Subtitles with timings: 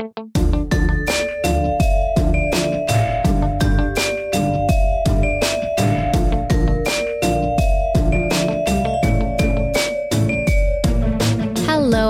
[0.00, 0.12] Hello,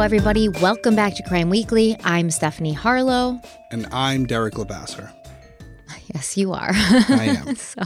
[0.00, 0.48] everybody.
[0.48, 1.96] Welcome back to Crime Weekly.
[2.04, 3.40] I'm Stephanie Harlow.
[3.72, 5.12] And I'm Derek Levasseur.
[6.14, 6.70] Yes, you are.
[6.72, 7.56] I am.
[7.56, 7.82] so,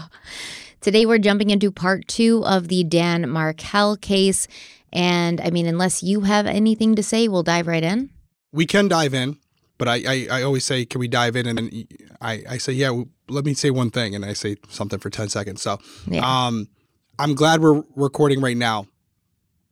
[0.83, 4.48] today we're jumping into part two of the Dan Markel case.
[4.92, 8.11] And I mean, unless you have anything to say, we'll dive right in.
[8.52, 9.36] We can dive in,
[9.78, 11.46] but I, I, I always say, can we dive in?
[11.46, 11.84] And then
[12.20, 14.14] I, I say, yeah, let me say one thing.
[14.14, 15.62] And I say something for 10 seconds.
[15.62, 16.22] So Yeah.
[16.25, 16.69] um,
[17.19, 18.86] I'm glad we're recording right now.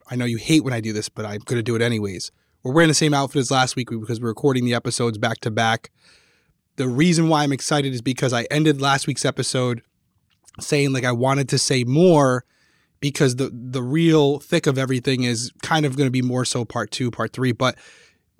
[0.09, 2.31] I know you hate when I do this, but I'm going to do it anyways.
[2.63, 5.51] We're wearing the same outfit as last week because we're recording the episodes back to
[5.51, 5.91] back.
[6.75, 9.81] The reason why I'm excited is because I ended last week's episode
[10.59, 12.45] saying like I wanted to say more
[12.99, 16.63] because the the real thick of everything is kind of going to be more so
[16.63, 17.75] part 2, part 3, but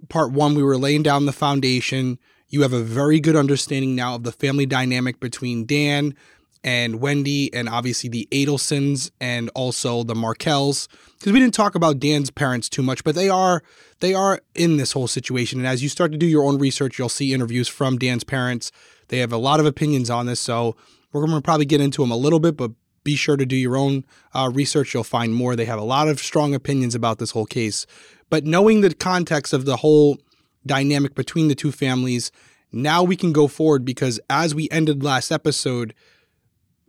[0.09, 2.19] part 1 we were laying down the foundation.
[2.49, 6.15] You have a very good understanding now of the family dynamic between Dan
[6.63, 10.87] and Wendy and obviously the Adelsons and also the Markels.
[11.17, 13.63] Because we didn't talk about Dan's parents too much but they are
[13.99, 15.59] they are in this whole situation.
[15.59, 18.71] And as you start to do your own research you'll see interviews from Dan's parents.
[19.09, 20.75] They have a lot of opinions on this so
[21.11, 22.71] we're going to probably get into them a little bit but
[23.03, 26.07] be sure to do your own uh, research you'll find more they have a lot
[26.07, 27.85] of strong opinions about this whole case
[28.29, 30.17] but knowing the context of the whole
[30.65, 32.31] dynamic between the two families
[32.71, 35.93] now we can go forward because as we ended last episode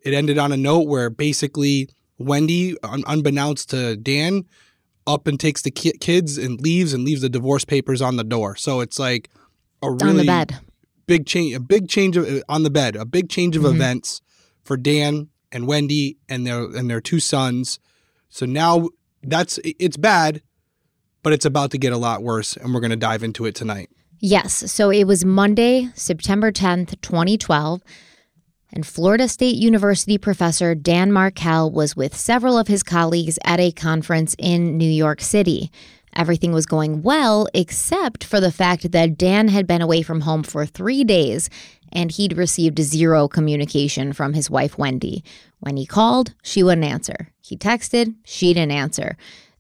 [0.05, 4.45] it ended on a note where basically Wendy, un- unbeknownst to Dan,
[5.07, 8.23] up and takes the ki- kids and leaves and leaves the divorce papers on the
[8.25, 8.55] door.
[8.55, 9.29] So it's like
[9.83, 10.59] a really on the bed.
[11.07, 13.75] big change, a big change of on the bed, a big change of Mhm.
[13.75, 14.21] events
[14.63, 17.79] for Dan and Wendy and their and their two sons.
[18.29, 18.91] So now
[19.23, 20.43] that's it's bad,
[21.23, 23.55] but it's about to get a lot worse, and we're going to dive into it
[23.55, 23.89] tonight.
[24.19, 24.71] Yes.
[24.71, 27.83] So it was Monday, September 10th, 2012.
[28.73, 33.71] And Florida State University professor Dan Markel was with several of his colleagues at a
[33.71, 35.71] conference in New York City.
[36.17, 40.43] Everything was going well, except for the fact that Dan had been away from home
[40.43, 41.51] for three days
[41.93, 45.23] and he'd received zero communication from his wife, Wendy.
[45.61, 47.31] When he called, she wouldn't answer.
[47.41, 49.17] He texted, she didn't answer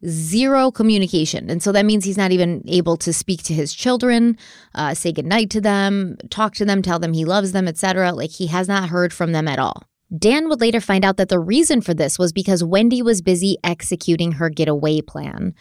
[0.06, 1.48] zero communication.
[1.50, 4.36] And so that means he's not even able to speak to his children,
[4.74, 8.12] uh, say goodnight to them, talk to them, tell them he loves them, etc.
[8.12, 9.84] Like he has not heard from them at all.
[10.16, 13.56] Dan would later find out that the reason for this was because Wendy was busy
[13.64, 15.54] executing her getaway plan.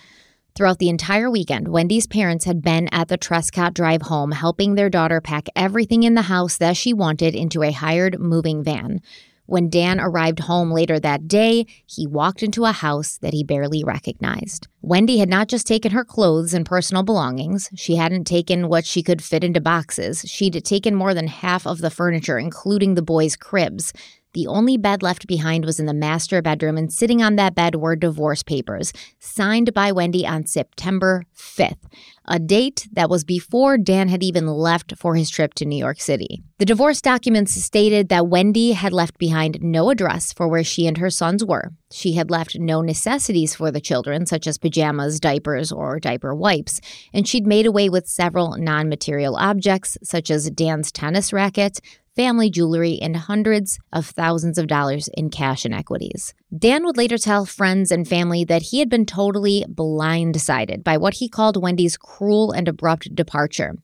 [0.55, 4.89] Throughout the entire weekend, Wendy's parents had been at the Trescott drive home helping their
[4.89, 9.01] daughter pack everything in the house that she wanted into a hired moving van.
[9.47, 13.83] When Dan arrived home later that day, he walked into a house that he barely
[13.83, 14.67] recognized.
[14.83, 19.01] Wendy had not just taken her clothes and personal belongings, she hadn't taken what she
[19.01, 20.23] could fit into boxes.
[20.27, 23.91] She'd taken more than half of the furniture, including the boys' cribs.
[24.33, 27.75] The only bed left behind was in the master bedroom, and sitting on that bed
[27.75, 31.77] were divorce papers, signed by Wendy on September 5th,
[32.25, 36.01] a date that was before Dan had even left for his trip to New York
[36.01, 36.41] City.
[36.57, 40.97] The divorce documents stated that Wendy had left behind no address for where she and
[40.97, 41.71] her sons were.
[41.91, 46.81] She had left no necessities for the children, such as pajamas, diapers, or diaper wipes,
[47.13, 51.81] and she'd made away with several non material objects, such as Dan's tennis racket,
[52.15, 56.33] family jewelry, and hundreds of thousands of dollars in cash and equities.
[56.55, 61.15] Dan would later tell friends and family that he had been totally blindsided by what
[61.15, 63.75] he called Wendy's cruel and abrupt departure.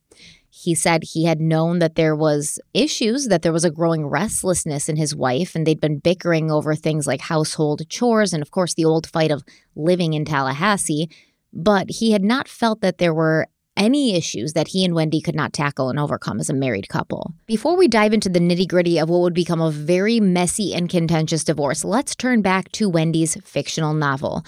[0.51, 4.89] He said he had known that there was issues, that there was a growing restlessness
[4.89, 8.73] in his wife, and they'd been bickering over things like household chores and, of course,
[8.73, 9.43] the old fight of
[9.75, 11.09] living in Tallahassee.
[11.53, 13.47] But he had not felt that there were
[13.79, 17.33] any issues that he and Wendy could not tackle and overcome as a married couple.
[17.47, 20.89] Before we dive into the nitty gritty of what would become a very messy and
[20.89, 24.45] contentious divorce, let's turn back to Wendy's fictional novel.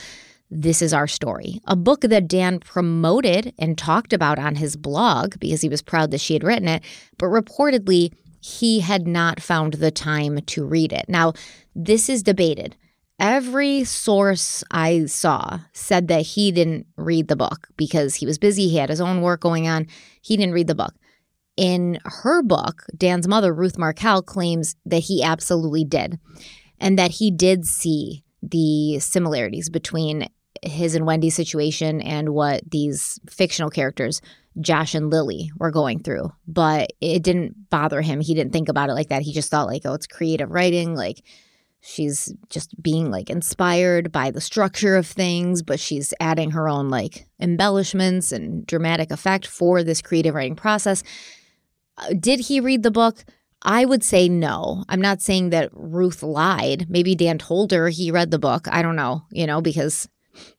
[0.52, 5.40] This is Our Story, a book that Dan promoted and talked about on his blog
[5.40, 6.84] because he was proud that she had written it,
[7.18, 8.12] but reportedly,
[8.42, 11.06] he had not found the time to read it.
[11.08, 11.34] Now,
[11.74, 12.76] this is debated.
[13.22, 18.68] Every source I saw said that he didn't read the book because he was busy,
[18.68, 19.86] he had his own work going on.
[20.24, 20.96] He didn't read the book.
[21.56, 26.20] In her book, Dan's mother, Ruth Markel, claims that he absolutely did
[26.80, 30.28] and that he did see the similarities between
[30.64, 34.20] his and Wendy's situation and what these fictional characters,
[34.60, 36.32] Josh and Lily, were going through.
[36.48, 38.20] But it didn't bother him.
[38.20, 39.22] He didn't think about it like that.
[39.22, 40.96] He just thought, like, oh, it's creative writing.
[40.96, 41.24] Like,
[41.82, 46.90] she's just being like inspired by the structure of things, but she's adding her own
[46.90, 51.04] like embellishments and dramatic effect for this creative writing process.
[51.98, 53.26] Uh, did he read the book?
[53.64, 54.86] I would say no.
[54.90, 56.88] I'm not saying that Ruth lied.
[56.90, 58.68] Maybe Dan told her he read the book.
[58.72, 60.08] I don't know, you know, because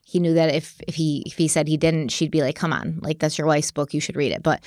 [0.05, 2.71] he knew that if if he if he said he didn't, she'd be like, "Come
[2.71, 4.63] on, like that's your wife's book, you should read it." But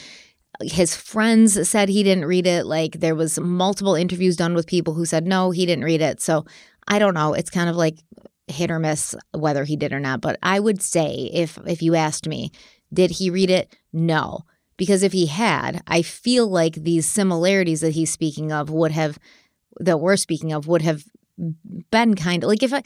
[0.62, 2.67] his friends said he didn't read it.
[2.67, 6.20] Like there was multiple interviews done with people who said no, he didn't read it.
[6.20, 6.44] So
[6.88, 7.35] I don't know.
[7.35, 7.99] It's kind of like
[8.49, 10.20] hit or miss whether he did or not.
[10.20, 12.53] But I would say if if you asked me,
[12.93, 13.76] did he read it?
[13.93, 14.44] No.
[14.76, 19.19] Because if he had, I feel like these similarities that he's speaking of would have
[19.81, 21.05] that we're speaking of would have
[21.91, 22.82] been kind of like if I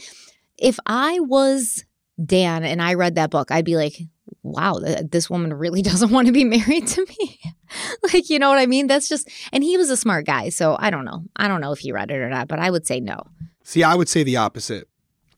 [0.57, 1.85] if I was
[2.25, 4.01] Dan and I read that book, I'd be like,
[4.43, 7.41] wow, this woman really doesn't want to be married to me.
[8.13, 8.87] like, you know what I mean?
[8.87, 10.49] That's just, and he was a smart guy.
[10.49, 11.25] So I don't know.
[11.37, 13.23] I don't know if he read it or not, but I would say no.
[13.65, 14.89] See, I would say the opposite.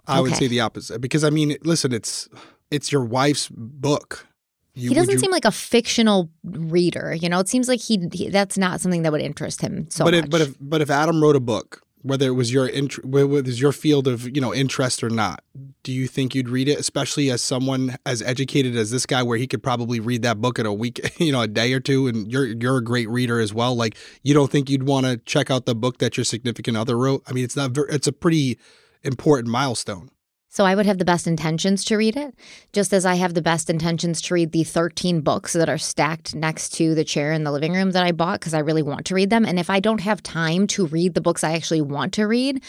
[0.07, 0.23] I okay.
[0.23, 2.29] would say the opposite because I mean, listen, it's
[2.71, 4.27] it's your wife's book.
[4.75, 7.15] You, he doesn't you, seem like a fictional reader.
[7.15, 10.05] You know, it seems like he, he that's not something that would interest him so
[10.05, 10.25] but much.
[10.25, 13.39] If, but if but if Adam wrote a book, whether it was your int- whether
[13.39, 15.43] it was your field of you know interest or not,
[15.83, 16.79] do you think you'd read it?
[16.79, 20.59] Especially as someone as educated as this guy, where he could probably read that book
[20.59, 23.41] in a week, you know, a day or two, and you're you're a great reader
[23.41, 23.75] as well.
[23.75, 26.97] Like, you don't think you'd want to check out the book that your significant other
[26.97, 27.23] wrote?
[27.27, 27.71] I mean, it's not.
[27.73, 28.59] Very, it's a pretty
[29.03, 30.11] important milestone.
[30.53, 32.35] So I would have the best intentions to read it,
[32.75, 36.35] just as I have the best intentions to read the 13 books that are stacked
[36.35, 39.07] next to the chair in the living room that I bought because I really want
[39.07, 39.47] to read them.
[39.47, 42.63] And if I don't have time to read the books I actually want to read,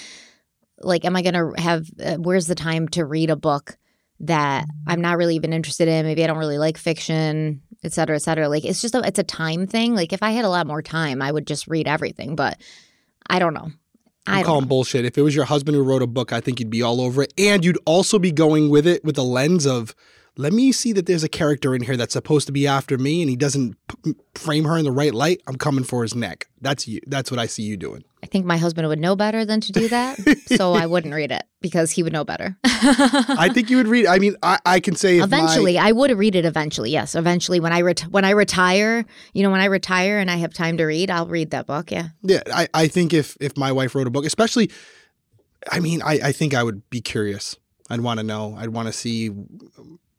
[0.79, 3.77] like, am I going to have, uh, where's the time to read a book
[4.21, 6.05] that I'm not really even interested in?
[6.05, 8.47] Maybe I don't really like fiction, et cetera, et cetera.
[8.47, 9.93] Like, it's just, a, it's a time thing.
[9.93, 12.61] Like, if I had a lot more time, I would just read everything, but
[13.29, 13.71] I don't know.
[14.25, 15.05] I call him bullshit.
[15.05, 17.23] If it was your husband who wrote a book, I think you'd be all over
[17.23, 17.33] it.
[17.37, 19.95] And you'd also be going with it with the lens of,
[20.35, 23.21] let me see that there's a character in here that's supposed to be after me
[23.21, 25.41] and he doesn't p- frame her in the right light.
[25.45, 26.47] I'm coming for his neck.
[26.59, 27.01] That's you.
[27.05, 28.03] That's what I see you doing.
[28.23, 30.17] I think my husband would know better than to do that.
[30.57, 32.57] so I wouldn't read it because he would know better.
[32.63, 34.07] I think you would read.
[34.07, 35.75] I mean, I, I can say eventually.
[35.75, 36.89] My, I would read it eventually.
[36.89, 40.37] Yes, eventually when I ret- when I retire, you know, when I retire and I
[40.37, 41.91] have time to read, I'll read that book.
[41.91, 42.07] Yeah.
[42.23, 44.71] Yeah, I, I think if if my wife wrote a book, especially,
[45.71, 47.57] I mean, I I think I would be curious.
[47.89, 48.55] I'd want to know.
[48.57, 49.29] I'd want to see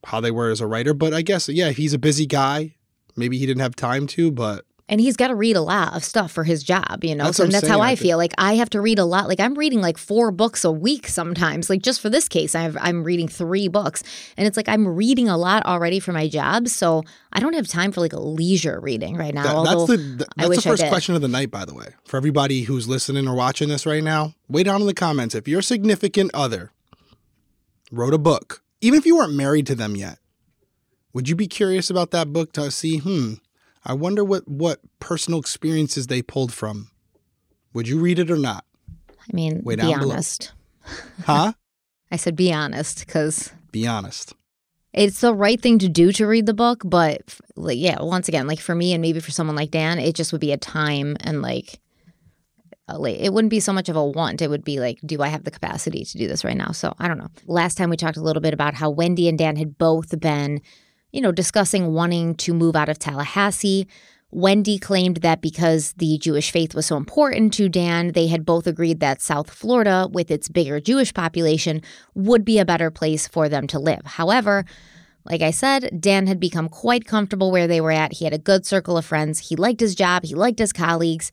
[0.07, 0.95] how they were as a writer.
[0.95, 2.77] But I guess yeah, he's a busy guy.
[3.17, 6.05] Maybe he didn't have time to, but and he's got to read a lot of
[6.05, 7.25] stuff for his job, you know.
[7.25, 7.73] That's so that's saying.
[7.73, 8.19] how I, I feel.
[8.19, 9.29] Like I have to read a lot.
[9.29, 11.71] Like I'm reading like four books a week sometimes.
[11.71, 14.03] Like just for this case, i am reading three books,
[14.37, 16.69] and it's like I'm reading a lot already for my job.
[16.69, 17.03] So
[17.33, 19.65] I don't have time for like a leisure reading right now.
[19.65, 22.63] That, that's the that's the first question of the night, by the way, for everybody
[22.63, 24.35] who's listening or watching this right now.
[24.49, 26.73] Way down in the comments, if your significant other
[27.91, 30.19] wrote a book, even if you weren't married to them yet,
[31.15, 33.35] would you be curious about that book to see, hmm?
[33.83, 36.91] I wonder what what personal experiences they pulled from.
[37.73, 38.65] Would you read it or not?
[39.09, 40.53] I mean, Way be honest.
[41.25, 41.55] Huh?
[42.11, 44.35] I said be honest because be honest.
[44.93, 47.23] It's the right thing to do to read the book, but
[47.57, 50.31] like, yeah, once again, like for me and maybe for someone like Dan, it just
[50.31, 51.81] would be a time and like
[52.87, 54.43] Uh, it wouldn't be so much of a want.
[54.43, 56.73] It would be like, do I have the capacity to do this right now?
[56.73, 57.31] So I don't know.
[57.47, 60.61] Last time we talked a little bit about how Wendy and Dan had both been
[61.15, 63.87] you know, discussing wanting to move out of Tallahassee.
[64.33, 68.67] Wendy claimed that because the Jewish faith was so important to Dan, they had both
[68.67, 71.83] agreed that South Florida, with its bigger Jewish population,
[72.17, 74.05] would be a better place for them to live.
[74.05, 74.65] However,
[75.25, 78.15] like I said, Dan had become quite comfortable where they were at.
[78.15, 79.51] He had a good circle of friends.
[79.51, 81.31] He liked his job, he liked his colleagues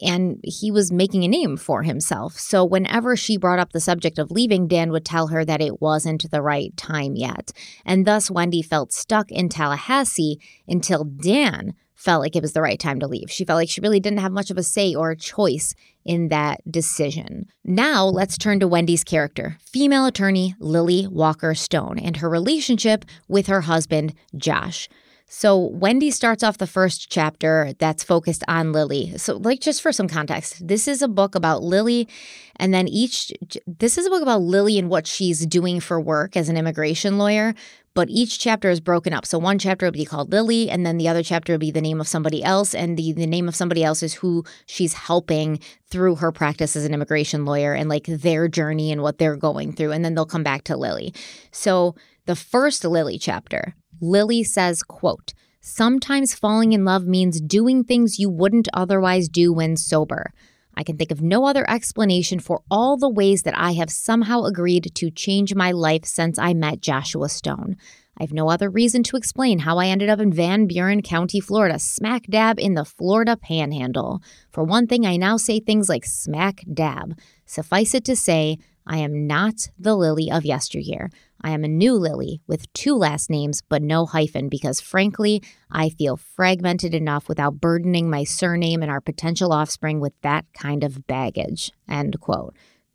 [0.00, 2.38] and he was making a name for himself.
[2.38, 5.80] So whenever she brought up the subject of leaving, Dan would tell her that it
[5.80, 7.52] wasn't the right time yet.
[7.84, 12.80] And thus, Wendy felt stuck in Tallahassee until Dan felt like it was the right
[12.80, 13.30] time to leave.
[13.30, 16.28] She felt like she really didn't have much of a say or a choice in
[16.28, 17.44] that decision.
[17.62, 23.48] Now, let's turn to Wendy's character, female attorney Lily Walker Stone, and her relationship with
[23.48, 24.88] her husband, Josh.
[25.32, 29.16] So Wendy starts off the first chapter that's focused on Lily.
[29.16, 32.08] So like just for some context, this is a book about Lily
[32.56, 33.32] and then each
[33.66, 37.16] this is a book about Lily and what she's doing for work as an immigration
[37.16, 37.54] lawyer,
[37.94, 39.24] but each chapter is broken up.
[39.24, 41.80] So one chapter will be called Lily, and then the other chapter will be the
[41.80, 45.58] name of somebody else, and the, the name of somebody else is who she's helping
[45.90, 49.72] through her practice as an immigration lawyer and like their journey and what they're going
[49.72, 49.92] through.
[49.92, 51.14] And then they'll come back to Lily.
[51.50, 51.94] So
[52.26, 58.30] the first Lily chapter, Lily says, quote, Sometimes falling in love means doing things you
[58.30, 60.32] wouldn't otherwise do when sober.
[60.74, 64.44] I can think of no other explanation for all the ways that I have somehow
[64.44, 67.76] agreed to change my life since I met Joshua Stone.
[68.18, 71.40] I have no other reason to explain how I ended up in Van Buren County,
[71.40, 74.22] Florida, smack dab in the Florida panhandle.
[74.50, 77.18] For one thing, I now say things like smack dab.
[77.44, 81.10] Suffice it to say, I am not the Lily of yesteryear.
[81.42, 85.90] I am a new Lily with two last names but no hyphen because, frankly, I
[85.90, 91.06] feel fragmented enough without burdening my surname and our potential offspring with that kind of
[91.06, 91.72] baggage.
[91.88, 92.54] End quote.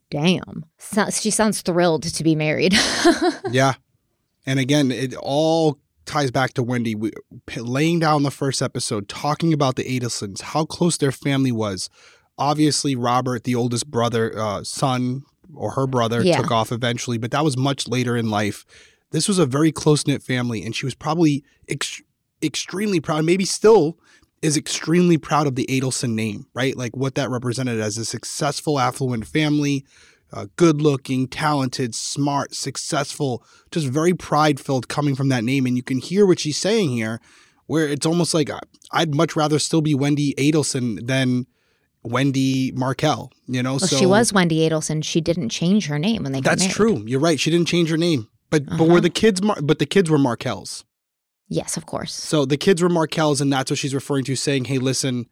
[0.10, 0.66] Damn.
[0.78, 2.76] So, she sounds thrilled to be married.
[3.50, 3.74] yeah.
[4.46, 7.12] And again, it all ties back to Wendy we,
[7.58, 11.90] laying down the first episode, talking about the Adelsons, how close their family was.
[12.38, 15.24] Obviously, Robert, the oldest brother, uh, son,
[15.54, 16.38] or her brother yeah.
[16.38, 18.66] took off eventually, but that was much later in life.
[19.12, 22.02] This was a very close knit family, and she was probably ex-
[22.42, 23.98] extremely proud, maybe still
[24.42, 26.76] is extremely proud of the Adelson name, right?
[26.78, 29.86] Like what that represented as a successful, affluent family,
[30.32, 35.66] uh, good looking, talented, smart, successful, just very pride filled coming from that name.
[35.66, 37.20] And you can hear what she's saying here,
[37.68, 38.50] where it's almost like
[38.92, 41.48] I'd much rather still be Wendy Adelson than
[42.06, 43.74] Wendy Markel, you know.
[43.74, 45.04] Well, so she was Wendy Adelson.
[45.04, 47.04] She didn't change her name when they got That's true.
[47.06, 47.40] You're right.
[47.40, 48.30] She didn't change her name.
[48.50, 48.78] But uh-huh.
[48.78, 50.86] but were the kids Mar- but the kids were Markel's.
[51.48, 52.14] Yes, of course.
[52.14, 55.28] So the kids were Markel's and that's what she's referring to saying, "Hey, listen,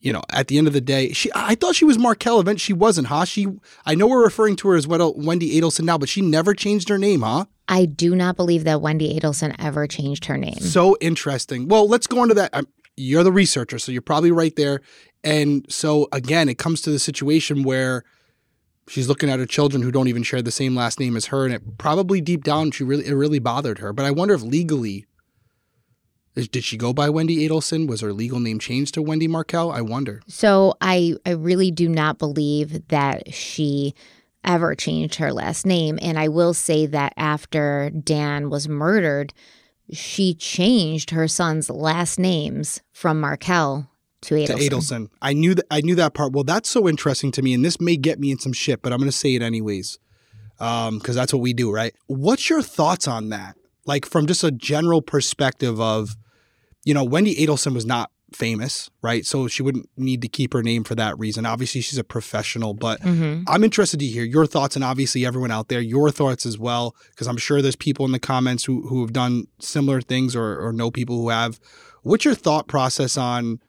[0.00, 2.60] you know, at the end of the day, she I thought she was Markel event.
[2.60, 3.24] She wasn't, huh?
[3.24, 3.46] She
[3.84, 6.98] I know we're referring to her as Wendy Adelson now, but she never changed her
[6.98, 7.46] name, huh?
[7.68, 10.60] I do not believe that Wendy Adelson ever changed her name.
[10.60, 11.66] So interesting.
[11.68, 12.50] Well, let's go into that.
[12.52, 14.80] I'm, you're the researcher, so you're probably right there.
[15.24, 18.04] And so again, it comes to the situation where
[18.88, 21.44] she's looking at her children who don't even share the same last name as her,
[21.44, 23.92] and it probably deep down she really it really bothered her.
[23.92, 25.06] But I wonder if legally
[26.34, 27.88] did she go by Wendy Adelson?
[27.88, 29.72] Was her legal name changed to Wendy Markel?
[29.72, 30.20] I wonder.
[30.28, 33.94] So I I really do not believe that she
[34.44, 35.98] ever changed her last name.
[36.00, 39.32] And I will say that after Dan was murdered,
[39.90, 43.88] she changed her son's last names from Markel
[44.26, 44.46] to Adelson.
[44.46, 45.08] To Adelson.
[45.22, 46.32] I knew that I knew that part.
[46.32, 48.92] Well, that's so interesting to me, and this may get me in some shit, but
[48.92, 49.98] I'm gonna say it anyways.
[50.58, 51.94] Um, because that's what we do, right?
[52.06, 53.56] What's your thoughts on that?
[53.84, 56.16] Like from just a general perspective of,
[56.82, 59.24] you know, Wendy Adelson was not famous, right?
[59.24, 61.46] So she wouldn't need to keep her name for that reason.
[61.46, 63.42] Obviously, she's a professional, but mm-hmm.
[63.46, 66.96] I'm interested to hear your thoughts and obviously everyone out there, your thoughts as well,
[67.10, 70.58] because I'm sure there's people in the comments who, who have done similar things or,
[70.58, 71.60] or know people who have.
[72.02, 73.60] What's your thought process on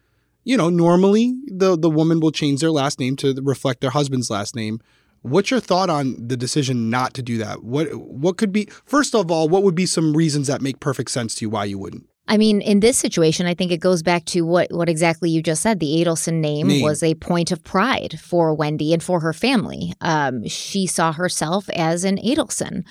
[0.47, 4.29] you know, normally the the woman will change their last name to reflect their husband's
[4.29, 4.79] last name.
[5.21, 7.65] What's your thought on the decision not to do that?
[7.65, 11.11] What what could be first of all, what would be some reasons that make perfect
[11.11, 12.05] sense to you why you wouldn't?
[12.29, 15.43] I mean, in this situation, I think it goes back to what what exactly you
[15.43, 15.81] just said.
[15.81, 16.81] The Adelson name, name.
[16.81, 19.91] was a point of pride for Wendy and for her family.
[19.99, 22.85] Um, she saw herself as an Adelson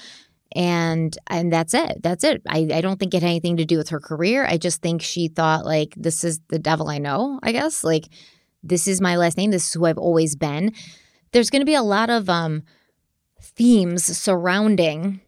[0.57, 2.03] and and that's it.
[2.03, 2.43] That's it.
[2.49, 4.47] I, I don't think it had anything to do with her career.
[4.47, 7.85] I just think she thought like this is the devil i know i guess.
[7.85, 8.09] Like
[8.63, 9.51] this is my last name.
[9.51, 10.73] This is who i've always been.
[11.33, 12.63] There's going to be a lot of um
[13.41, 15.21] themes surrounding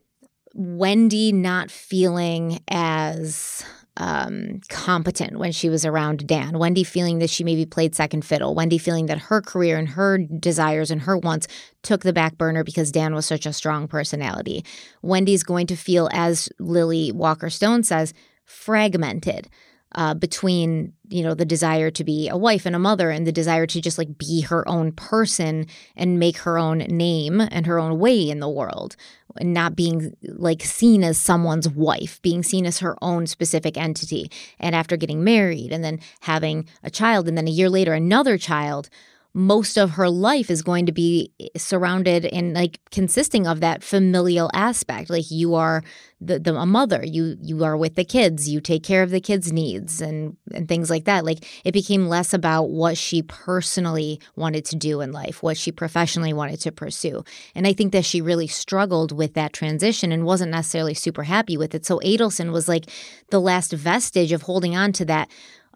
[0.55, 3.65] wendy not feeling as
[3.99, 6.59] um, competent when she was around Dan.
[6.59, 8.55] Wendy feeling that she maybe played second fiddle.
[8.55, 11.49] Wendy feeling that her career and her desires and her wants
[11.83, 14.65] took the back burner because Dan was such a strong personality.
[15.03, 18.15] Wendy's going to feel, as Lily Walker Stone says,
[18.45, 19.49] fragmented
[19.95, 23.33] uh, between you know the desire to be a wife and a mother and the
[23.33, 25.67] desire to just like be her own person
[25.97, 28.97] and make her own name and her own way in the world
[29.37, 34.31] and not being like seen as someone's wife being seen as her own specific entity.
[34.59, 38.37] And after getting married and then having a child and then a year later another
[38.39, 38.89] child
[39.35, 43.83] most of her life is going to be eh, surrounded and like consisting of that
[43.83, 45.11] familial aspect.
[45.11, 45.83] Like you are
[46.21, 47.05] the, the a mother.
[47.05, 48.49] You you are with the kids.
[48.49, 51.25] You take care of the kids needs and and things like that.
[51.25, 55.71] Like it became less about what she personally wanted to do in life what she
[55.71, 57.23] professionally wanted to pursue.
[57.55, 61.57] And i think that she really struggled with that transition and wasn't necessarily super happy
[61.57, 61.87] with it.
[61.87, 62.87] So adelson was like
[63.31, 65.29] the last vestige of holding on to that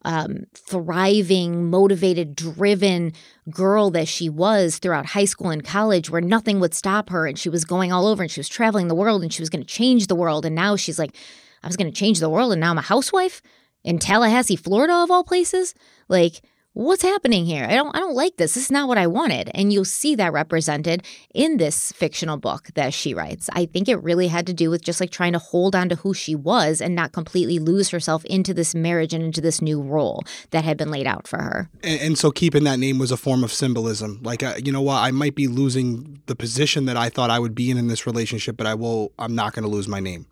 [0.04, 3.12] um, thriving, motivated, driven
[3.50, 7.26] girl that she was throughout high school and college, where nothing would stop her.
[7.26, 9.50] And she was going all over and she was traveling the world and she was
[9.50, 10.44] going to change the world.
[10.44, 11.14] And now she's like,
[11.62, 12.52] I was going to change the world.
[12.52, 13.42] And now I'm a housewife
[13.84, 15.74] in Tallahassee, Florida, of all places.
[16.08, 16.42] Like,
[16.74, 17.64] what's happening here?
[17.64, 18.54] I don't I don't like this.
[18.54, 19.50] This is not what I wanted.
[19.54, 23.48] And you'll see that represented in this fictional book that she writes.
[23.52, 25.96] I think it really had to do with just like trying to hold on to
[25.96, 29.80] who she was and not completely lose herself into this marriage and into this new
[29.80, 31.70] role that had been laid out for her.
[31.82, 34.20] And, and so keeping that name was a form of symbolism.
[34.22, 37.38] Like uh, you know what, I might be losing the position that I thought I
[37.38, 40.00] would be in in this relationship, but I will I'm not going to lose my
[40.00, 40.26] name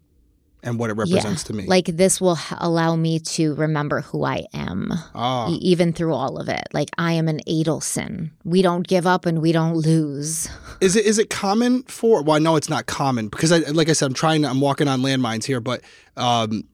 [0.63, 1.47] and what it represents yeah.
[1.49, 1.67] to me.
[1.67, 5.53] Like this will allow me to remember who I am, oh.
[5.53, 6.69] e- even through all of it.
[6.73, 8.31] Like I am an Adelson.
[8.45, 10.49] We don't give up and we don't lose.
[10.81, 12.23] Is it is it common for?
[12.23, 14.47] Well, I know it's not common because I like I said I'm trying.
[14.47, 15.83] I'm walking on landmines here, but
[16.17, 16.65] um,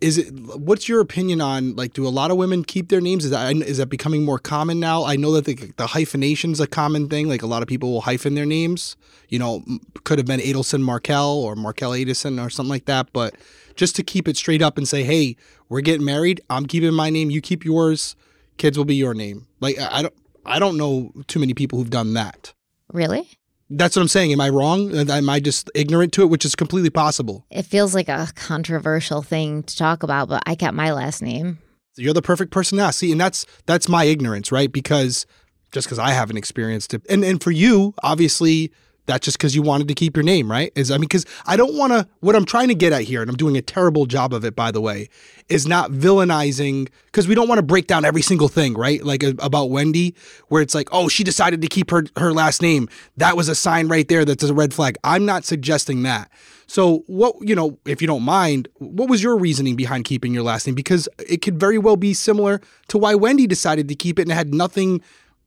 [0.00, 3.24] is it what's your opinion on like do a lot of women keep their names?
[3.24, 5.04] Is that is that becoming more common now?
[5.04, 7.92] I know that the, the hyphenation is a common thing like a lot of people
[7.92, 8.96] will hyphen their names.
[9.28, 9.64] You know
[10.04, 13.34] could have been adelson markel or markel adelson or something like that but
[13.74, 15.36] just to keep it straight up and say hey
[15.68, 16.40] we're getting married.
[16.48, 17.30] I'm keeping my name.
[17.30, 18.16] You keep yours.
[18.56, 19.46] Kids will be your name.
[19.60, 20.14] Like i don't
[20.46, 22.54] i don't know too many people who've done that.
[22.92, 23.37] Really?
[23.70, 24.32] That's what I'm saying.
[24.32, 24.94] Am I wrong?
[24.94, 27.44] Am I just ignorant to it, which is completely possible?
[27.50, 31.58] It feels like a controversial thing to talk about, but I kept my last name.
[31.96, 33.00] You're the perfect person to ask.
[33.00, 34.70] See, and that's that's my ignorance, right?
[34.70, 35.26] Because
[35.72, 38.72] just because I haven't experienced it, and and for you, obviously,
[39.08, 40.70] that's just because you wanted to keep your name, right?
[40.76, 42.06] Is I mean, because I don't want to.
[42.20, 44.54] What I'm trying to get at here, and I'm doing a terrible job of it,
[44.54, 45.08] by the way,
[45.48, 49.02] is not villainizing because we don't want to break down every single thing, right?
[49.02, 50.14] Like about Wendy,
[50.48, 52.88] where it's like, oh, she decided to keep her her last name.
[53.16, 54.24] That was a sign right there.
[54.24, 54.96] That's a red flag.
[55.02, 56.30] I'm not suggesting that.
[56.66, 60.42] So, what you know, if you don't mind, what was your reasoning behind keeping your
[60.42, 60.74] last name?
[60.74, 64.32] Because it could very well be similar to why Wendy decided to keep it and
[64.32, 65.00] had nothing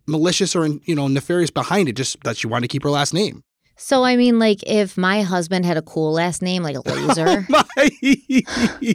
[0.07, 1.93] malicious or you know nefarious behind it.
[1.93, 3.43] Just that she wanted to keep her last name.
[3.83, 7.65] So I mean, like if my husband had a cool last name like Laser, oh
[7.73, 7.89] My-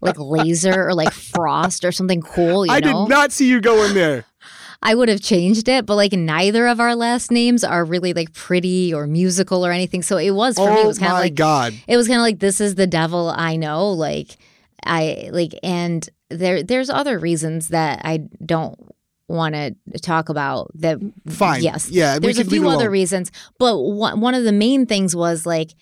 [0.00, 3.60] like Laser or like Frost or something cool, you I know, did not see you
[3.60, 4.24] going there.
[4.82, 5.86] I would have changed it.
[5.86, 10.02] But like neither of our last names are really like pretty or musical or anything.
[10.02, 10.80] So it was for me.
[10.80, 11.74] It Oh was kind of my like god!
[11.86, 13.90] it was kind of like this is the devil I know.
[13.92, 14.36] Like
[14.84, 18.78] I like, and there there's other reasons that I don't
[19.28, 21.62] want to talk about that Fine.
[21.62, 25.46] yes Yeah, there's a few other reasons but one, one of the main things was
[25.46, 25.74] like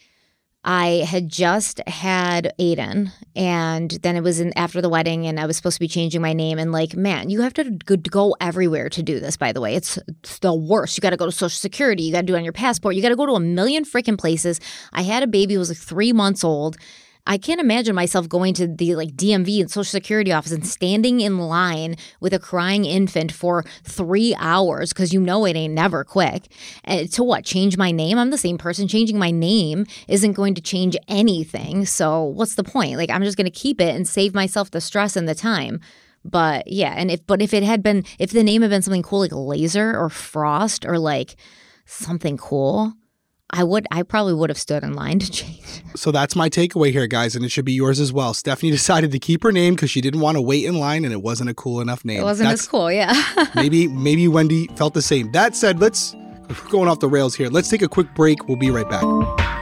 [0.69, 5.47] I had just had Aiden, and then it was in after the wedding, and I
[5.47, 6.59] was supposed to be changing my name.
[6.59, 9.37] And like, man, you have to go, everywhere to do this.
[9.37, 10.97] By the way, it's, it's the worst.
[10.97, 12.03] You got to go to Social Security.
[12.03, 12.97] You got to do it on your passport.
[12.97, 14.61] You got to go to a million freaking places.
[14.93, 16.77] I had a baby who was like three months old.
[17.27, 21.21] I can't imagine myself going to the like DMV and Social Security office and standing
[21.21, 26.05] in line with a crying infant for three hours because you know it ain't never
[26.05, 26.47] quick.
[26.85, 27.45] And to what?
[27.45, 28.19] Change my name?
[28.19, 28.89] I'm the same person.
[28.89, 31.85] Changing my name isn't going to change anything.
[31.85, 32.97] So what's the point?
[32.97, 35.81] Like I'm just going to keep it and save myself the stress and the time.
[36.25, 39.03] But yeah, and if but if it had been if the name had been something
[39.03, 41.37] cool like Laser or Frost or like
[41.85, 42.95] something cool,
[43.51, 45.83] I would I probably would have stood in line to change.
[45.95, 48.35] So that's my takeaway here, guys, and it should be yours as well.
[48.35, 51.13] Stephanie decided to keep her name because she didn't want to wait in line, and
[51.13, 52.21] it wasn't a cool enough name.
[52.21, 53.15] It wasn't That's- as cool, yeah.
[53.55, 55.33] maybe maybe Wendy felt the same.
[55.33, 56.15] That said, let's
[56.49, 57.49] we're going off the rails here.
[57.49, 58.47] Let's take a quick break.
[58.49, 59.56] We'll be right back.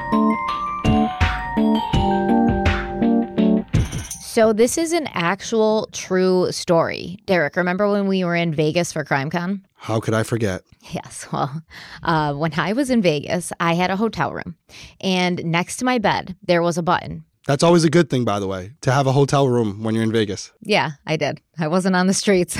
[4.34, 7.20] So this is an actual true story.
[7.24, 9.60] Derek, remember when we were in Vegas for CrimeCon?
[9.74, 10.62] How could I forget?
[10.90, 11.28] Yes.
[11.32, 11.62] Well,
[12.02, 14.56] uh, when I was in Vegas, I had a hotel room,
[15.00, 17.24] and next to my bed there was a button.
[17.46, 20.04] That's always a good thing, by the way, to have a hotel room when you're
[20.04, 20.50] in Vegas.
[20.62, 21.42] Yeah, I did.
[21.58, 22.56] I wasn't on the streets.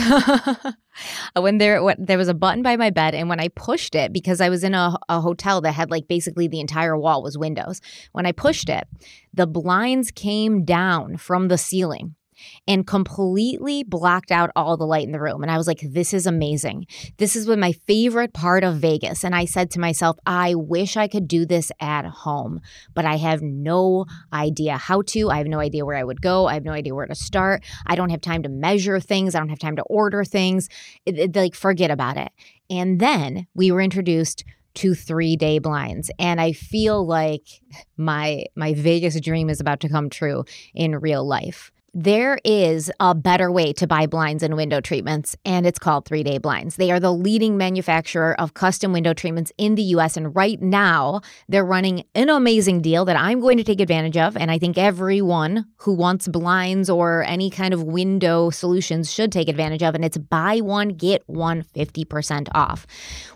[1.36, 4.12] when there when, there was a button by my bed, and when I pushed it,
[4.12, 7.38] because I was in a, a hotel that had like basically the entire wall was
[7.38, 7.80] windows.
[8.12, 8.86] When I pushed it,
[9.32, 12.14] the blinds came down from the ceiling
[12.66, 15.42] and completely blocked out all the light in the room.
[15.42, 16.86] And I was like, this is amazing.
[17.18, 19.24] This is my favorite part of Vegas.
[19.24, 22.60] And I said to myself, I wish I could do this at home,
[22.94, 25.30] but I have no idea how to.
[25.30, 26.46] I have no idea where I would go.
[26.46, 27.62] I have no idea where to start.
[27.86, 29.34] I don't have time to measure things.
[29.34, 30.68] I don't have time to order things.
[31.06, 32.30] It- it- like, forget about it.
[32.70, 37.60] And then we were introduced to three day blinds and i feel like
[37.96, 43.14] my my vegas dream is about to come true in real life There is a
[43.14, 46.74] better way to buy blinds and window treatments, and it's called Three Day Blinds.
[46.74, 50.16] They are the leading manufacturer of custom window treatments in the US.
[50.16, 54.36] And right now, they're running an amazing deal that I'm going to take advantage of.
[54.36, 59.48] And I think everyone who wants blinds or any kind of window solutions should take
[59.48, 59.94] advantage of.
[59.94, 62.88] And it's buy one, get one 50% off.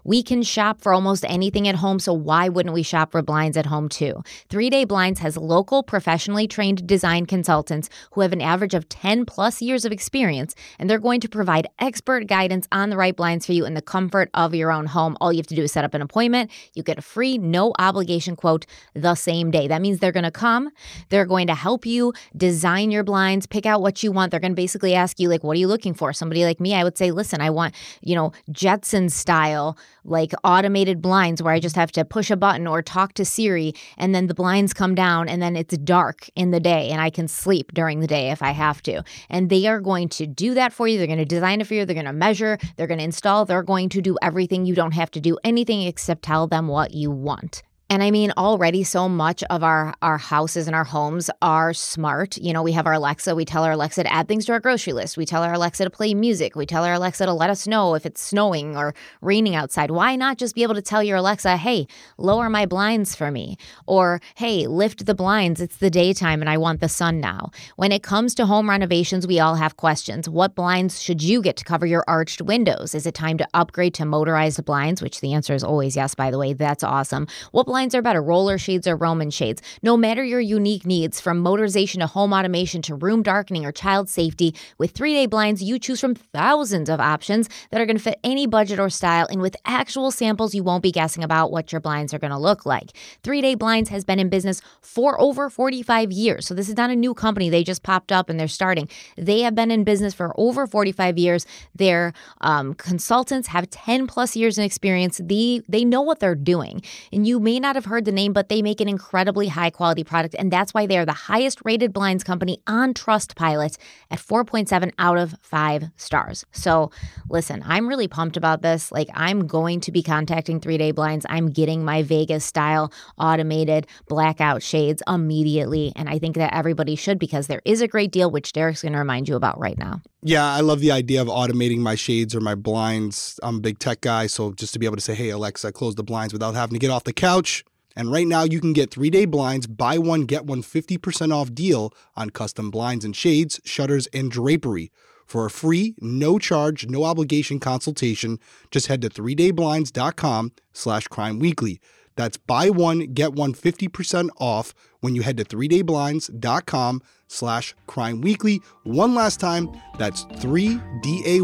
[0.02, 3.56] We can shop for almost anything at home, so why wouldn't we shop for blinds
[3.56, 4.24] at home too?
[4.48, 9.26] Three Day Blinds has local, professionally trained design consultants who have an average of 10
[9.26, 13.44] plus years of experience, and they're going to provide expert guidance on the right blinds
[13.46, 15.16] for you in the comfort of your own home.
[15.20, 16.50] All you have to do is set up an appointment.
[16.74, 19.68] You get a free, no obligation quote the same day.
[19.68, 20.70] That means they're going to come,
[21.10, 24.30] they're going to help you design your blinds, pick out what you want.
[24.30, 26.12] They're going to basically ask you, like, what are you looking for?
[26.12, 31.02] Somebody like me, I would say, listen, I want, you know, Jetson style, like automated
[31.02, 34.26] blinds where I just have to push a button or talk to Siri, and then
[34.26, 37.72] the blinds come down, and then it's dark in the day, and I can sleep
[37.74, 39.02] during the day if I have to.
[39.28, 40.96] And they are going to do that for you.
[40.96, 41.84] They're going to design it for you.
[41.84, 42.58] They're going to measure.
[42.76, 43.44] They're going to install.
[43.44, 44.64] They're going to do everything.
[44.64, 47.62] You don't have to do anything except tell them what you want.
[47.90, 52.36] And I mean, already so much of our our houses and our homes are smart.
[52.36, 53.34] You know, we have our Alexa.
[53.34, 55.16] We tell our Alexa to add things to our grocery list.
[55.16, 56.54] We tell our Alexa to play music.
[56.54, 59.90] We tell our Alexa to let us know if it's snowing or raining outside.
[59.90, 61.86] Why not just be able to tell your Alexa, "Hey,
[62.18, 65.58] lower my blinds for me," or "Hey, lift the blinds.
[65.58, 69.26] It's the daytime and I want the sun now." When it comes to home renovations,
[69.26, 70.28] we all have questions.
[70.28, 72.94] What blinds should you get to cover your arched windows?
[72.94, 75.00] Is it time to upgrade to motorized blinds?
[75.00, 76.14] Which the answer is always yes.
[76.14, 77.26] By the way, that's awesome.
[77.52, 79.62] What blinds are better, roller shades or Roman shades.
[79.84, 84.08] No matter your unique needs, from motorization to home automation to room darkening or child
[84.08, 88.02] safety, with three day blinds, you choose from thousands of options that are going to
[88.02, 89.28] fit any budget or style.
[89.30, 92.36] And with actual samples, you won't be guessing about what your blinds are going to
[92.38, 92.96] look like.
[93.22, 96.48] Three day blinds has been in business for over 45 years.
[96.48, 97.48] So this is not a new company.
[97.48, 98.88] They just popped up and they're starting.
[99.16, 101.46] They have been in business for over 45 years.
[101.76, 105.20] Their um, consultants have 10 plus years in experience.
[105.22, 106.82] They, they know what they're doing.
[107.12, 109.68] And you may not not have heard the name, but they make an incredibly high
[109.68, 110.34] quality product.
[110.38, 113.76] And that's why they are the highest rated blinds company on Trustpilot
[114.10, 116.46] at 4.7 out of five stars.
[116.50, 116.90] So
[117.28, 118.90] listen, I'm really pumped about this.
[118.90, 121.26] Like, I'm going to be contacting three day blinds.
[121.28, 125.92] I'm getting my Vegas style automated blackout shades immediately.
[125.94, 128.94] And I think that everybody should because there is a great deal, which Derek's going
[128.94, 130.00] to remind you about right now.
[130.22, 133.38] Yeah, I love the idea of automating my shades or my blinds.
[133.40, 135.94] I'm a big tech guy, so just to be able to say, hey, Alexa, close
[135.94, 137.64] the blinds without having to get off the couch.
[137.94, 141.54] And right now, you can get three day blinds, buy one, get one 50% off
[141.54, 144.90] deal on custom blinds and shades, shutters, and drapery.
[145.24, 151.80] For a free, no charge, no obligation consultation, just head to 3dayblinds.com slash crime weekly.
[152.16, 158.60] That's buy one, get one 50% off when you head to 3dayblinds.com slash crime weekly.
[158.84, 161.40] One last time, that's 3day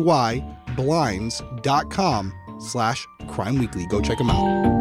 [0.77, 3.87] blinds.com slash crime weekly.
[3.87, 4.75] Go check them out.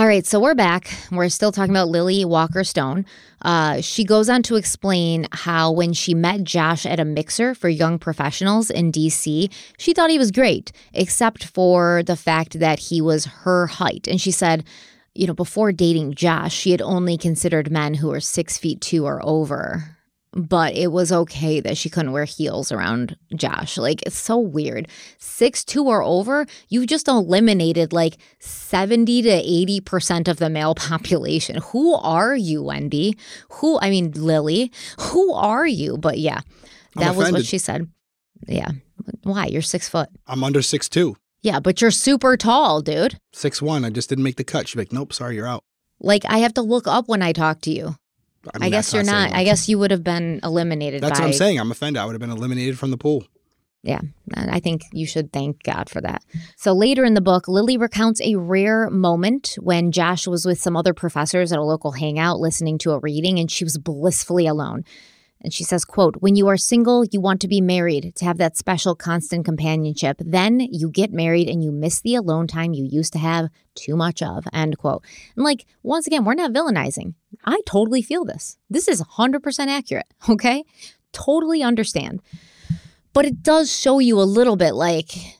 [0.00, 0.90] All right, so we're back.
[1.12, 3.04] We're still talking about Lily Walker Stone.
[3.42, 7.68] Uh, she goes on to explain how when she met Josh at a mixer for
[7.68, 13.02] young professionals in DC, she thought he was great, except for the fact that he
[13.02, 14.08] was her height.
[14.08, 14.64] And she said,
[15.20, 19.04] you know, before dating Josh, she had only considered men who were six feet two
[19.04, 19.96] or over
[20.32, 23.76] but it was okay that she couldn't wear heels around Josh.
[23.76, 24.86] Like it's so weird.
[25.18, 31.56] Six two or over, you've just eliminated like 70 to 80% of the male population.
[31.72, 33.16] Who are you, Wendy?
[33.54, 35.98] Who I mean Lily, who are you?
[35.98, 36.40] But yeah,
[36.94, 37.90] that was what she said.
[38.46, 38.70] Yeah.
[39.24, 39.46] Why?
[39.46, 40.08] You're six foot.
[40.26, 41.16] I'm under six two.
[41.42, 43.18] Yeah, but you're super tall, dude.
[43.32, 43.84] Six one.
[43.84, 44.68] I just didn't make the cut.
[44.68, 45.64] She's like, nope, sorry, you're out.
[46.00, 47.96] Like I have to look up when I talk to you.
[48.54, 49.32] I, mean, I guess you're not.
[49.32, 51.02] I guess you would have been eliminated.
[51.02, 51.60] That's by, what I'm saying.
[51.60, 52.00] I'm offended.
[52.00, 53.24] I would have been eliminated from the pool.
[53.82, 54.00] Yeah,
[54.34, 56.22] I think you should thank God for that.
[56.56, 60.76] So later in the book, Lily recounts a rare moment when Josh was with some
[60.76, 64.84] other professors at a local hangout listening to a reading and she was blissfully alone.
[65.42, 68.36] And she says, quote, when you are single, you want to be married to have
[68.38, 70.18] that special constant companionship.
[70.20, 73.96] Then you get married and you miss the alone time you used to have too
[73.96, 75.02] much of, end quote.
[75.36, 77.14] And like, once again, we're not villainizing.
[77.44, 78.58] I totally feel this.
[78.68, 80.64] This is 100% accurate, okay?
[81.12, 82.20] Totally understand.
[83.12, 85.39] But it does show you a little bit like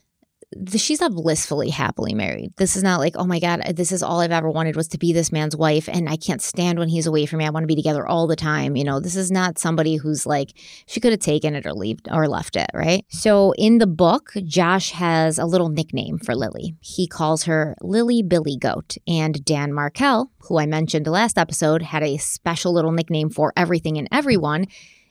[0.74, 2.52] she's not blissfully happily married.
[2.56, 4.88] This is not like, oh my God, uh, this is all I've ever wanted was
[4.88, 5.88] to be this man's wife.
[5.88, 7.46] And I can't stand when he's away from me.
[7.46, 8.76] I want to be together all the time.
[8.76, 10.50] You know, this is not somebody who's like,
[10.86, 13.04] she could have taken it or leave or left it, right?
[13.08, 16.74] So in the book, Josh has a little nickname for Lily.
[16.80, 18.96] He calls her Lily Billy Goat.
[19.06, 23.98] And Dan Markel, who I mentioned last episode, had a special little nickname for everything
[23.98, 24.66] and everyone.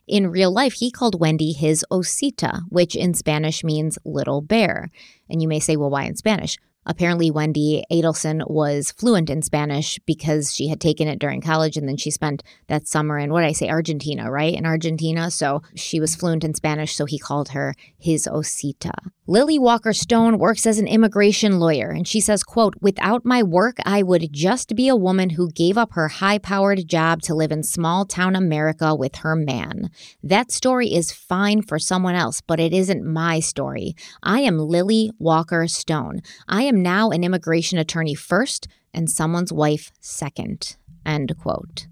[0.09, 4.89] In real life, he called Wendy his Osita, which in Spanish means little bear.
[5.29, 6.57] And you may say, well, why in Spanish?
[6.83, 11.87] Apparently, Wendy Adelson was fluent in Spanish because she had taken it during college and
[11.87, 14.55] then she spent that summer in what I say, Argentina, right?
[14.55, 15.29] In Argentina.
[15.29, 19.11] So she was fluent in Spanish, so he called her his Osita.
[19.29, 23.77] Lily Walker Stone works as an immigration lawyer, and she says, quote, Without my work,
[23.85, 27.61] I would just be a woman who gave up her high-powered job to live in
[27.61, 29.91] small town America with her man.
[30.23, 33.95] That story is fine for someone else, but it isn't my story.
[34.23, 36.21] I am Lily Walker Stone.
[36.47, 40.75] I am now an immigration attorney first and someone's wife second.
[41.05, 41.85] End quote.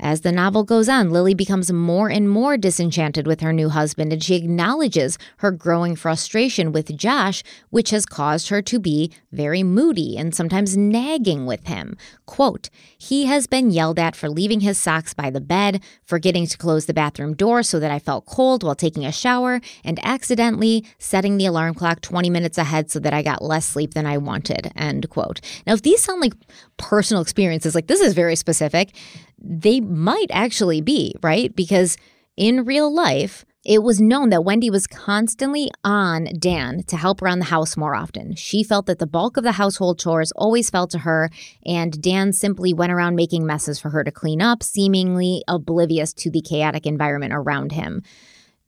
[0.00, 4.12] As the novel goes on, Lily becomes more and more disenchanted with her new husband,
[4.12, 9.62] and she acknowledges her growing frustration with Josh, which has caused her to be very
[9.62, 11.96] moody and sometimes nagging with him.
[12.26, 16.58] Quote, He has been yelled at for leaving his socks by the bed, forgetting to
[16.58, 20.84] close the bathroom door so that I felt cold while taking a shower, and accidentally
[20.98, 24.18] setting the alarm clock 20 minutes ahead so that I got less sleep than I
[24.18, 24.72] wanted.
[24.74, 25.40] End quote.
[25.66, 26.34] Now, if these sound like
[26.78, 28.92] personal experiences, like this is very specific,
[29.38, 31.54] they might actually be, right?
[31.54, 31.96] Because
[32.36, 37.38] in real life, it was known that Wendy was constantly on Dan to help around
[37.38, 38.34] the house more often.
[38.36, 41.30] She felt that the bulk of the household chores always fell to her,
[41.64, 46.30] and Dan simply went around making messes for her to clean up, seemingly oblivious to
[46.30, 48.02] the chaotic environment around him.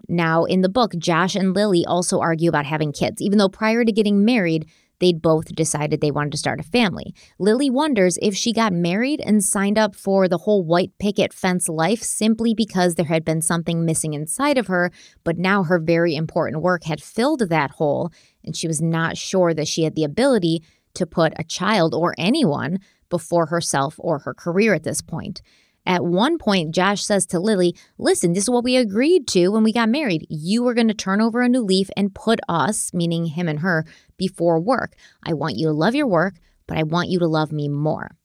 [0.09, 3.85] Now, in the book, Josh and Lily also argue about having kids, even though prior
[3.85, 4.67] to getting married,
[4.99, 7.15] they'd both decided they wanted to start a family.
[7.39, 11.69] Lily wonders if she got married and signed up for the whole white picket fence
[11.69, 14.91] life simply because there had been something missing inside of her,
[15.25, 18.11] but now her very important work had filled that hole,
[18.45, 20.63] and she was not sure that she had the ability
[20.95, 22.79] to put a child or anyone
[23.09, 25.43] before herself or her career at this point.
[25.87, 29.63] At one point, Josh says to Lily, Listen, this is what we agreed to when
[29.63, 30.27] we got married.
[30.29, 33.61] You were going to turn over a new leaf and put us, meaning him and
[33.61, 33.85] her,
[34.17, 34.95] before work.
[35.23, 36.35] I want you to love your work,
[36.67, 38.17] but I want you to love me more.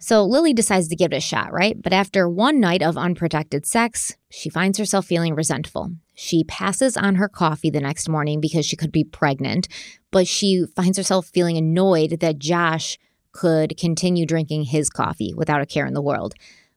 [0.00, 1.80] So Lily decides to give it a shot, right?
[1.80, 5.92] But after one night of unprotected sex, she finds herself feeling resentful.
[6.14, 9.68] She passes on her coffee the next morning because she could be pregnant,
[10.10, 12.98] but she finds herself feeling annoyed that Josh
[13.30, 16.34] could continue drinking his coffee without a care in the world.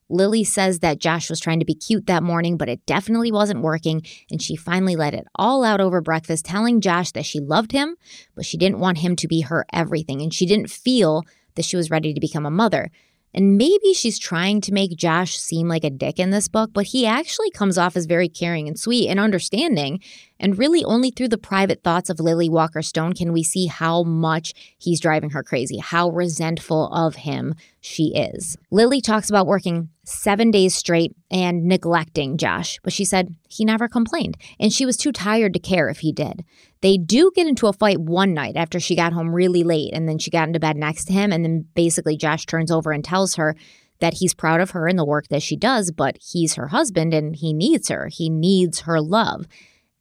[0.10, 3.62] Lily says that Josh was trying to be cute that morning, but it definitely wasn't
[3.62, 7.72] working, and she finally let it all out over breakfast, telling Josh that she loved
[7.72, 7.96] him,
[8.36, 11.24] but she didn't want him to be her everything, and she didn't feel
[11.56, 12.92] that she was ready to become a mother.
[13.34, 16.86] And maybe she's trying to make Josh seem like a dick in this book, but
[16.86, 20.00] he actually comes off as very caring and sweet and understanding.
[20.40, 24.04] And really, only through the private thoughts of Lily Walker Stone can we see how
[24.04, 28.58] much he's driving her crazy, how resentful of him she is.
[28.70, 33.88] Lily talks about working seven days straight and neglecting Josh, but she said he never
[33.88, 36.44] complained, and she was too tired to care if he did.
[36.82, 40.08] They do get into a fight one night after she got home really late, and
[40.08, 43.04] then she got into bed next to him, and then basically Josh turns over and
[43.04, 43.56] tells her
[44.00, 47.14] that he's proud of her and the work that she does, but he's her husband
[47.14, 48.10] and he needs her.
[48.12, 49.48] He needs her love.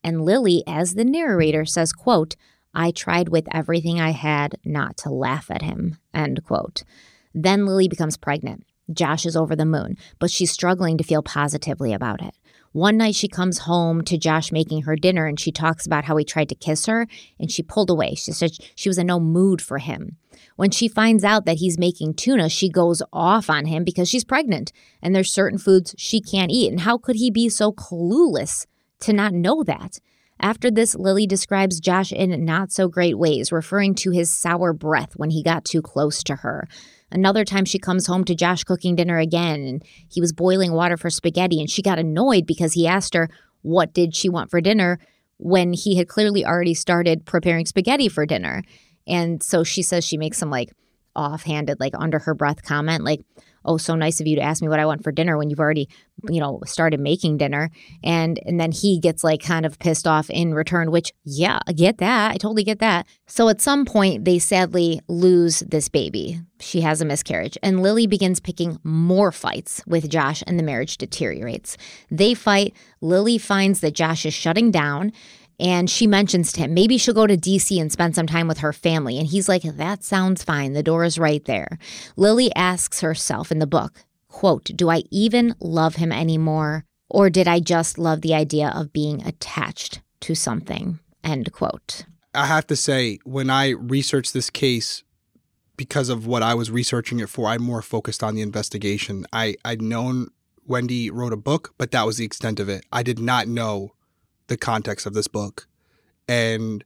[0.04, 2.36] And Lily, as the narrator, says, quote,
[2.74, 6.82] I tried with everything I had not to laugh at him, end quote.
[7.34, 8.64] Then Lily becomes pregnant.
[8.92, 12.34] Josh is over the moon, but she's struggling to feel positively about it.
[12.72, 16.16] One night she comes home to Josh making her dinner and she talks about how
[16.16, 17.06] he tried to kiss her
[17.38, 18.14] and she pulled away.
[18.14, 20.16] She said she was in no mood for him.
[20.56, 24.24] When she finds out that he's making tuna, she goes off on him because she's
[24.24, 26.70] pregnant and there's certain foods she can't eat.
[26.70, 28.66] And how could he be so clueless
[29.04, 29.98] to not know that?
[30.40, 35.12] After this, Lily describes Josh in not so great ways, referring to his sour breath
[35.16, 36.66] when he got too close to her.
[37.10, 40.96] Another time she comes home to Josh cooking dinner again and he was boiling water
[40.96, 43.28] for spaghetti and she got annoyed because he asked her
[43.62, 44.98] what did she want for dinner
[45.38, 48.62] when he had clearly already started preparing spaghetti for dinner.
[49.06, 50.72] And so she says she makes some like
[51.14, 53.20] offhanded like under her breath comment like
[53.64, 55.60] oh so nice of you to ask me what i want for dinner when you've
[55.60, 55.88] already
[56.22, 56.34] mm.
[56.34, 57.70] you know started making dinner.
[58.02, 61.72] And and then he gets like kind of pissed off in return which yeah i
[61.72, 62.32] get that.
[62.32, 63.06] I totally get that.
[63.26, 66.40] So at some point they sadly lose this baby.
[66.60, 67.58] She has a miscarriage.
[67.62, 71.76] And lily begins picking more fights with josh and the marriage deteriorates.
[72.10, 72.74] They fight.
[73.00, 75.12] Lily finds that josh is shutting down
[75.60, 78.58] And she mentions to him, maybe she'll go to DC and spend some time with
[78.58, 79.18] her family.
[79.18, 80.72] And he's like, that sounds fine.
[80.72, 81.78] The door is right there.
[82.16, 86.84] Lily asks herself in the book, quote, do I even love him anymore?
[87.08, 90.98] Or did I just love the idea of being attached to something?
[91.22, 92.06] End quote.
[92.34, 95.04] I have to say, when I researched this case,
[95.76, 99.26] because of what I was researching it for, I'm more focused on the investigation.
[99.32, 100.28] I, I'd known
[100.66, 102.84] Wendy wrote a book, but that was the extent of it.
[102.92, 103.92] I did not know
[104.46, 105.66] the context of this book.
[106.28, 106.84] And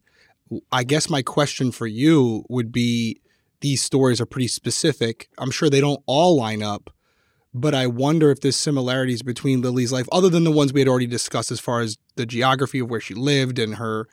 [0.72, 3.20] I guess my question for you would be
[3.60, 5.28] these stories are pretty specific.
[5.38, 6.90] I'm sure they don't all line up,
[7.52, 10.88] but I wonder if there's similarities between Lily's life, other than the ones we had
[10.88, 14.08] already discussed as far as the geography of where she lived and her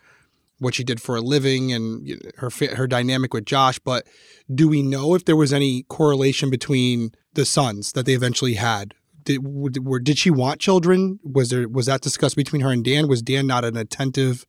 [0.60, 3.78] what she did for a living and her her dynamic with Josh.
[3.80, 4.08] But
[4.54, 8.94] do we know if there was any correlation between the sons that they eventually had
[9.26, 11.20] did were, did she want children?
[11.24, 13.08] Was there was that discussed between her and Dan?
[13.08, 14.46] Was Dan not an attentive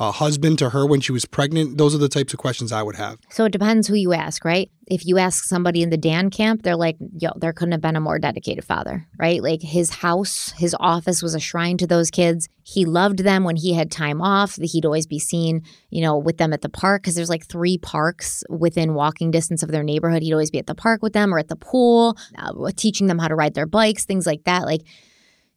[0.00, 1.76] uh, husband to her when she was pregnant?
[1.76, 3.18] Those are the types of questions I would have.
[3.28, 4.70] So it depends who you ask, right?
[4.86, 7.96] If you ask somebody in the Dan camp, they're like, yo, there couldn't have been
[7.96, 9.42] a more dedicated father, right?
[9.42, 12.48] Like his house, his office was a shrine to those kids.
[12.62, 14.56] He loved them when he had time off.
[14.56, 17.76] He'd always be seen, you know, with them at the park because there's like three
[17.76, 20.22] parks within walking distance of their neighborhood.
[20.22, 23.18] He'd always be at the park with them or at the pool, uh, teaching them
[23.18, 24.64] how to ride their bikes, things like that.
[24.64, 24.80] Like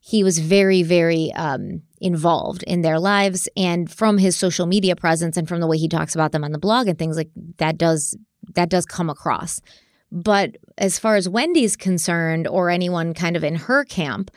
[0.06, 3.48] he was very, very um, involved in their lives.
[3.56, 6.52] And from his social media presence and from the way he talks about them on
[6.52, 8.16] the blog and things like that does
[8.56, 9.62] that does come across.
[10.12, 14.30] But as far as Wendy's concerned, or anyone kind of in her camp,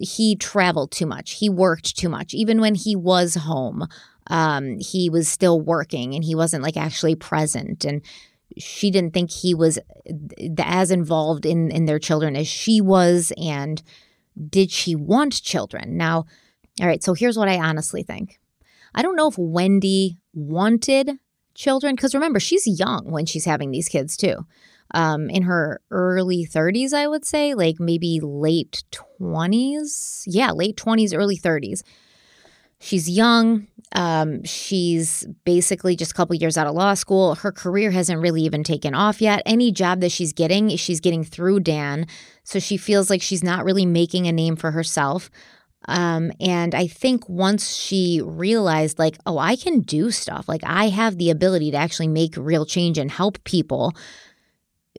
[0.00, 1.32] he traveled too much.
[1.32, 2.34] He worked too much.
[2.34, 3.86] Even when he was home,
[4.28, 7.84] um, he was still working and he wasn't like actually present.
[7.84, 8.02] And
[8.58, 9.78] she didn't think he was
[10.58, 13.32] as involved in in their children as she was.
[13.36, 13.82] And
[14.48, 15.96] did she want children?
[15.96, 16.24] Now,
[16.80, 18.40] all right, so here's what I honestly think.
[18.94, 21.18] I don't know if Wendy wanted
[21.54, 24.46] children, because remember, she's young when she's having these kids too.
[24.92, 28.82] Um, in her early 30s, I would say, like maybe late
[29.20, 30.24] 20s.
[30.26, 31.82] Yeah, late 20s, early 30s.
[32.80, 33.68] She's young.
[33.92, 37.34] Um, she's basically just a couple years out of law school.
[37.36, 39.42] Her career hasn't really even taken off yet.
[39.44, 42.06] Any job that she's getting, she's getting through Dan.
[42.42, 45.30] So she feels like she's not really making a name for herself.
[45.88, 50.88] Um, and I think once she realized, like, oh, I can do stuff, like, I
[50.88, 53.94] have the ability to actually make real change and help people,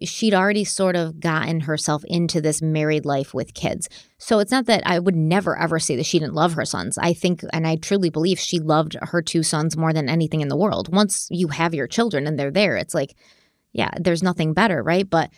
[0.01, 3.87] she'd already sort of gotten herself into this married life with kids.
[4.17, 6.97] So it's not that I would never ever say that she didn't love her sons.
[6.97, 10.47] I think and I truly believe she loved her two sons more than anything in
[10.47, 10.93] the world.
[10.93, 13.15] Once you have your children and they're there, it's like,
[13.73, 15.09] yeah, there's nothing better, right?
[15.09, 15.29] But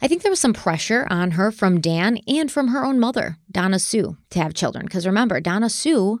[0.00, 3.38] I think there was some pressure on her from Dan and from her own mother,
[3.50, 4.84] Donna Sue, to have children.
[4.86, 6.20] Because remember, Donna Sue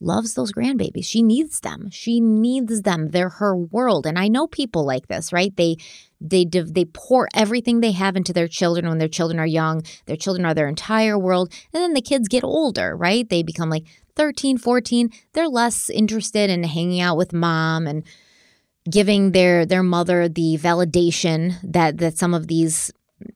[0.00, 1.04] loves those grandbabies.
[1.04, 1.88] She needs them.
[1.90, 3.10] She needs them.
[3.10, 4.06] They're her world.
[4.06, 5.54] And I know people like this, right?
[5.56, 5.76] They
[6.20, 9.82] they they pour everything they have into their children when their children are young.
[10.06, 11.52] Their children are their entire world.
[11.72, 13.28] And then the kids get older, right?
[13.28, 13.84] They become like
[14.16, 15.10] 13, 14.
[15.32, 18.04] They're less interested in hanging out with mom and
[18.90, 22.92] giving their their mother the validation that that some of these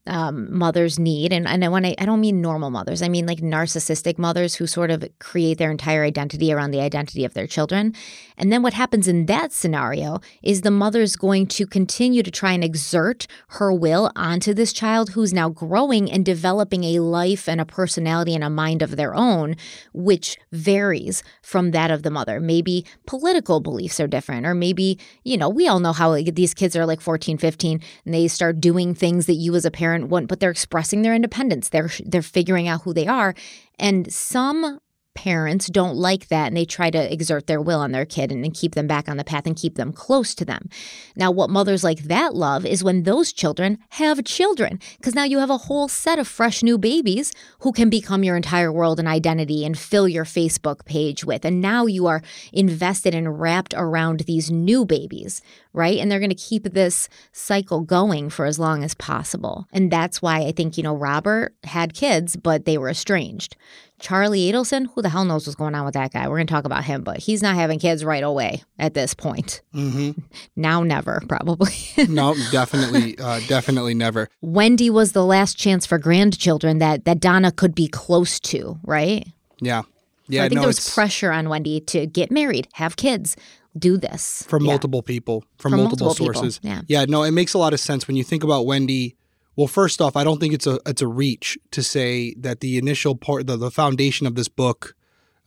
[0.07, 1.33] um, mothers need.
[1.33, 4.67] And, and when I, I don't mean normal mothers, I mean like narcissistic mothers who
[4.67, 7.95] sort of create their entire identity around the identity of their children.
[8.37, 12.53] And then what happens in that scenario is the mother's going to continue to try
[12.53, 17.61] and exert her will onto this child who's now growing and developing a life and
[17.61, 19.57] a personality and a mind of their own,
[19.93, 22.41] which varies from that of the mother.
[22.41, 26.75] Maybe political beliefs are different, or maybe, you know, we all know how these kids
[26.75, 30.29] are like 14, 15, and they start doing things that you as a parent wouldn't,
[30.29, 31.69] but they're expressing their independence.
[31.69, 33.35] They're they're figuring out who they are.
[33.79, 34.81] And some
[35.19, 38.45] parents don't like that and they try to exert their will on their kid and,
[38.45, 40.69] and, keep them back on the path and keep them close to them.
[41.17, 45.41] Now, what mothers like that love is when those children have children, because now you
[45.41, 49.09] have a whole set of fresh new babies who can become your entire world and
[49.09, 51.45] identity and fill your Facebook page with.
[51.45, 55.99] And now you are invested and wrapped around these new babies, right?
[55.99, 59.67] And they're going to keep this cycle going for as long as possible.
[59.73, 63.57] And that's why I think, you know, Robert had kids, but they were estranged.
[63.99, 66.29] Charlie Adelson, who the hell knows what's going on with that guy?
[66.29, 69.15] We're going to talk about him, but he's not having kids right away at this
[69.15, 69.63] point.
[69.75, 70.21] Mm-hmm.
[70.57, 71.75] Now, never, probably.
[72.09, 74.29] no, definitely, uh, definitely never.
[74.41, 79.27] Wendy was the last chance for grandchildren that that Donna could be close to, right?
[79.61, 79.83] Yeah,
[80.27, 80.41] yeah.
[80.41, 83.37] So I think no, there was pressure on Wendy to get married, have kids,
[83.79, 84.73] do this from yeah.
[84.73, 86.61] multiple people, from, from multiple, multiple, sources.
[86.63, 86.83] Yeah.
[86.89, 89.17] yeah, no, it makes a lot of sense when you think about Wendy
[89.59, 92.79] well, first off, I don't think it's a it's a reach to say that the
[92.79, 94.95] initial part, the, the foundation of this book,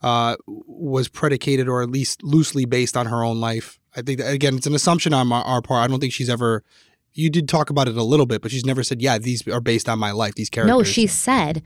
[0.02, 3.80] uh, was predicated or at least loosely based on her own life.
[3.96, 5.82] I think that, again, it's an assumption on my, our part.
[5.82, 6.62] I don't think she's ever.
[7.14, 9.62] You did talk about it a little bit, but she's never said, "Yeah, these are
[9.62, 10.76] based on my life." These characters.
[10.76, 11.62] No, she said,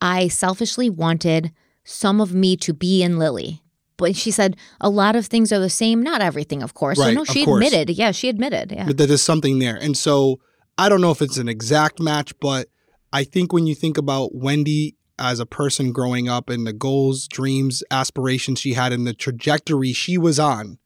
[0.00, 1.52] I selfishly wanted
[1.84, 3.62] some of me to be in Lily.
[3.98, 6.98] But she said a lot of things are the same, not everything, of course.
[6.98, 7.90] Right, so no, she admitted.
[7.90, 8.72] Yeah, she admitted.
[8.72, 8.86] Yeah.
[8.86, 9.76] but that there's something there.
[9.76, 10.40] And so
[10.76, 12.68] I don't know if it's an exact match, but
[13.12, 17.28] I think when you think about Wendy as a person growing up and the goals,
[17.28, 20.78] dreams, aspirations she had and the trajectory she was on,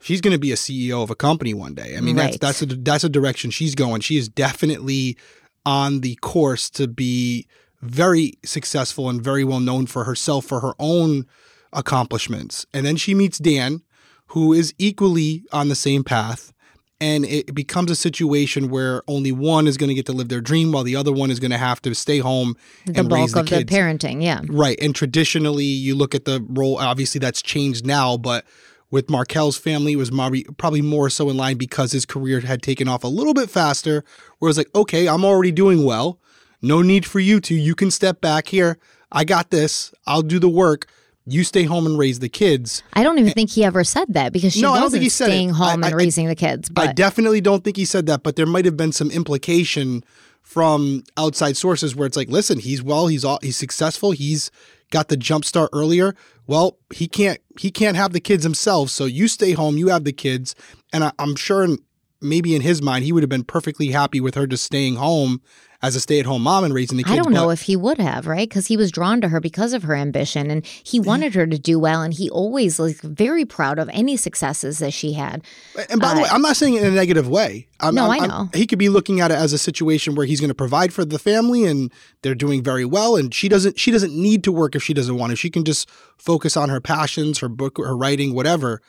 [0.00, 1.96] she's going to be a CEO of a company one day.
[1.96, 2.38] I mean, Right.
[2.40, 4.00] that's that's a that's a direction she's going.
[4.02, 5.16] She is definitely
[5.64, 7.48] on the course to be
[7.82, 11.26] very successful and very well known for herself for her own
[11.72, 12.66] accomplishments.
[12.72, 13.82] And then she meets Dan,
[14.28, 16.52] who is equally on the same path.
[16.98, 20.40] And it becomes a situation where only one is going to get to live their
[20.40, 23.34] dream while the other one is going to have to stay home the and raise
[23.34, 23.72] bulk the of the kids.
[23.72, 24.22] parenting.
[24.22, 24.40] Yeah.
[24.48, 24.78] Right.
[24.80, 28.46] And traditionally, you look at the role, obviously, that's changed now, but
[28.90, 30.10] with Markel's family, it was
[30.56, 34.02] probably more so in line because his career had taken off a little bit faster.
[34.38, 36.18] Where it's like, okay, I'm already doing well.
[36.62, 37.54] No need for you to.
[37.54, 38.78] You can step back here.
[39.12, 39.92] I got this.
[40.06, 40.86] I'll do the work.
[41.28, 42.82] You stay home and raise the kids.
[42.92, 45.08] I don't even think he ever said that because she No, I don't think he
[45.08, 45.32] said it.
[45.32, 46.70] staying home I- and I- raising the kids.
[46.76, 50.04] I definitely don't think he said that, but there might have been some implication
[50.42, 54.52] from outside sources where it's like, listen, he's well, he's all, he's successful, he's
[54.92, 56.14] got the jump start earlier.
[56.46, 60.04] Well, he can't he can't have the kids himself, so you stay home, you have
[60.04, 60.54] the kids,
[60.92, 61.78] and I, I'm sure in,
[62.20, 65.40] maybe in his mind he would have been perfectly happy with her just staying home
[65.82, 67.12] as a stay at home mom and raising the kids.
[67.12, 68.48] I don't know if he would have, right?
[68.48, 71.58] Because he was drawn to her because of her ambition and he wanted her to
[71.58, 72.02] do well.
[72.02, 75.42] And he always was very proud of any successes that she had.
[75.90, 77.68] And by the Uh, way, I'm not saying it in a negative way.
[77.80, 78.48] I'm, No, I'm- I I'm- know.
[78.54, 81.04] he could be looking at it as a situation where he's going to provide for
[81.04, 83.16] the family, and they're doing very well.
[83.16, 83.78] And she doesn't.
[83.78, 85.36] She doesn't need to work if she doesn't want to.
[85.36, 88.80] She can just focus on her passions, her book, her writing, whatever.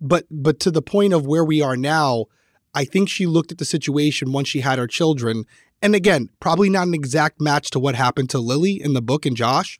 [0.00, 2.26] But but to the point of where we are now,
[2.74, 5.44] I think she looked at the situation once she had her children.
[5.82, 9.26] And again, probably not an exact match to what happened to Lily in the book
[9.26, 9.78] and Josh,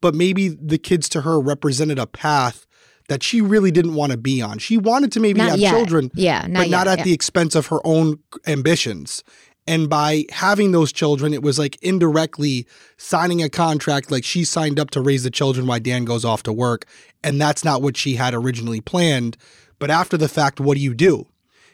[0.00, 2.66] but maybe the kids to her represented a path
[3.08, 4.58] that she really didn't want to be on.
[4.58, 5.70] She wanted to maybe Not have yet.
[5.72, 7.04] children, Yeah, not but not at yeah.
[7.04, 9.22] the expense of her own ambitions.
[9.66, 12.66] And by having those children, it was like indirectly
[12.96, 16.42] signing a contract like she signed up to raise the children while Dan goes off
[16.44, 16.86] to work.
[17.22, 19.36] And that's not what she had originally planned.
[19.78, 21.28] But after the fact, what do you do?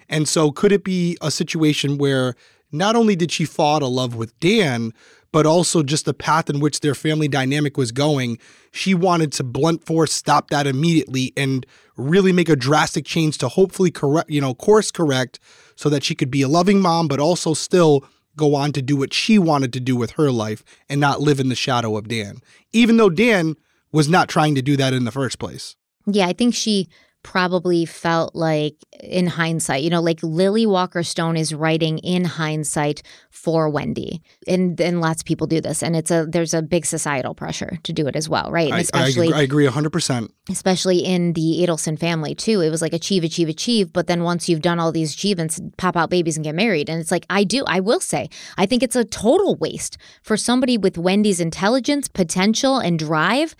[0.08, 2.34] And so could it be a situation where
[2.72, 4.92] not only did she fall out of love with Dan,
[5.32, 8.38] but also just the path in which their family dynamic was going,
[8.72, 11.66] she wanted to blunt force stop that immediately and
[11.96, 15.38] really make a drastic change to hopefully correct, you know, course correct
[15.76, 18.04] so that she could be a loving mom, but also still
[18.36, 21.40] go on to do what she wanted to do with her life and not live
[21.40, 22.38] in the shadow of Dan,
[22.72, 23.56] even though Dan
[23.92, 25.76] was not trying to do that in the first place.
[26.06, 26.88] Yeah, I think she
[27.28, 33.02] probably felt like in hindsight, you know, like Lily Walker Stone is writing in hindsight
[33.28, 34.22] for Wendy.
[34.46, 35.82] And and lots of people do this.
[35.82, 38.68] And it's a there's a big societal pressure to do it as well, right?
[38.68, 40.30] And I, I, especially agree, I agree 100%.
[40.48, 42.62] especially in the Adelson family too.
[42.62, 43.92] It was like achieve, achieve, achieve.
[43.92, 46.88] But then once you've done all these achievements, pop out babies and get married.
[46.88, 50.38] And it's like, I do, I will say, I think it's a total waste for
[50.38, 53.54] somebody with Wendy's intelligence, potential, and drive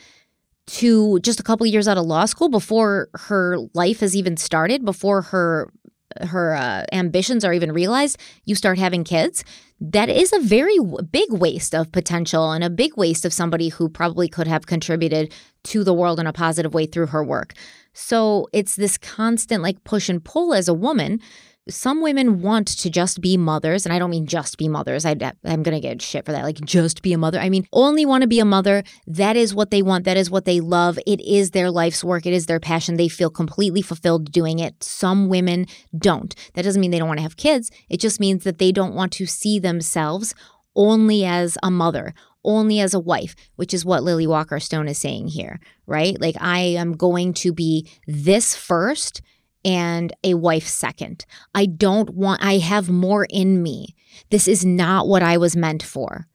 [0.69, 4.85] to just a couple years out of law school before her life has even started,
[4.85, 5.73] before her
[6.23, 9.45] her uh, ambitions are even realized, you start having kids.
[9.81, 13.69] That is a very w- big waste of potential and a big waste of somebody
[13.69, 15.33] who probably could have contributed
[15.65, 17.53] to the world in a positive way through her work.
[17.93, 21.21] So it's this constant like push and pull as a woman.
[21.71, 25.05] Some women want to just be mothers, and I don't mean just be mothers.
[25.05, 26.45] I, I'm going to get shit for that.
[26.45, 27.39] Like, just be a mother.
[27.39, 28.83] I mean, only want to be a mother.
[29.07, 30.05] That is what they want.
[30.05, 30.99] That is what they love.
[31.07, 32.27] It is their life's work.
[32.27, 32.97] It is their passion.
[32.97, 34.83] They feel completely fulfilled doing it.
[34.83, 35.67] Some women
[35.97, 36.35] don't.
[36.55, 37.71] That doesn't mean they don't want to have kids.
[37.89, 40.35] It just means that they don't want to see themselves
[40.75, 42.15] only as a mother,
[42.45, 46.19] only as a wife, which is what Lily Walker Stone is saying here, right?
[46.21, 49.21] Like, I am going to be this first
[49.69, 51.27] and a wife second.
[51.55, 53.95] I don't want, I have more in me.
[54.31, 56.27] This is not what I was meant for.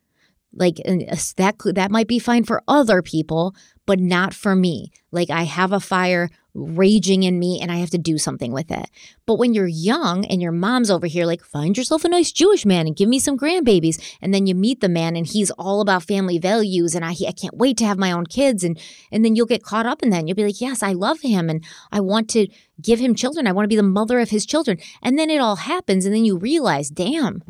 [0.53, 3.55] Like uh, that could- that might be fine for other people,
[3.87, 4.91] but not for me.
[5.11, 8.71] Like I have a fire raging in me and I have to do something with
[8.71, 8.89] it.
[9.25, 12.65] But when you're young and your mom's over here like find yourself a nice Jewish
[12.65, 15.81] man and give me some grandbabies and then you meet the man and he's all
[15.81, 18.79] about family values and I I can't wait to have my own kids and
[19.11, 21.21] and then you'll get caught up in that and you'll be like, "Yes, I love
[21.21, 22.47] him and I want to
[22.81, 23.47] give him children.
[23.47, 26.13] I want to be the mother of his children." And then it all happens and
[26.13, 27.43] then you realize, "Damn,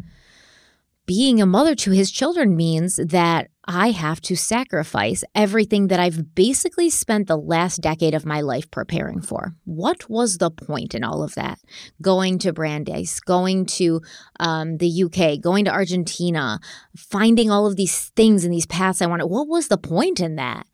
[1.15, 6.33] being a mother to his children means that I have to sacrifice everything that I've
[6.33, 9.53] basically spent the last decade of my life preparing for.
[9.63, 11.59] What was the point in all of that?
[12.01, 14.01] Going to Brandeis, going to
[14.39, 16.59] um, the UK, going to Argentina,
[16.97, 19.27] finding all of these things and these paths I wanted.
[19.27, 20.65] What was the point in that?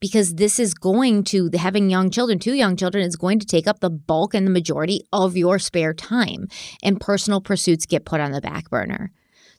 [0.00, 3.68] Because this is going to, having young children, two young children, is going to take
[3.68, 6.48] up the bulk and the majority of your spare time.
[6.82, 9.12] And personal pursuits get put on the back burner.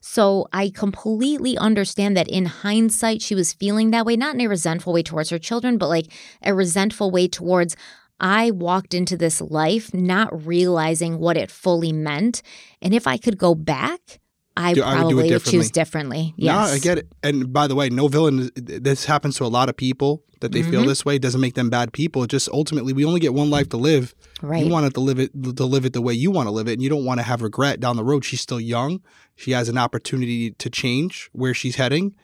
[0.08, 4.48] So I completely understand that in hindsight, she was feeling that way, not in a
[4.48, 7.76] resentful way towards her children, but like a resentful way towards.
[8.20, 12.44] I walked into this life not realizing what it fully meant.
[12.84, 14.20] And if I could go back,
[14.58, 16.34] I Do- I would do it probably would, choose differently.
[16.38, 16.54] Yes.
[16.70, 17.08] No, I get it.
[17.24, 18.50] And by the way, no villain.
[18.56, 20.88] This happens to a lot of people that they feel Mhm.
[20.88, 21.16] this way.
[21.18, 22.24] It doesn't make them bad people.
[22.24, 24.16] It just ultimately, we only get one life to live.
[24.42, 24.66] Right.
[24.66, 26.68] You want it to live it to live it the way you want to live
[26.70, 28.24] it, and you don't want to have regret down the road.
[28.24, 29.02] She's still young.
[29.36, 32.16] She has an opportunity to change where she's heading.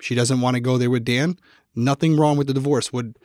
[0.00, 1.38] She doesn't want to go there with Dan.
[1.74, 2.92] Nothing wrong with the divorce.
[2.92, 3.16] Would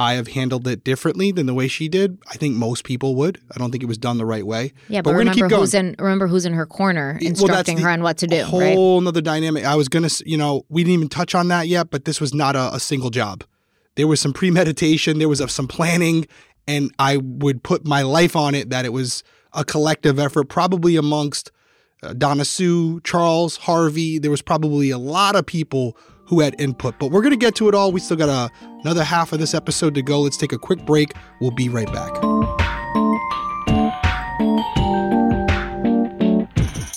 [0.00, 2.18] I have handled it differently than the way she did?
[2.26, 3.38] I think most people would.
[3.54, 4.72] I don't think it was done the right way.
[4.88, 5.60] yeah, but but, remember going.
[5.60, 8.46] who's in remember who's in her corner instructing the her on what to do, right?
[8.46, 9.66] whole nother dynamic.
[9.66, 12.32] I was gonna, you know, we didn't even touch on that yet, but this was
[12.32, 13.44] not a, a single job.
[13.96, 15.18] There was some premeditation.
[15.18, 16.26] There was some planning,
[16.66, 19.22] and I would put my life on it that it was
[19.52, 21.52] a collective effort, probably amongst
[22.02, 24.18] uh, Donna Sue, Charles, Harvey.
[24.18, 25.94] There was probably a lot of people
[26.30, 27.90] who had input, but we're gonna get to it all.
[27.90, 28.52] We still got a,
[28.82, 30.20] another half of this episode to go.
[30.20, 31.12] Let's take a quick break.
[31.40, 32.12] We'll be right back.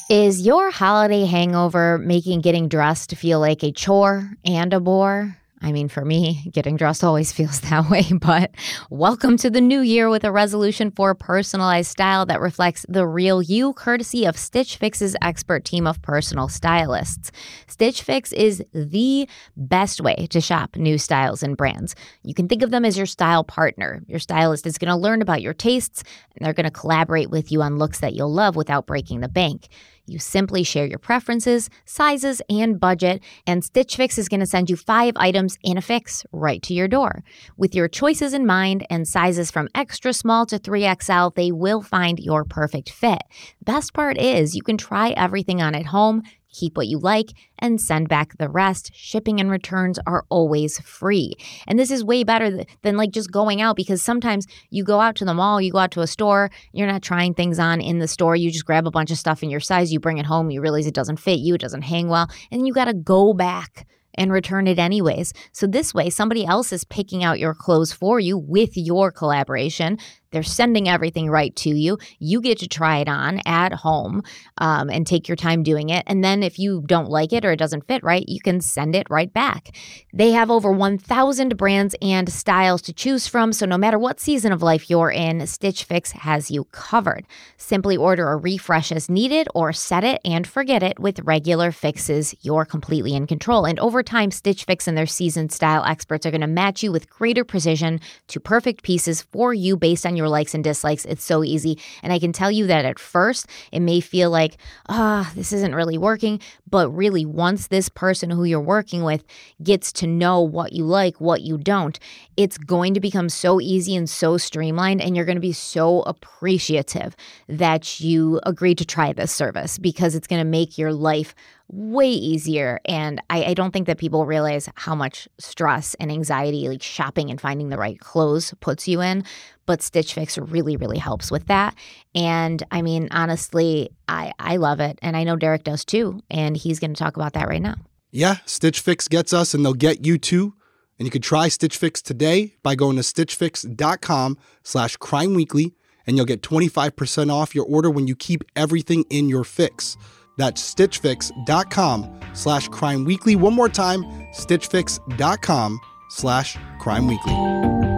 [0.07, 5.35] Is your holiday hangover making getting dressed feel like a chore and a bore?
[5.65, 8.51] I mean, for me, getting dressed always feels that way, but
[8.89, 13.41] welcome to the new year with a resolution for personalized style that reflects the real
[13.41, 17.31] you, courtesy of Stitch Fix's expert team of personal stylists.
[17.67, 21.95] Stitch Fix is the best way to shop new styles and brands.
[22.23, 24.03] You can think of them as your style partner.
[24.05, 26.03] Your stylist is going to learn about your tastes,
[26.35, 29.29] and they're going to collaborate with you on looks that you'll love without breaking the
[29.29, 29.69] bank.
[30.05, 34.69] You simply share your preferences, sizes, and budget, and Stitch Fix is going to send
[34.69, 37.23] you five items in a fix right to your door.
[37.55, 42.19] With your choices in mind and sizes from extra small to 3XL, they will find
[42.19, 43.21] your perfect fit.
[43.59, 46.23] The best part is you can try everything on at home,
[46.53, 48.91] keep what you like, and send back the rest.
[48.93, 51.33] Shipping and returns are always free.
[51.67, 55.01] And this is way better th- than like just going out because sometimes you go
[55.01, 57.81] out to the mall, you go out to a store, you're not trying things on
[57.81, 58.35] in the store.
[58.35, 60.61] You just grab a bunch of stuff in your size, you bring it home, you
[60.61, 63.85] realize it doesn't fit you, it doesn't hang well, and you got to go back
[64.15, 65.33] and return it anyways.
[65.51, 69.97] So this way, somebody else is picking out your clothes for you with your collaboration.
[70.33, 71.97] They're sending everything right to you.
[72.19, 74.23] You get to try it on at home
[74.57, 76.03] um, and take your time doing it.
[76.07, 78.95] And then if you don't like it or it doesn't fit right, you can send
[78.95, 79.75] it right back.
[80.13, 83.53] They have over 1,000 brands and styles to choose from.
[83.53, 87.25] So no matter what season of life you're in, Stitch Fix has you covered.
[87.57, 92.33] Simply order a refresh as needed or set it and forget it with regular fixes.
[92.41, 93.65] You're completely in control.
[93.65, 96.91] And over time, Stitch Fix and their seasoned style experts are going to match you
[96.91, 101.05] with greater precision to perfect pieces for you based on your likes and dislikes.
[101.05, 101.79] It's so easy.
[102.01, 104.57] And I can tell you that at first, it may feel like,
[104.89, 106.39] ah, this isn't really working.
[106.73, 109.23] But really, once this person who you're working with
[109.61, 111.99] gets to know what you like, what you don't,
[112.35, 114.99] it's going to become so easy and so streamlined.
[114.99, 117.15] And you're going to be so appreciative
[117.47, 121.35] that you agreed to try this service because it's going to make your life
[121.71, 122.79] way easier.
[122.85, 127.29] And I, I don't think that people realize how much stress and anxiety, like shopping
[127.29, 129.23] and finding the right clothes, puts you in.
[129.67, 131.75] But Stitch Fix really, really helps with that.
[132.15, 134.99] And I mean, honestly, I, I love it.
[135.01, 136.19] And I know Derek does too.
[136.29, 137.75] And he's going to talk about that right now.
[138.11, 140.53] Yeah, Stitch Fix gets us and they'll get you too.
[140.99, 145.73] And you can try Stitch Fix today by going to stitchfix.com slash crime weekly
[146.05, 149.97] and you'll get 25% off your order when you keep everything in your fix.
[150.37, 153.35] That's stitchfix.com slash crime weekly.
[153.35, 154.03] One more time,
[154.33, 157.92] stitchfix.com slash crime weekly.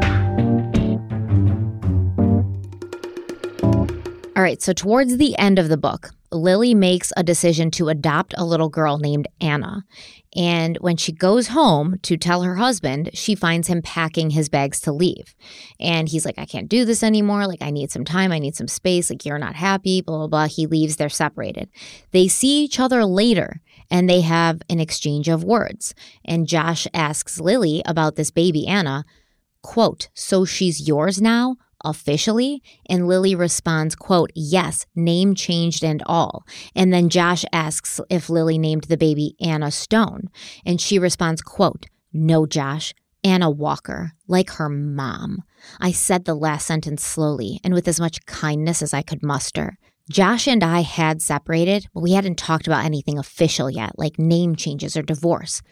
[4.36, 8.34] All right, so towards the end of the book, Lily makes a decision to adopt
[8.38, 9.86] a little girl named Anna.
[10.36, 14.82] And when she goes home to tell her husband, she finds him packing his bags
[14.82, 15.34] to leave.
[15.80, 17.48] And he's like, I can't do this anymore.
[17.48, 18.34] Like, I need some time.
[18.34, 19.10] I need some space.
[19.10, 20.48] Like, you're not happy, blah, blah, blah.
[20.48, 20.98] He leaves.
[20.98, 21.70] They're separated.
[22.12, 25.96] They see each other later and they have an exchange of words.
[26.26, 29.06] And Josh asks Lily about this baby Anna.
[29.62, 31.56] Quote, So she's yours now?
[31.86, 32.62] Officially?
[32.90, 36.44] And Lily responds, quote, yes, name changed and all.
[36.76, 40.30] And then Josh asks if Lily named the baby Anna Stone.
[40.66, 45.44] And she responds, quote, no, Josh, Anna Walker, like her mom.
[45.80, 49.78] I said the last sentence slowly and with as much kindness as I could muster.
[50.10, 54.56] Josh and I had separated, but we hadn't talked about anything official yet, like name
[54.56, 55.64] changes or divorce.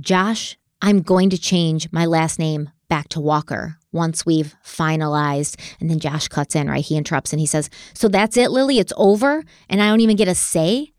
[0.00, 5.58] Josh, I'm going to change my last name back to Walker once we've finalized.
[5.80, 6.84] And then Josh cuts in, right?
[6.84, 8.78] He interrupts and he says, So that's it, Lily?
[8.78, 9.42] It's over?
[9.68, 10.92] And I don't even get a say?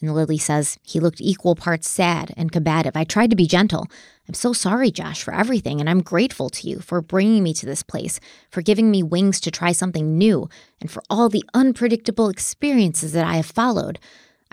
[0.00, 2.96] And Lily says, He looked equal parts sad and combative.
[2.96, 3.86] I tried to be gentle.
[4.28, 7.66] I'm so sorry, Josh, for everything, and I'm grateful to you for bringing me to
[7.66, 8.20] this place,
[8.50, 10.48] for giving me wings to try something new,
[10.80, 13.98] and for all the unpredictable experiences that I have followed.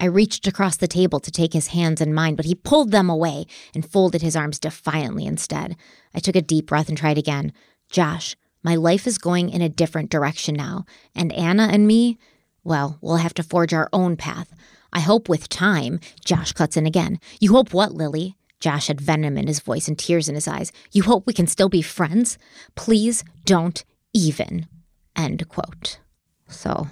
[0.02, 3.10] I reached across the table to take his hands in mine, but he pulled them
[3.10, 3.46] away
[3.76, 5.76] and folded his arms defiantly instead.
[6.16, 7.52] I took a deep breath and tried again.
[7.92, 12.18] Josh, my life is going in a different direction now, and Anna and me,
[12.64, 14.54] well, we'll have to forge our own path.
[14.94, 17.20] I hope with time, Josh cuts in again.
[17.42, 18.38] You hope what, Lily?
[18.62, 20.72] Josh had venom in his voice and tears in his eyes.
[20.92, 22.38] You hope we can still be friends?
[22.76, 23.84] Please don't
[24.14, 24.68] even.
[25.16, 26.00] End quote.
[26.48, 26.88] So,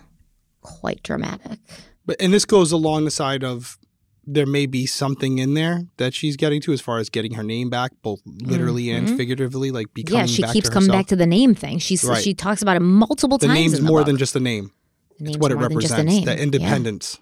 [0.62, 1.60] quite dramatic.
[2.08, 3.78] But and this goes along the side of
[4.26, 7.44] there may be something in there that she's getting to as far as getting her
[7.44, 8.98] name back, both literally Mhm.
[8.98, 11.78] and figuratively, like becoming Yeah, she keeps coming back to the name thing.
[11.80, 12.22] She's Right.
[12.24, 13.42] she talks about it multiple times.
[13.42, 13.60] the times.
[13.60, 14.08] name's the more book.
[14.08, 14.72] than just a name.
[15.20, 16.14] The It's what it more than just a represents.
[16.18, 16.26] name.
[16.26, 16.44] That Yeah.
[16.44, 17.20] independence.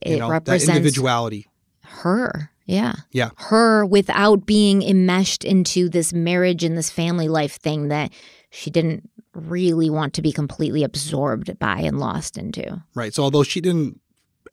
[0.00, 1.46] It know, that represents individuality.
[1.82, 2.50] her.
[2.66, 2.94] Yeah.
[3.12, 3.30] Yeah.
[3.36, 8.12] Her without being enmeshed into this marriage and this family life thing that
[8.50, 12.82] she didn't really want to be completely absorbed by and lost into.
[12.94, 13.14] Right.
[13.14, 14.00] So although she didn't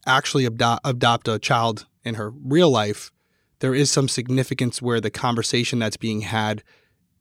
[0.06, 3.12] actually adopt, adopt a child in her real life,
[3.60, 6.64] there is some significance where the conversation that's being had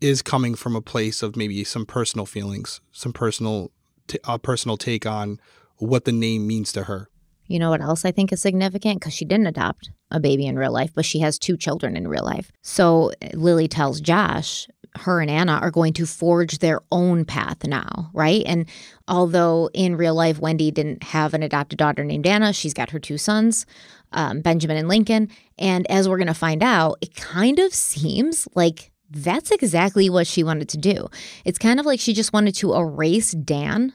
[0.00, 3.72] is coming from a place of maybe some personal feelings, some personal
[4.06, 5.40] t- a personal take on
[5.78, 7.08] what the name means to her.
[7.46, 9.00] You know what else I think is significant?
[9.00, 12.08] Because she didn't adopt a baby in real life, but she has two children in
[12.08, 12.50] real life.
[12.62, 14.68] So eh, Lily tells Josh,
[15.00, 18.42] her and Anna are going to forge their own path now, right?
[18.46, 18.66] And
[19.08, 22.98] although in real life, Wendy didn't have an adopted daughter named Anna, she's got her
[22.98, 23.66] two sons,
[24.12, 25.28] um, Benjamin and Lincoln.
[25.58, 30.26] And as we're going to find out, it kind of seems like that's exactly what
[30.26, 31.08] she wanted to do.
[31.44, 33.92] It's kind of like she just wanted to erase Dan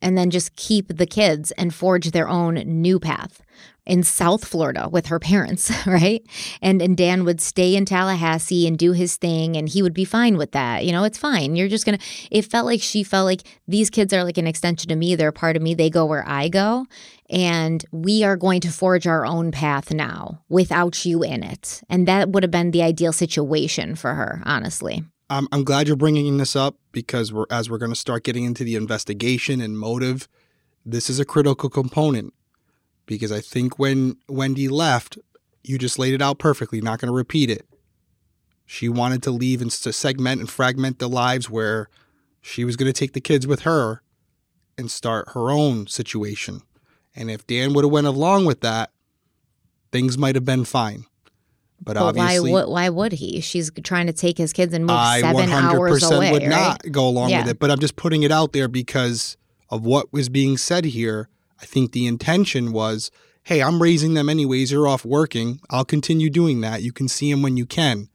[0.00, 3.42] and then just keep the kids and forge their own new path
[3.88, 6.24] in South Florida with her parents, right?
[6.62, 10.04] And and Dan would stay in Tallahassee and do his thing and he would be
[10.04, 10.84] fine with that.
[10.84, 11.56] You know, it's fine.
[11.56, 14.46] You're just going to it felt like she felt like these kids are like an
[14.46, 15.14] extension of me.
[15.16, 15.74] They're a part of me.
[15.74, 16.86] They go where I go
[17.30, 21.82] and we are going to forge our own path now without you in it.
[21.88, 25.02] And that would have been the ideal situation for her, honestly.
[25.30, 28.44] I'm, I'm glad you're bringing this up because we're as we're going to start getting
[28.44, 30.28] into the investigation and motive,
[30.84, 32.32] this is a critical component
[33.08, 35.18] because I think when Wendy left,
[35.64, 36.80] you just laid it out perfectly.
[36.80, 37.66] Not going to repeat it.
[38.64, 41.88] She wanted to leave and to segment and fragment the lives where
[42.40, 44.02] she was going to take the kids with her
[44.76, 46.62] and start her own situation.
[47.16, 48.90] And if Dan would have went along with that,
[49.90, 51.06] things might have been fine.
[51.80, 53.40] But, But why obviously, would why would he?
[53.40, 56.32] She's trying to take his kids and move I seven 100% hours away.
[56.32, 56.48] would right?
[56.50, 57.42] not go along Yeah.
[57.42, 57.58] with it.
[57.58, 59.36] But I'm just putting it out there because
[59.70, 61.28] of what was being said here.
[61.60, 63.10] I think the intention was,
[63.44, 64.70] hey, I'm raising them anyways.
[64.70, 65.60] You're off working.
[65.70, 66.82] I'll continue doing that.
[66.82, 68.08] You can see them when you can.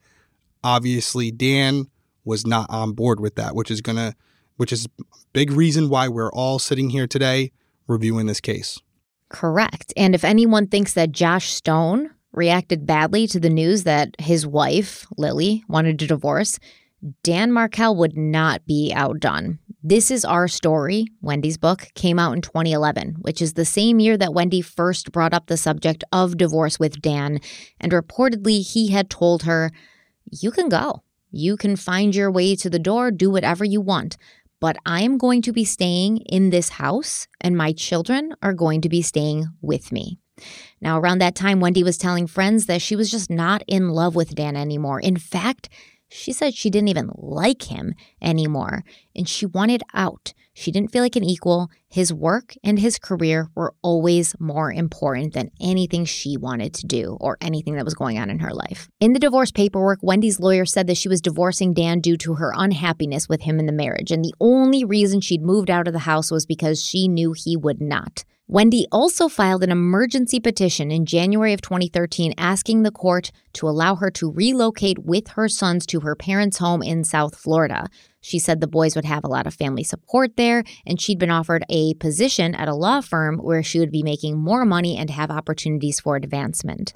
[0.63, 1.87] Obviously, Dan
[2.23, 4.15] was not on board with that, which is gonna,
[4.57, 4.87] which is
[5.33, 7.51] big reason why we're all sitting here today
[7.87, 8.79] reviewing this case.
[9.29, 9.91] Correct.
[9.97, 15.05] And if anyone thinks that Josh Stone reacted badly to the news that his wife,
[15.17, 16.59] Lily, wanted a divorce,
[17.23, 19.59] Dan Markel would not be outdone.
[19.85, 24.15] This is Our Story, Wendy's book, came out in 2011, which is the same year
[24.15, 27.39] that Wendy first brought up the subject of divorce with Dan.
[27.81, 29.71] And reportedly, he had told her,
[30.31, 31.03] You can go.
[31.31, 34.15] You can find your way to the door, do whatever you want.
[34.61, 38.79] But I am going to be staying in this house, and my children are going
[38.83, 40.17] to be staying with me.
[40.79, 44.15] Now, around that time, Wendy was telling friends that she was just not in love
[44.15, 45.01] with Dan anymore.
[45.01, 45.67] In fact,
[46.13, 48.83] she said she didn't even like him anymore
[49.15, 50.33] and she wanted out.
[50.55, 51.69] She didn't feel like an equal.
[51.89, 57.17] His work and his career were always more important than anything she wanted to do
[57.19, 58.87] or anything that was going on in her life.
[58.99, 62.53] In the divorce paperwork, Wendy's lawyer said that she was divorcing Dan due to her
[62.55, 64.11] unhappiness with him in the marriage.
[64.11, 67.57] And the only reason she'd moved out of the house was because she knew he
[67.57, 68.23] would not.
[68.53, 73.95] Wendy also filed an emergency petition in January of 2013 asking the court to allow
[73.95, 77.87] her to relocate with her sons to her parents' home in South Florida.
[78.21, 81.31] She said the boys would have a lot of family support there, and she'd been
[81.31, 85.09] offered a position at a law firm where she would be making more money and
[85.09, 86.93] have opportunities for advancement.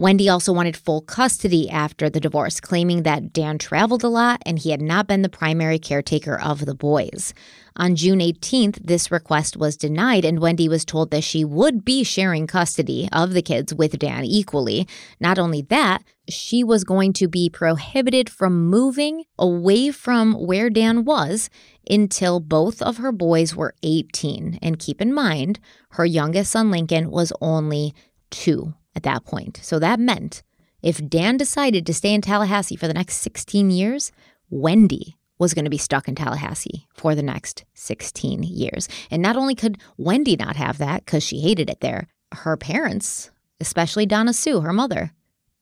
[0.00, 4.58] Wendy also wanted full custody after the divorce, claiming that Dan traveled a lot and
[4.58, 7.34] he had not been the primary caretaker of the boys.
[7.76, 12.02] On June 18th, this request was denied, and Wendy was told that she would be
[12.02, 14.88] sharing custody of the kids with Dan equally.
[15.20, 21.04] Not only that, she was going to be prohibited from moving away from where Dan
[21.04, 21.50] was
[21.90, 24.60] until both of her boys were 18.
[24.62, 27.94] And keep in mind, her youngest son, Lincoln, was only
[28.30, 29.60] two at that point.
[29.62, 30.42] So that meant
[30.82, 34.12] if Dan decided to stay in Tallahassee for the next 16 years,
[34.48, 38.88] Wendy was going to be stuck in Tallahassee for the next 16 years.
[39.10, 43.30] And not only could Wendy not have that because she hated it there, her parents,
[43.60, 45.12] especially Donna Sue, her mother,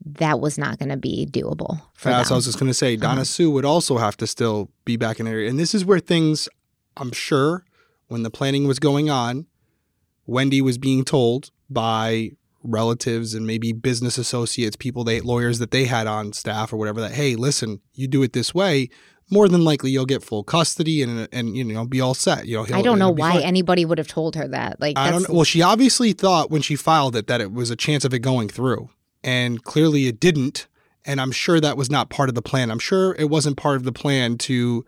[0.04, 2.34] that was not going to be doable for That's them.
[2.34, 2.96] I was just going to say.
[2.96, 3.24] Donna Uh-huh.
[3.24, 5.50] Sue would also have to still be back in the area.
[5.50, 6.48] And this is where things,
[6.96, 7.64] I'm sure,
[8.08, 9.46] when the planning was going on,
[10.26, 12.32] Wendy was being told by
[12.68, 17.00] relatives and maybe business associates, people they lawyers that they had on staff or whatever
[17.00, 18.88] that hey, listen, you do it this way,
[19.30, 22.46] more than likely you'll get full custody and and you know be all set.
[22.46, 23.42] You know, I don't know why fine.
[23.42, 24.80] anybody would have told her that.
[24.80, 25.34] Like, I don't know.
[25.34, 28.20] Well, she obviously thought when she filed it that it was a chance of it
[28.20, 28.90] going through,
[29.22, 30.66] and clearly it didn't.
[31.04, 32.70] And I'm sure that was not part of the plan.
[32.70, 34.84] I'm sure it wasn't part of the plan to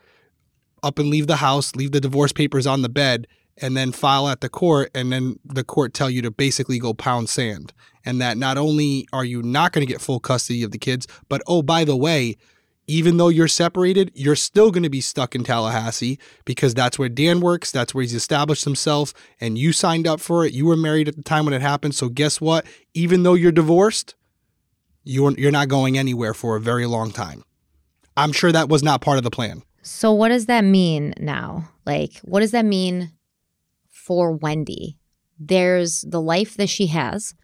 [0.83, 3.27] up and leave the house, leave the divorce papers on the bed,
[3.59, 6.95] and then file at the court, and then the court tell you to basically go
[6.95, 7.73] pound sand.
[8.05, 11.07] And that not only are you not going to get full custody of the kids,
[11.29, 12.37] but oh, by the way,
[12.87, 17.09] even though you're separated, you're still going to be stuck in Tallahassee because that's where
[17.09, 17.71] Dan works.
[17.71, 20.53] That's where he's established himself, and you signed up for it.
[20.53, 21.95] You were married at the time when it happened.
[21.95, 22.67] So guess what?
[22.95, 24.17] Even though you're divorced,
[25.05, 27.45] you're you're not going anywhere for a very long time.
[28.17, 29.63] I'm sure that was not part of the plan.
[29.83, 31.69] So what does that mean now?
[31.87, 33.13] Like, what does that mean
[34.01, 34.97] for Wendy?
[35.39, 37.35] There's the life that she has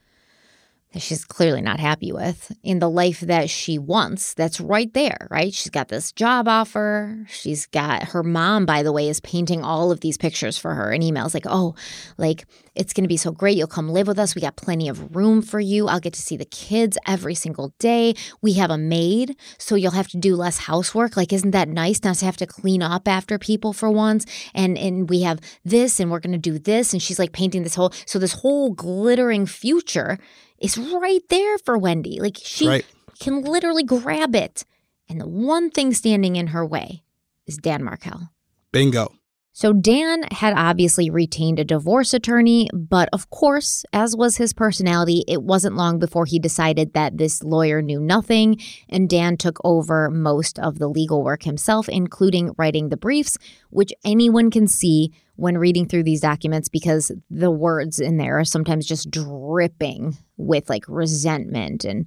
[0.96, 5.28] that she's clearly not happy with in the life that she wants that's right there
[5.30, 5.52] right?
[5.52, 7.26] She's got this job offer.
[7.28, 10.90] She's got her mom by the way is painting all of these pictures for her
[10.92, 11.74] in emails like oh
[12.16, 13.56] like it's going to be so great.
[13.56, 14.34] You'll come live with us.
[14.34, 15.88] We got plenty of room for you.
[15.88, 18.14] I'll get to see the kids every single day.
[18.42, 21.14] We have a maid so you'll have to do less housework.
[21.14, 24.24] Like isn't that nice not to have to clean up after people for once?
[24.54, 26.94] And and we have this and we're going to do this.
[26.94, 30.18] And she's like painting this whole so this whole glittering future
[30.60, 32.18] is right there for Wendy.
[32.20, 32.86] Like she Right.
[33.20, 34.64] can literally grab it.
[35.08, 37.02] And the one thing standing in her way
[37.46, 38.30] is Dan Markel.
[38.72, 39.12] Bingo.
[39.52, 45.24] So Dan had obviously retained a divorce attorney, but of course, as was his personality,
[45.26, 50.10] it wasn't long before he decided that this lawyer knew nothing, and Dan took over
[50.10, 53.38] most of the legal work himself, including writing the briefs,
[53.70, 58.44] which anyone can see when reading through these documents because the words in there are
[58.44, 62.06] sometimes just dripping with like resentment and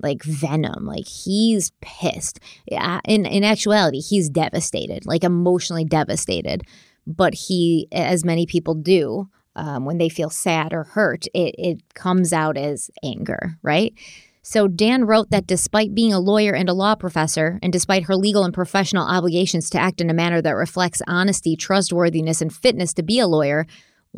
[0.00, 0.84] like venom.
[0.86, 2.40] Like he's pissed.
[2.68, 6.62] In in actuality he's devastated like emotionally devastated.
[7.06, 11.94] But he as many people do um, when they feel sad or hurt it, it
[11.94, 13.94] comes out as anger right?
[14.42, 18.16] So Dan wrote that despite being a lawyer and a law professor, and despite her
[18.16, 22.94] legal and professional obligations to act in a manner that reflects honesty, trustworthiness, and fitness
[22.94, 23.66] to be a lawyer,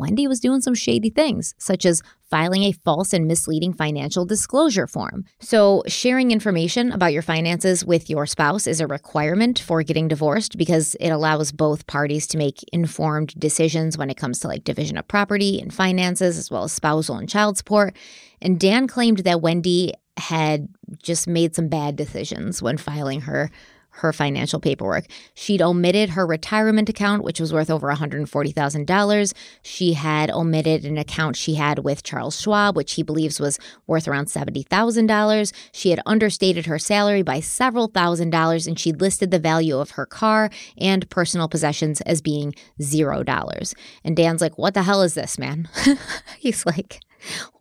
[0.01, 4.87] Wendy was doing some shady things, such as filing a false and misleading financial disclosure
[4.87, 5.25] form.
[5.39, 10.57] So, sharing information about your finances with your spouse is a requirement for getting divorced
[10.57, 14.97] because it allows both parties to make informed decisions when it comes to like division
[14.97, 17.95] of property and finances, as well as spousal and child support.
[18.41, 20.67] And Dan claimed that Wendy had
[21.01, 23.49] just made some bad decisions when filing her
[23.95, 25.05] her financial paperwork.
[25.33, 29.33] She'd omitted her retirement account, which was worth over $140,000.
[29.61, 34.07] She had omitted an account she had with Charles Schwab, which he believes was worth
[34.07, 35.53] around $70,000.
[35.71, 39.91] She had understated her salary by several thousand dollars, and she'd listed the value of
[39.91, 43.75] her car and personal possessions as being zero dollars.
[44.03, 45.67] And Dan's like, What the hell is this, man?
[46.39, 47.01] He's like,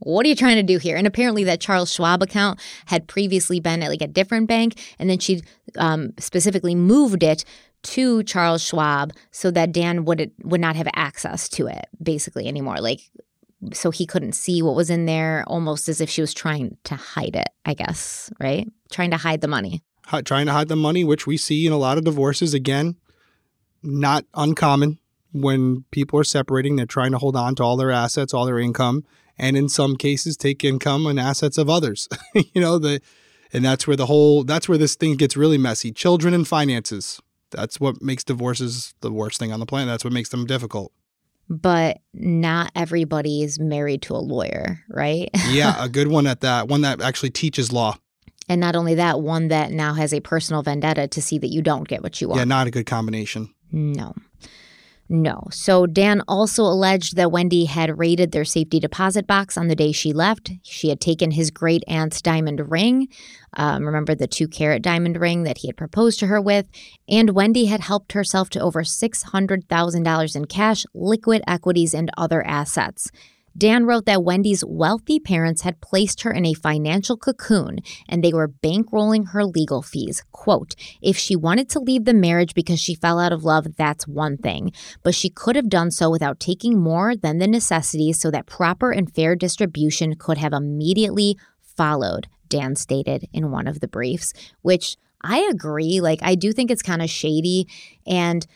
[0.01, 0.97] what are you trying to do here?
[0.97, 5.09] And apparently, that Charles Schwab account had previously been at like a different bank, and
[5.09, 5.43] then she
[5.77, 7.45] um, specifically moved it
[7.83, 12.79] to Charles Schwab so that Dan would would not have access to it basically anymore.
[12.79, 13.01] Like,
[13.73, 16.95] so he couldn't see what was in there, almost as if she was trying to
[16.97, 17.49] hide it.
[17.65, 18.69] I guess, right?
[18.91, 19.83] Trying to hide the money.
[20.07, 22.53] Hi- Trying to hide the money, which we see in a lot of divorces.
[22.55, 22.97] Again,
[23.83, 24.99] not uncommon.
[25.33, 28.59] when people are separating, they're trying to hold on to all their assets, all their
[28.59, 29.05] income,
[29.39, 32.09] and in some cases take income and assets of others.
[32.35, 33.01] you know, the
[33.53, 35.93] and that's where the whole that's where this thing gets really messy.
[35.93, 37.21] Children and finances.
[37.51, 39.89] That's what makes divorces the worst thing on the planet.
[39.89, 40.93] That's what makes them difficult.
[41.49, 45.31] But not everybody is married to a lawyer, right?
[45.49, 46.69] yeah, a good one at that.
[46.69, 47.97] One that actually teaches law.
[48.49, 51.61] And not only that, one that now has a personal vendetta to see that you
[51.61, 52.39] don't get what you want.
[52.39, 53.53] Yeah, not a good combination.
[53.73, 54.15] No.
[55.13, 55.49] No.
[55.51, 59.91] So Dan also alleged that Wendy had raided their safety deposit box on the day
[59.91, 60.53] she left.
[60.63, 63.09] She had taken his great aunt's diamond ring.
[63.55, 66.69] Um, remember the two carat diamond ring that he had proposed to her with?
[67.09, 73.11] And Wendy had helped herself to over $600,000 in cash, liquid equities, and other assets.
[73.57, 78.33] Dan wrote that Wendy's wealthy parents had placed her in a financial cocoon and they
[78.33, 80.23] were bankrolling her legal fees.
[80.33, 84.07] Quote, if she wanted to leave the marriage because she fell out of love, that's
[84.07, 84.73] one thing,
[85.03, 88.91] but she could have done so without taking more than the necessities so that proper
[88.91, 94.33] and fair distribution could have immediately followed, Dan stated in one of the briefs,
[94.63, 96.01] which I agree.
[96.01, 97.67] Like, I do think it's kind of shady
[98.07, 98.47] and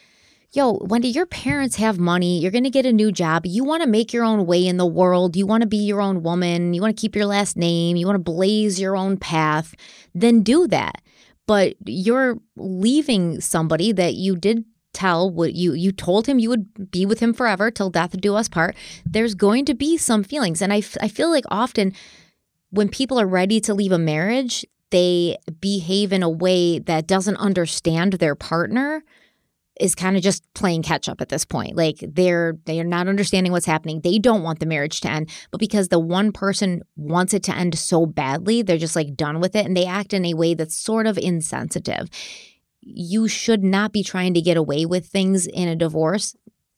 [0.55, 2.39] yo, Wendy, your parents have money.
[2.39, 3.45] You're going to get a new job.
[3.45, 5.37] You want to make your own way in the world.
[5.37, 6.75] You want to be your own woman.
[6.75, 7.97] You want to keep your last name.
[7.97, 9.75] You want to blaze your own path.
[10.15, 11.03] Then do that.
[11.47, 16.93] But you're leaving somebody that you did tell what you you told him you would
[16.93, 20.63] be with him forever till death do us part there's going to be some feelings
[20.63, 21.93] and I, f- I feel like often
[22.71, 27.39] when people are ready to leave a marriage they behave in a way that doesn't
[27.39, 29.03] understand their partner
[29.81, 31.77] is kind of just playing catch up at this point.
[31.77, 34.01] Like they're they're not understanding what's happening.
[34.01, 37.57] They don't want the marriage to end, but because the one person wants it to
[37.57, 40.55] end so badly, they're just like done with it and they act in a way
[40.55, 42.09] that's sort of insensitive.
[42.81, 46.37] You should not be trying to get away with things in a divorce.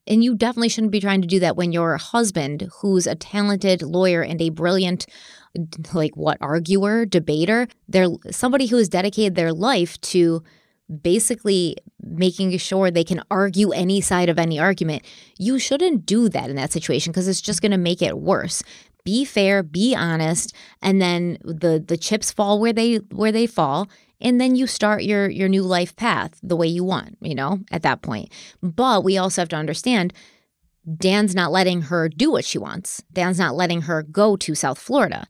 [0.08, 3.82] And you definitely shouldn't be trying to do that when your husband, who's a talented
[3.82, 5.06] lawyer and a brilliant
[5.92, 10.42] like what arguer, debater, they're somebody who has dedicated their life to
[11.02, 15.02] basically making sure they can argue any side of any argument.
[15.38, 18.62] You shouldn't do that in that situation because it's just going to make it worse.
[19.04, 23.88] Be fair, be honest, and then the the chips fall where they where they fall
[24.20, 27.60] and then you start your your new life path the way you want, you know,
[27.70, 28.32] at that point.
[28.62, 30.12] But we also have to understand
[30.96, 33.02] Dan's not letting her do what she wants.
[33.12, 35.26] Dan's not letting her go to South Florida.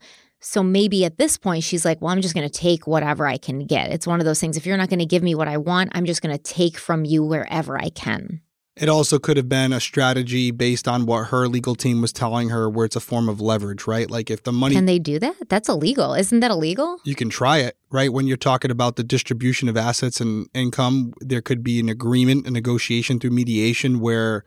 [0.46, 3.36] So maybe at this point, she's like, well, I'm just going to take whatever I
[3.36, 3.90] can get.
[3.90, 4.56] It's one of those things.
[4.56, 6.78] If you're not going to give me what I want, I'm just going to take
[6.78, 8.42] from you wherever I can.
[8.76, 12.50] It also could have been a strategy based on what her legal team was telling
[12.50, 14.08] her, where it's a form of leverage, right?
[14.08, 14.76] Like if the money.
[14.76, 15.48] Can they do that?
[15.48, 16.14] That's illegal.
[16.14, 16.98] Isn't that illegal?
[17.02, 18.12] You can try it, right?
[18.12, 22.46] When you're talking about the distribution of assets and income, there could be an agreement,
[22.46, 24.44] a negotiation through mediation where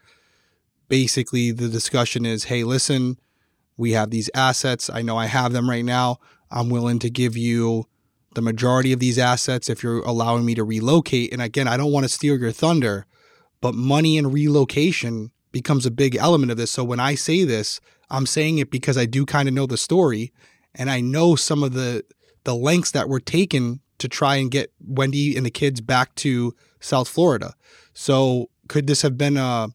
[0.87, 3.17] basically the discussion is hey, listen,
[3.79, 4.89] we have these assets.
[4.93, 6.17] I know I have them right now.
[6.51, 7.85] I'm willing to give you
[8.35, 11.31] the majority of these assets if you're allowing me to relocate.
[11.31, 13.05] And again, I don't want to steal your thunder,
[13.61, 16.71] but money and relocation becomes a big element of this.
[16.71, 19.77] So when I say this, I'm saying it because I do kind of know the
[19.77, 20.33] story
[20.75, 22.03] and I know some of the
[22.43, 26.53] the lengths that were taken to try and get Wendy and the kids back to
[26.81, 27.53] South Florida.
[27.93, 29.69] So could this have been a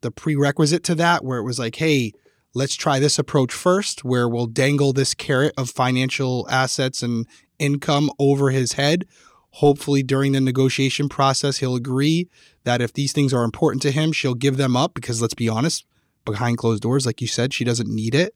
[0.00, 2.12] the prerequisite to that where it was like, hey,
[2.58, 7.26] let's try this approach first, where we'll dangle this carrot of financial assets and
[7.58, 9.06] income over his head.
[9.52, 12.28] Hopefully, during the negotiation process, he'll agree
[12.64, 15.48] that if these things are important to him, she'll give them up because let's be
[15.48, 15.86] honest,
[16.24, 18.34] behind closed doors, like you said, she doesn't need it.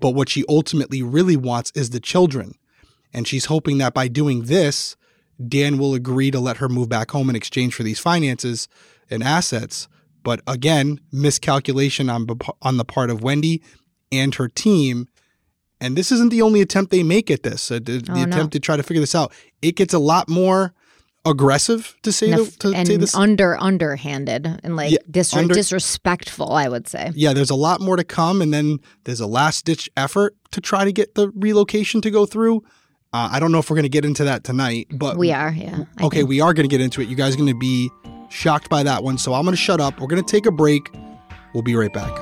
[0.00, 2.56] But what she ultimately really wants is the children.
[3.14, 4.96] And she's hoping that by doing this,
[5.48, 8.68] Dan will agree to let her move back home in exchange for these finances
[9.08, 9.88] and assets.
[10.22, 12.26] But again, miscalculation on
[12.60, 13.62] on the part of Wendy
[14.10, 15.08] and her team.
[15.80, 17.70] And this isn't the only attempt they make at this.
[17.70, 18.48] Uh, the, oh, attempt no.
[18.48, 19.32] to try to figure this out.
[19.62, 20.74] It gets a lot more
[21.24, 25.54] aggressive to say the, to and say this under underhanded and like yeah, dis- under,
[25.54, 29.26] disrespectful i would say yeah there's a lot more to come and then there's a
[29.26, 32.56] last ditch effort to try to get the relocation to go through
[33.12, 35.52] uh, i don't know if we're going to get into that tonight but we are
[35.52, 36.28] yeah I okay think.
[36.28, 37.88] we are going to get into it you guys are going to be
[38.32, 39.18] shocked by that one.
[39.18, 40.00] So I'm going to shut up.
[40.00, 40.90] We're going to take a break.
[41.54, 42.12] We'll be right back.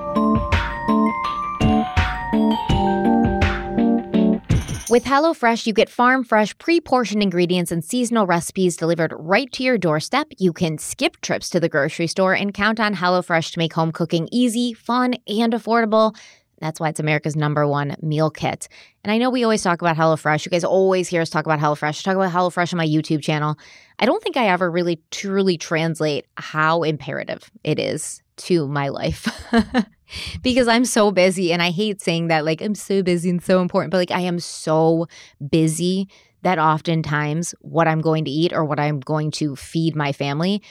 [4.90, 9.62] With HelloFresh, you get farm fresh, pre portioned ingredients and seasonal recipes delivered right to
[9.62, 10.26] your doorstep.
[10.38, 13.92] You can skip trips to the grocery store and count on HelloFresh to make home
[13.92, 16.16] cooking easy, fun, and affordable.
[16.60, 18.68] That's why it's America's number one meal kit.
[19.02, 20.44] And I know we always talk about HelloFresh.
[20.44, 22.02] You guys always hear us talk about HelloFresh.
[22.02, 23.56] Talk about HelloFresh on my YouTube channel.
[23.98, 29.26] I don't think I ever really truly translate how imperative it is to my life.
[30.42, 33.60] because I'm so busy and I hate saying that like I'm so busy and so
[33.60, 35.06] important, but like I am so
[35.50, 36.08] busy
[36.42, 40.62] that oftentimes what I'm going to eat or what I'm going to feed my family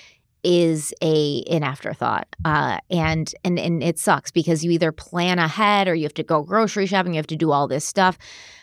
[0.44, 5.88] is a an afterthought uh, and and and it sucks because you either plan ahead
[5.88, 8.18] or you have to go grocery shopping you have to do all this stuff.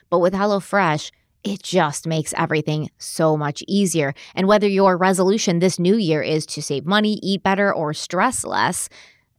[0.09, 1.11] But with HelloFresh
[1.47, 4.15] it just makes everything so much easier.
[4.35, 8.45] And whether your resolution this new year is to save money eat better or stress
[8.45, 8.89] less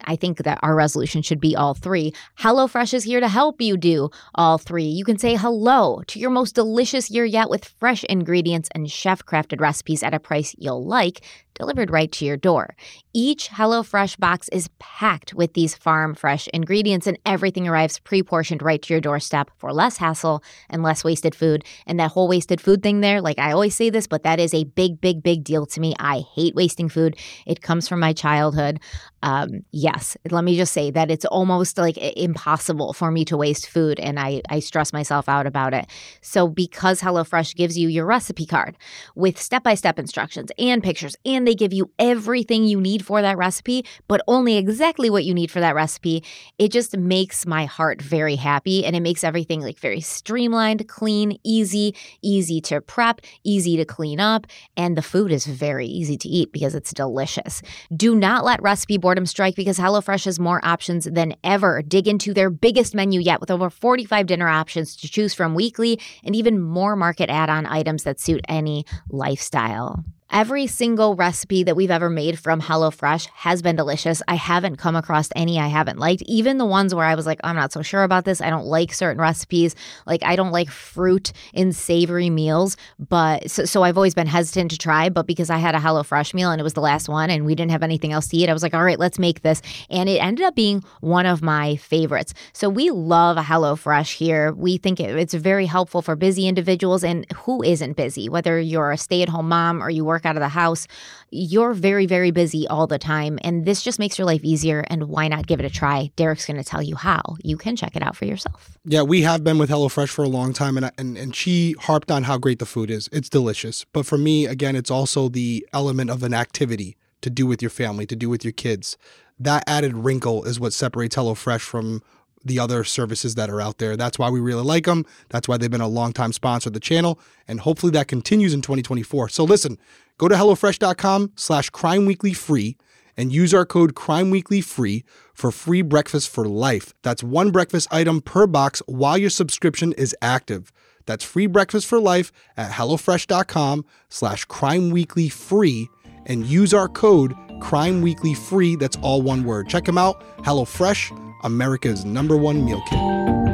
[0.05, 2.13] I think that our resolution should be all three.
[2.39, 4.85] HelloFresh is here to help you do all three.
[4.85, 9.25] You can say hello to your most delicious year yet with fresh ingredients and chef
[9.25, 11.21] crafted recipes at a price you'll like
[11.57, 12.75] delivered right to your door.
[13.13, 18.61] Each HelloFresh box is packed with these farm fresh ingredients, and everything arrives pre portioned
[18.61, 21.63] right to your doorstep for less hassle and less wasted food.
[21.85, 24.53] And that whole wasted food thing there, like I always say this, but that is
[24.53, 25.95] a big, big, big deal to me.
[25.99, 27.17] I hate wasting food.
[27.45, 28.79] It comes from my childhood.
[29.23, 33.67] Um, yes, let me just say that it's almost like impossible for me to waste
[33.69, 35.87] food, and I, I stress myself out about it.
[36.21, 38.77] So, because HelloFresh gives you your recipe card
[39.15, 43.21] with step by step instructions and pictures and they give you everything you need for
[43.21, 46.23] that recipe, but only exactly what you need for that recipe.
[46.57, 51.39] It just makes my heart very happy and it makes everything like very streamlined, clean,
[51.43, 56.29] easy, easy to prep, easy to clean up, and the food is very easy to
[56.29, 57.61] eat because it's delicious.
[57.95, 61.81] Do not let recipe boredom strike because HelloFresh has more options than ever.
[61.81, 65.97] Dig into their biggest menu yet with over 45 dinner options to choose from weekly
[66.25, 70.03] and even more market add on items that suit any lifestyle.
[70.29, 74.21] Every single recipe that we've ever made from HelloFresh has been delicious.
[74.27, 76.21] I haven't come across any I haven't liked.
[76.23, 78.41] Even the ones where I was like, I'm not so sure about this.
[78.41, 79.73] I don't like certain recipes.
[80.05, 82.75] Like, I don't like fruit in savory meals.
[82.99, 85.07] But so, so I've always been hesitant to try.
[85.07, 87.55] But because I had a HelloFresh meal and it was the last one and we
[87.55, 89.61] didn't have anything else to eat, I was like, all right, let's make this.
[89.89, 92.33] And it ended up being one of my favorites.
[92.51, 94.51] So we love HelloFresh here.
[94.51, 97.05] We think it, it's very helpful for busy individuals.
[97.05, 98.27] And who isn't busy?
[98.27, 100.87] Whether you're a stay at home mom or you work work out of the house,
[101.29, 103.37] you're very, very busy all the time.
[103.43, 104.83] And this just makes your life easier.
[104.87, 106.09] And why not give it a try?
[106.15, 107.21] Derek's going to tell you how.
[107.43, 108.77] You can check it out for yourself.
[108.83, 112.09] Yeah, we have been with HelloFresh for a long time, and, and, and she harped
[112.09, 113.09] on how great the food is.
[113.11, 113.85] It's delicious.
[113.93, 117.69] But for me, again, it's also the element of an activity to do with your
[117.69, 118.97] family, to do with your kids.
[119.39, 122.01] That added wrinkle is what separates HelloFresh from
[122.43, 123.97] the other services that are out there.
[123.97, 125.05] That's why we really like them.
[125.29, 127.19] That's why they've been a long-time sponsor of the channel.
[127.47, 129.29] And hopefully that continues in 2024.
[129.29, 129.77] So listen,
[130.17, 132.77] go to HelloFresh.com slash Crime Weekly free
[133.15, 135.03] and use our code Crime Weekly free
[135.33, 136.93] for free breakfast for life.
[137.01, 140.71] That's one breakfast item per box while your subscription is active.
[141.05, 145.89] That's free breakfast for life at HelloFresh.com slash Crime Weekly free
[146.25, 148.75] and use our code Crime Weekly free.
[148.75, 149.69] That's all one word.
[149.69, 150.21] Check them out.
[150.43, 153.46] HelloFresh America's number one meal kit.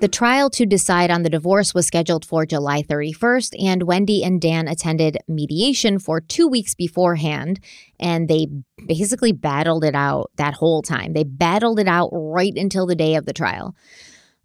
[0.00, 4.40] The trial to decide on the divorce was scheduled for July 31st, and Wendy and
[4.40, 7.60] Dan attended mediation for two weeks beforehand,
[7.98, 8.46] and they
[8.86, 11.12] basically battled it out that whole time.
[11.12, 13.76] They battled it out right until the day of the trial.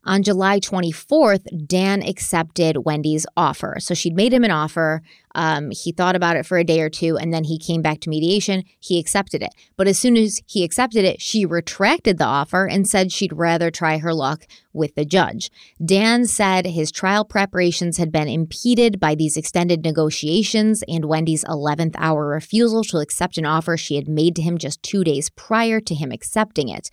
[0.07, 3.77] On July 24th, Dan accepted Wendy's offer.
[3.79, 5.01] So she'd made him an offer.
[5.33, 8.01] Um, he thought about it for a day or two and then he came back
[8.01, 8.63] to mediation.
[8.79, 9.49] He accepted it.
[9.75, 13.71] But as soon as he accepted it, she retracted the offer and said she'd rather
[13.71, 15.49] try her luck with the judge.
[15.83, 21.95] Dan said his trial preparations had been impeded by these extended negotiations and Wendy's 11th
[21.97, 25.79] hour refusal to accept an offer she had made to him just two days prior
[25.79, 26.91] to him accepting it.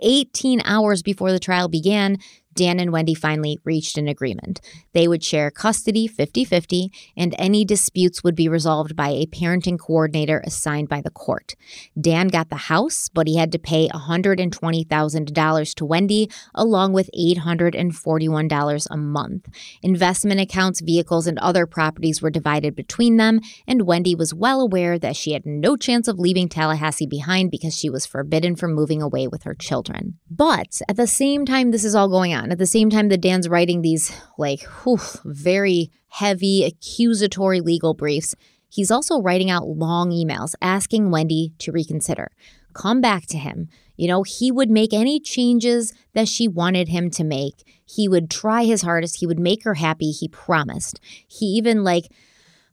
[0.00, 2.18] 18 hours before the trial began,
[2.58, 4.60] Dan and Wendy finally reached an agreement.
[4.92, 9.78] They would share custody 50 50, and any disputes would be resolved by a parenting
[9.78, 11.54] coordinator assigned by the court.
[12.00, 18.86] Dan got the house, but he had to pay $120,000 to Wendy, along with $841
[18.90, 19.48] a month.
[19.80, 23.38] Investment accounts, vehicles, and other properties were divided between them,
[23.68, 27.78] and Wendy was well aware that she had no chance of leaving Tallahassee behind because
[27.78, 30.18] she was forbidden from moving away with her children.
[30.28, 32.47] But at the same time, this is all going on.
[32.50, 38.34] At the same time that Dan's writing these, like, whew, very heavy, accusatory legal briefs,
[38.68, 42.30] he's also writing out long emails asking Wendy to reconsider.
[42.72, 43.68] Come back to him.
[43.96, 47.80] You know, he would make any changes that she wanted him to make.
[47.84, 49.16] He would try his hardest.
[49.18, 50.12] He would make her happy.
[50.12, 51.00] He promised.
[51.26, 52.10] He even, like,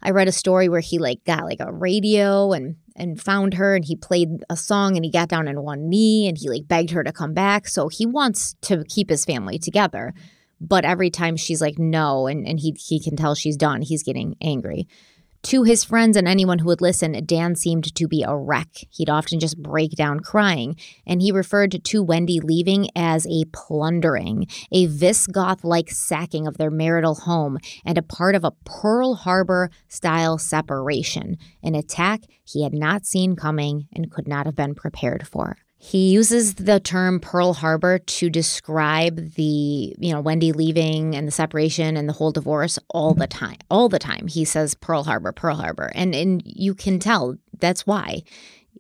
[0.05, 3.75] I read a story where he, like, got like a radio and and found her
[3.75, 6.67] and he played a song and he got down on one knee and he like
[6.67, 7.67] begged her to come back.
[7.67, 10.13] So he wants to keep his family together.
[10.61, 14.03] But every time she's like no and, and he he can tell she's done, he's
[14.03, 14.87] getting angry.
[15.45, 18.69] To his friends and anyone who would listen, Dan seemed to be a wreck.
[18.89, 20.75] He'd often just break down crying,
[21.05, 26.71] and he referred to Wendy leaving as a plundering, a Visigoth like sacking of their
[26.71, 32.73] marital home, and a part of a Pearl Harbor style separation, an attack he had
[32.73, 35.57] not seen coming and could not have been prepared for.
[35.77, 41.31] He uses the term Pearl Harbor to describe the, you know, Wendy leaving and the
[41.31, 43.57] separation and the whole divorce all the time.
[43.69, 44.27] All the time.
[44.27, 45.91] He says Pearl Harbor, Pearl Harbor.
[45.93, 48.23] And and you can tell that's why.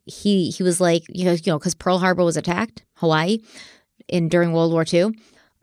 [0.05, 3.39] He he was like, you know, you know, because Pearl Harbor was attacked, Hawaii,
[4.07, 5.15] in during World War II.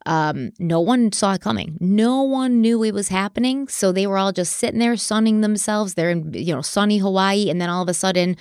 [0.05, 1.79] Um, no one saw it coming.
[1.81, 3.69] No one knew it was happening.
[3.69, 5.95] So they were all just sitting there sunning themselves.
[5.95, 7.49] They're in, you know, sunny Hawaii.
[7.49, 8.37] And then all of a sudden,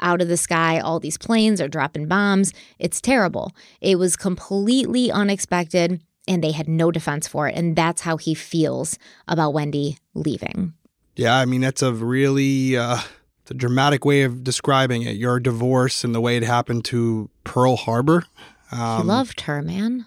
[0.00, 0.80] out of the sky.
[0.80, 2.52] All these planes are dropping bombs.
[2.78, 3.52] It's terrible.
[3.80, 7.56] It was completely unexpected, and they had no defense for it.
[7.56, 10.74] And that's how he feels about Wendy leaving.
[11.16, 12.76] Yeah, I mean, that's a really.
[12.76, 12.98] Uh...
[13.42, 15.16] It's a dramatic way of describing it.
[15.16, 18.24] Your divorce and the way it happened to Pearl Harbor.
[18.72, 20.06] Um, he loved her, man.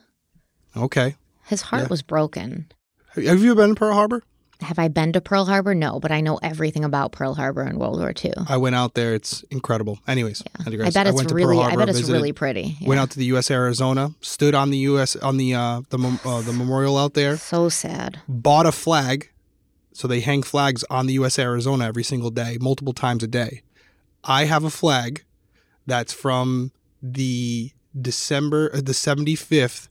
[0.75, 1.17] Okay.
[1.45, 1.89] His heart yeah.
[1.89, 2.65] was broken.
[3.13, 4.23] Have you been to Pearl Harbor?
[4.61, 5.75] Have I been to Pearl Harbor?
[5.75, 8.33] No, but I know everything about Pearl Harbor and World War II.
[8.49, 9.13] I went out there.
[9.13, 9.99] It's incredible.
[10.07, 10.63] Anyways, yeah.
[10.65, 11.57] I, I bet it's really.
[11.57, 12.75] Harbor, I bet it's visited, really pretty.
[12.79, 12.89] Yeah.
[12.89, 13.51] Went out to the U.S.
[13.51, 14.15] Arizona.
[14.21, 15.15] Stood on the U.S.
[15.17, 17.37] on the uh, the uh, the memorial out there.
[17.37, 18.19] So sad.
[18.27, 19.29] Bought a flag,
[19.93, 21.37] so they hang flags on the U.S.
[21.37, 23.61] Arizona every single day, multiple times a day.
[24.23, 25.23] I have a flag
[25.85, 29.87] that's from the December uh, the seventy fifth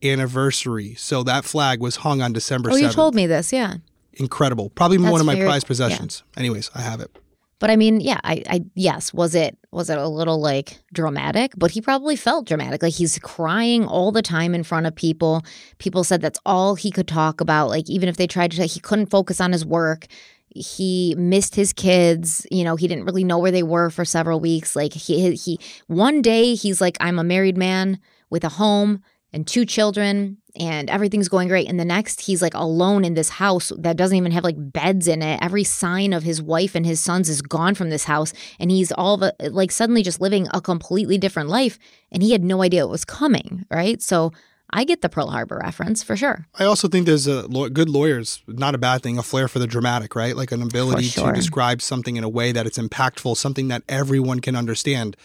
[0.00, 0.94] anniversary.
[0.94, 2.70] So that flag was hung on December.
[2.70, 2.82] Oh, 7th.
[2.82, 3.78] you told me this, yeah
[4.16, 4.70] incredible.
[4.70, 6.22] Probably That's one of my very, prized possessions.
[6.34, 6.40] Yeah.
[6.40, 7.16] Anyways, I have it.
[7.58, 11.52] But I mean, yeah, I, I yes, was it was it a little like dramatic?
[11.56, 12.82] But he probably felt dramatic.
[12.82, 15.42] Like he's crying all the time in front of people.
[15.78, 17.68] People said that's all he could talk about.
[17.68, 20.06] Like even if they tried to, he couldn't focus on his work.
[20.54, 22.46] He missed his kids.
[22.50, 24.76] You know, he didn't really know where they were for several weeks.
[24.76, 29.02] Like he he one day he's like, I'm a married man with a home
[29.36, 33.28] and two children and everything's going great and the next he's like alone in this
[33.28, 36.86] house that doesn't even have like beds in it every sign of his wife and
[36.86, 40.48] his sons is gone from this house and he's all the like suddenly just living
[40.54, 41.78] a completely different life
[42.10, 44.32] and he had no idea it was coming right so
[44.70, 46.48] I get the Pearl Harbor reference for sure.
[46.58, 49.66] I also think there's a good lawyers, not a bad thing, a flair for the
[49.68, 50.34] dramatic, right?
[50.34, 51.28] Like an ability sure.
[51.28, 55.16] to describe something in a way that it's impactful, something that everyone can understand.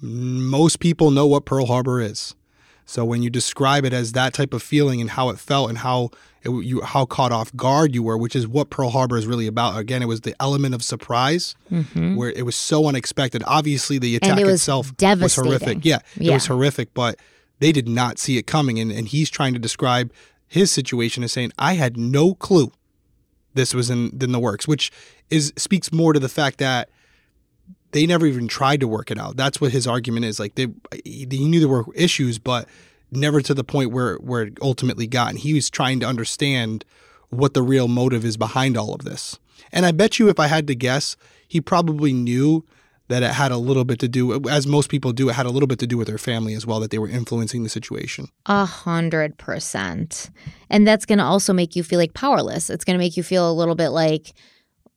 [0.00, 2.34] Most people know what Pearl Harbor is.
[2.86, 5.78] So when you describe it as that type of feeling and how it felt and
[5.78, 6.10] how
[6.42, 9.48] it, you how caught off guard you were, which is what Pearl Harbor is really
[9.48, 9.76] about.
[9.76, 12.14] Again, it was the element of surprise mm-hmm.
[12.14, 13.42] where it was so unexpected.
[13.44, 15.84] Obviously, the attack it itself was horrific.
[15.84, 17.18] Yeah, yeah, it was horrific, but
[17.58, 18.78] they did not see it coming.
[18.78, 20.12] And, and he's trying to describe
[20.46, 22.70] his situation as saying, "I had no clue
[23.54, 24.92] this was in, in the works," which
[25.28, 26.88] is speaks more to the fact that
[27.92, 29.36] they never even tried to work it out.
[29.36, 30.38] That's what his argument is.
[30.38, 30.68] Like they,
[31.04, 32.68] he knew there were issues, but
[33.10, 35.30] never to the point where where it ultimately got.
[35.30, 36.84] And he was trying to understand
[37.30, 39.38] what the real motive is behind all of this.
[39.72, 41.16] And I bet you, if I had to guess,
[41.48, 42.64] he probably knew
[43.08, 45.50] that it had a little bit to do, as most people do, it had a
[45.50, 48.28] little bit to do with their family as well, that they were influencing the situation.
[48.46, 50.30] A hundred percent.
[50.70, 52.68] And that's going to also make you feel like powerless.
[52.68, 54.32] It's going to make you feel a little bit like,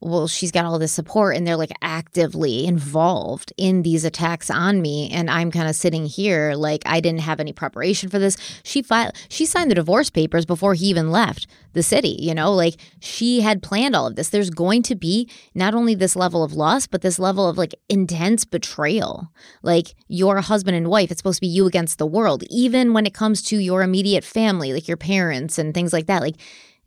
[0.02, 4.80] well, she's got all this support and they're like actively involved in these attacks on
[4.80, 5.10] me.
[5.10, 8.38] And I'm kind of sitting here like I didn't have any preparation for this.
[8.62, 12.52] She filed, she signed the divorce papers before he even left the city, you know,
[12.52, 14.30] like she had planned all of this.
[14.30, 17.74] There's going to be not only this level of loss, but this level of like
[17.90, 19.30] intense betrayal.
[19.62, 23.04] Like your husband and wife, it's supposed to be you against the world, even when
[23.04, 26.22] it comes to your immediate family, like your parents and things like that.
[26.22, 26.36] Like,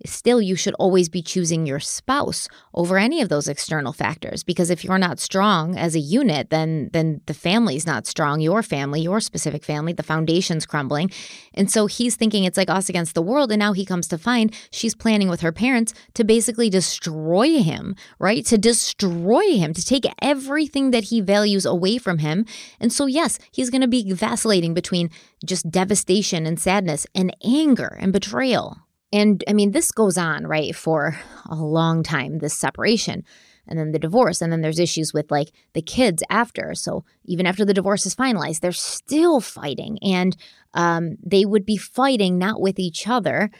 [0.05, 4.69] still you should always be choosing your spouse over any of those external factors because
[4.69, 9.01] if you're not strong as a unit then then the family's not strong your family
[9.01, 11.09] your specific family the foundation's crumbling.
[11.53, 14.17] And so he's thinking it's like us against the world and now he comes to
[14.17, 18.45] find she's planning with her parents to basically destroy him right?
[18.45, 22.45] To destroy him to take everything that he values away from him.
[22.79, 25.09] And so yes he's going to be vacillating between
[25.45, 28.77] just devastation and sadness and anger and betrayal
[29.13, 33.23] and I mean, this goes on, right, for a long time, this separation
[33.67, 34.41] and then the divorce.
[34.41, 36.73] And then there's issues with like the kids after.
[36.73, 39.99] So even after the divorce is finalized, they're still fighting.
[40.01, 40.35] And
[40.73, 43.51] um, they would be fighting not with each other,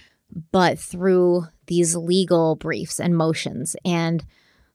[0.51, 3.75] but through these legal briefs and motions.
[3.85, 4.25] And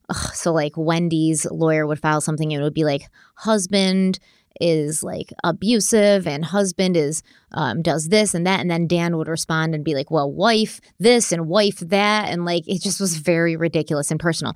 [0.08, 4.18] ugh, so, like, Wendy's lawyer would file something, and it would be like, husband
[4.60, 7.22] is like abusive and husband is
[7.52, 10.80] um, does this and that and then dan would respond and be like well wife
[10.98, 14.54] this and wife that and like it just was very ridiculous and personal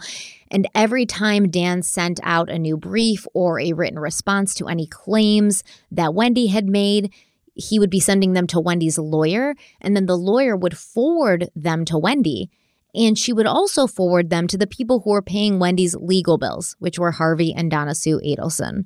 [0.50, 4.86] and every time dan sent out a new brief or a written response to any
[4.86, 7.12] claims that wendy had made
[7.54, 11.84] he would be sending them to wendy's lawyer and then the lawyer would forward them
[11.84, 12.50] to wendy
[12.94, 16.76] and she would also forward them to the people who were paying Wendy's legal bills,
[16.78, 18.84] which were Harvey and Donna Sue Adelson.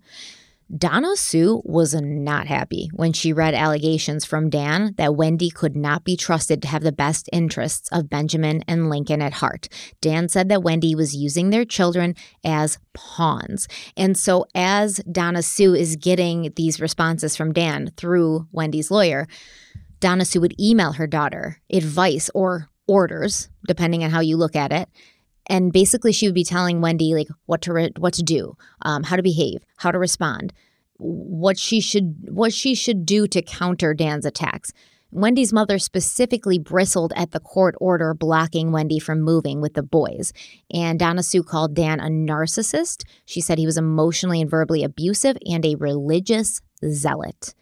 [0.75, 6.03] Donna Sue was not happy when she read allegations from Dan that Wendy could not
[6.03, 9.69] be trusted to have the best interests of Benjamin and Lincoln at heart.
[10.01, 13.69] Dan said that Wendy was using their children as pawns.
[13.97, 19.29] And so, as Donna Sue is getting these responses from Dan through Wendy's lawyer,
[20.01, 24.73] Donna Sue would email her daughter advice or orders, depending on how you look at
[24.73, 24.89] it.
[25.49, 29.05] And basically, she would be telling Wendy like what to re- what to do, um,
[29.05, 30.53] how to behave, how to respond,
[30.99, 34.73] what she should what she should do to counter Dan's attacks.
[35.13, 40.33] Wendy's mother specifically bristled at the court order blocking Wendy from moving with the boys.
[40.73, 43.05] And Donna Sue called Dan a narcissist.
[43.25, 47.55] She said he was emotionally and verbally abusive and a religious zealot.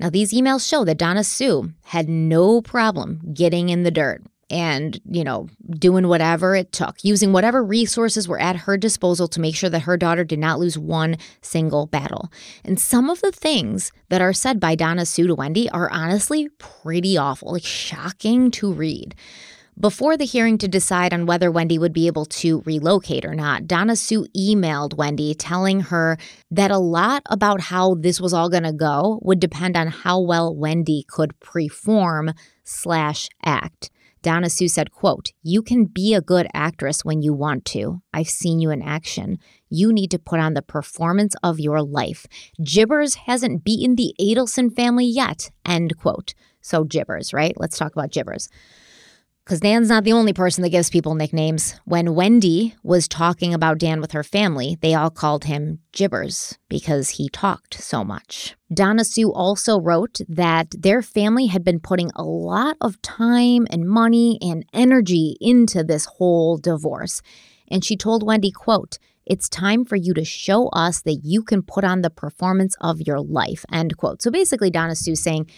[0.00, 5.00] Now, these emails show that Donna Sue had no problem getting in the dirt and,
[5.10, 9.56] you know, doing whatever it took, using whatever resources were at her disposal to make
[9.56, 12.30] sure that her daughter did not lose one single battle.
[12.64, 16.48] And some of the things that are said by Donna Sue to Wendy are honestly
[16.58, 19.14] pretty awful, like shocking to read.
[19.78, 23.66] Before the hearing to decide on whether Wendy would be able to relocate or not,
[23.66, 26.16] Donna Sue emailed Wendy telling her
[26.50, 30.18] that a lot about how this was all going to go would depend on how
[30.18, 32.32] well Wendy could perform
[32.64, 33.90] slash act.
[34.26, 38.02] Donna Sue said, quote, You can be a good actress when you want to.
[38.12, 39.38] I've seen you in action.
[39.68, 42.26] You need to put on the performance of your life.
[42.60, 45.52] Jibbers hasn't beaten the Adelson family yet.
[45.64, 46.34] End quote.
[46.60, 47.54] So Jibbers, right?
[47.56, 48.48] Let's talk about Jibbers
[49.46, 51.78] because Dan's not the only person that gives people nicknames.
[51.84, 57.10] When Wendy was talking about Dan with her family, they all called him Jibbers because
[57.10, 58.56] he talked so much.
[58.74, 63.88] Donna Sue also wrote that their family had been putting a lot of time and
[63.88, 67.22] money and energy into this whole divorce.
[67.68, 71.62] And she told Wendy, quote, it's time for you to show us that you can
[71.62, 74.22] put on the performance of your life, end quote.
[74.22, 75.48] So basically, Donna Sue saying,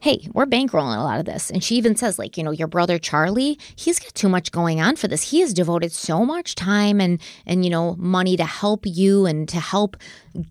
[0.00, 1.50] hey, we're bankrolling a lot of this.
[1.50, 4.80] And she even says, like, you know, your brother Charlie, he's got too much going
[4.80, 5.30] on for this.
[5.30, 9.48] He has devoted so much time and and you know, money to help you and
[9.50, 9.96] to help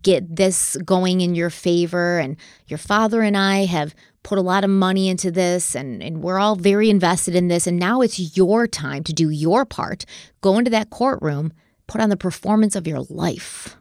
[0.04, 2.20] get this going in your favor.
[2.20, 6.22] And your father and I have put a lot of money into this and, and
[6.22, 7.66] we're all very invested in this.
[7.66, 10.06] And now it's your time to do your part.
[10.42, 11.54] Go into that courtroom,
[11.88, 13.78] put on the performance of your life.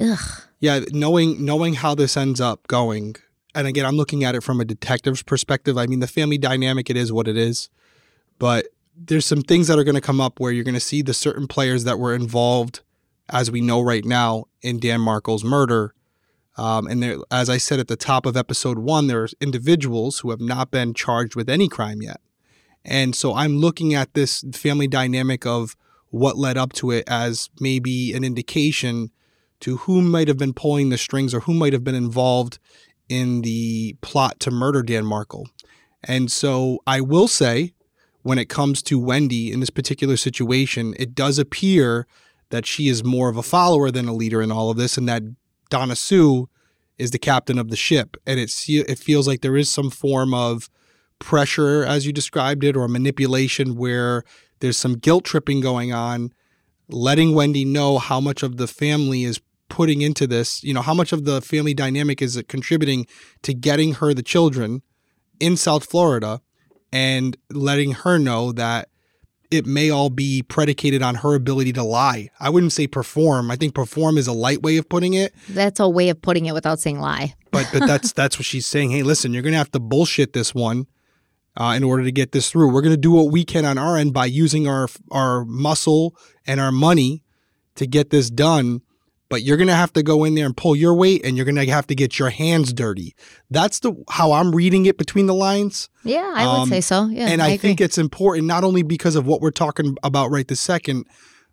[0.00, 0.42] Ugh.
[0.60, 3.16] Yeah, knowing knowing how this ends up going
[3.54, 5.78] and again, I'm looking at it from a detective's perspective.
[5.78, 7.70] I mean, the family dynamic, it is what it is.
[8.38, 8.66] But
[8.96, 11.14] there's some things that are going to come up where you're going to see the
[11.14, 12.80] certain players that were involved,
[13.28, 15.94] as we know right now, in Dan Markel's murder.
[16.56, 20.30] Um, and there, as I said at the top of episode one, there's individuals who
[20.30, 22.20] have not been charged with any crime yet.
[22.84, 25.76] And so I'm looking at this family dynamic of
[26.10, 29.10] what led up to it as maybe an indication
[29.60, 32.58] to who might have been pulling the strings or who might have been involved
[33.08, 35.48] in the plot to murder Dan Markel.
[36.04, 37.72] And so I will say,
[38.22, 42.06] when it comes to Wendy in this particular situation, it does appear
[42.50, 45.08] that she is more of a follower than a leader in all of this, and
[45.08, 45.22] that
[45.70, 46.48] Donna Sue
[46.98, 48.16] is the captain of the ship.
[48.26, 50.68] And it, it feels like there is some form of
[51.18, 54.24] pressure, as you described it, or manipulation where
[54.60, 56.32] there's some guilt tripping going on,
[56.88, 60.62] letting Wendy know how much of the family is putting into this?
[60.62, 63.06] You know, how much of the family dynamic is it contributing
[63.42, 64.82] to getting her the children
[65.40, 66.40] in South Florida
[66.92, 68.88] and letting her know that
[69.50, 72.28] it may all be predicated on her ability to lie.
[72.38, 73.50] I wouldn't say perform.
[73.50, 75.34] I think perform is a light way of putting it.
[75.48, 77.34] That's a way of putting it without saying lie.
[77.50, 78.90] but but that's that's what she's saying.
[78.90, 80.86] Hey, listen, you're gonna have to bullshit this one
[81.56, 82.72] uh, in order to get this through.
[82.72, 86.14] We're gonna do what we can on our end by using our our muscle
[86.46, 87.24] and our money
[87.76, 88.82] to get this done
[89.28, 91.44] but you're going to have to go in there and pull your weight and you're
[91.44, 93.14] going to have to get your hands dirty.
[93.50, 95.88] That's the how I'm reading it between the lines.
[96.04, 97.06] Yeah, I would um, say so.
[97.06, 97.28] Yeah.
[97.28, 100.48] And I, I think it's important not only because of what we're talking about right
[100.48, 101.06] this second,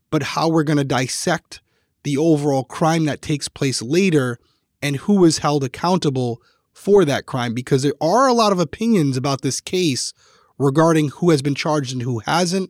[0.09, 1.61] but how we're going to dissect
[2.03, 4.37] the overall crime that takes place later
[4.81, 6.41] and who is held accountable
[6.71, 10.13] for that crime because there are a lot of opinions about this case
[10.57, 12.69] regarding who has been charged and who hasn't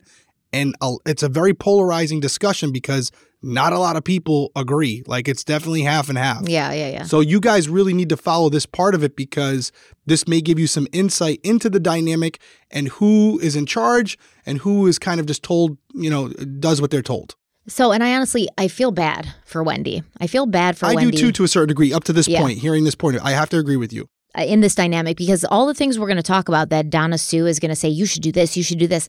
[0.55, 3.11] And uh, it's a very polarizing discussion because
[3.45, 5.03] not a lot of people agree.
[5.05, 6.47] Like it's definitely half and half.
[6.49, 7.03] Yeah, yeah, yeah.
[7.03, 9.71] So you guys really need to follow this part of it because
[10.05, 12.39] this may give you some insight into the dynamic
[12.71, 16.81] and who is in charge and who is kind of just told, you know, does
[16.81, 17.35] what they're told.
[17.67, 20.03] So, and I honestly, I feel bad for Wendy.
[20.19, 21.11] I feel bad for I Wendy.
[21.11, 21.93] do too, to a certain degree.
[21.93, 22.41] Up to this Yeah.
[22.41, 24.07] point, hearing this point, I have to agree with you.
[24.37, 27.17] uh, in this dynamic because all the things we're going to talk about that Donna
[27.17, 29.07] Sue is going to say, you should do this, you should do this.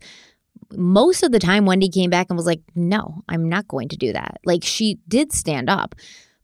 [0.72, 3.96] Most of the time, Wendy came back and was like, no, I'm not going to
[3.96, 4.38] do that.
[4.44, 5.94] Like she did stand up.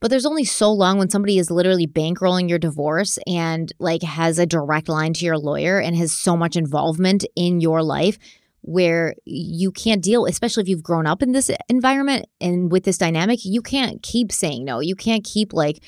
[0.01, 4.39] But there's only so long when somebody is literally bankrolling your divorce and like has
[4.39, 8.19] a direct line to your lawyer and has so much involvement in your life
[8.63, 12.99] where you can't deal, especially if you've grown up in this environment and with this
[12.99, 14.81] dynamic, you can't keep saying no.
[14.81, 15.85] You can't keep like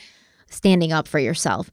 [0.48, 1.70] standing up for yourself.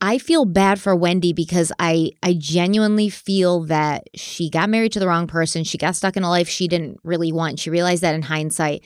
[0.00, 5.00] I feel bad for Wendy because I I genuinely feel that she got married to
[5.00, 5.64] the wrong person.
[5.64, 7.58] She got stuck in a life she didn't really want.
[7.58, 8.84] She realized that in hindsight.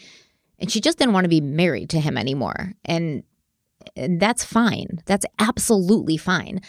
[0.58, 2.72] And she just didn't want to be married to him anymore.
[2.84, 3.24] And,
[3.96, 5.00] and that's fine.
[5.06, 6.60] That's absolutely fine.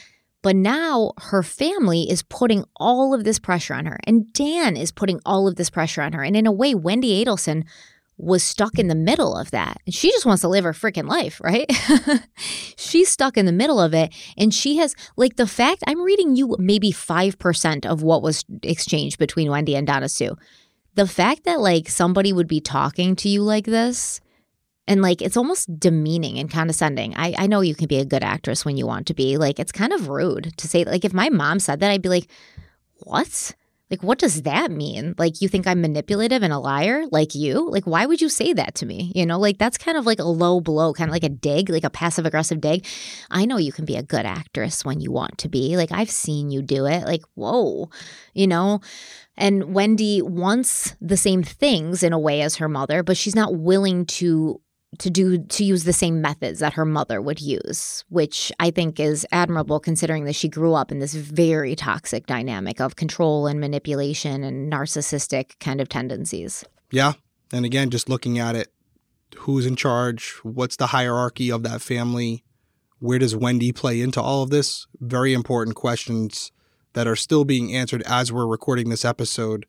[0.41, 3.99] But now her family is putting all of this pressure on her.
[4.05, 6.23] And Dan is putting all of this pressure on her.
[6.23, 7.65] And in a way, Wendy Adelson
[8.17, 9.77] was stuck in the middle of that.
[9.85, 11.69] And she just wants to live her freaking life, right?
[12.77, 14.13] She's stuck in the middle of it.
[14.37, 19.17] And she has, like, the fact I'm reading you maybe 5% of what was exchanged
[19.17, 20.35] between Wendy and Donna Sue.
[20.95, 24.21] The fact that, like, somebody would be talking to you like this,
[24.87, 27.15] and like it's almost demeaning and condescending.
[27.15, 29.37] I, I know you can be a good actress when you want to be.
[29.37, 32.09] Like, it's kind of rude to say, like, if my mom said that, I'd be
[32.09, 32.29] like,
[32.97, 33.55] what?
[33.93, 35.13] Like, what does that mean?
[35.19, 37.69] Like, you think I'm manipulative and a liar like you?
[37.69, 39.11] Like, why would you say that to me?
[39.13, 41.69] You know, like that's kind of like a low blow, kind of like a dig,
[41.69, 42.87] like a passive aggressive dig.
[43.29, 45.77] I know you can be a good actress when you want to be.
[45.77, 47.05] Like, I've seen you do it.
[47.05, 47.91] Like, whoa,
[48.33, 48.81] you know?
[49.37, 53.53] And Wendy wants the same things in a way as her mother, but she's not
[53.53, 54.59] willing to
[54.99, 58.99] to do to use the same methods that her mother would use, which I think
[58.99, 63.59] is admirable considering that she grew up in this very toxic dynamic of control and
[63.59, 66.63] manipulation and narcissistic kind of tendencies.
[66.91, 67.13] Yeah.
[67.51, 68.71] And again, just looking at it,
[69.37, 70.39] who's in charge?
[70.43, 72.43] What's the hierarchy of that family?
[72.99, 74.87] Where does Wendy play into all of this?
[74.99, 76.51] Very important questions
[76.93, 79.65] that are still being answered as we're recording this episode.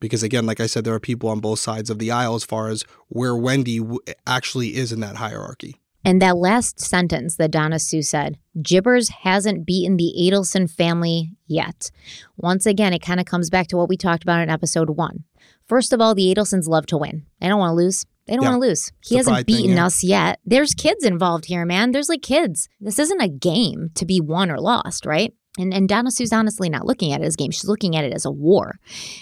[0.00, 2.44] Because again, like I said, there are people on both sides of the aisle as
[2.44, 5.80] far as where Wendy w- actually is in that hierarchy.
[6.04, 11.90] And that last sentence that Donna Sue said, Jibbers hasn't beaten the Adelson family yet.
[12.36, 15.24] Once again, it kind of comes back to what we talked about in episode one.
[15.66, 17.26] First of all, the Adelsons love to win.
[17.40, 18.06] They don't want to lose.
[18.26, 18.50] They don't Yeah.
[18.50, 18.92] want to lose.
[19.04, 19.86] He It's hasn't pride thing, beaten yeah.
[19.86, 20.38] us yet.
[20.44, 21.90] There's kids involved here, man.
[21.90, 22.68] There's like kids.
[22.80, 25.32] This isn't a game to be won or lost, right?
[25.58, 27.50] And, and Donna Sue's honestly not looking at it as a game.
[27.50, 28.78] She's looking at it as a war.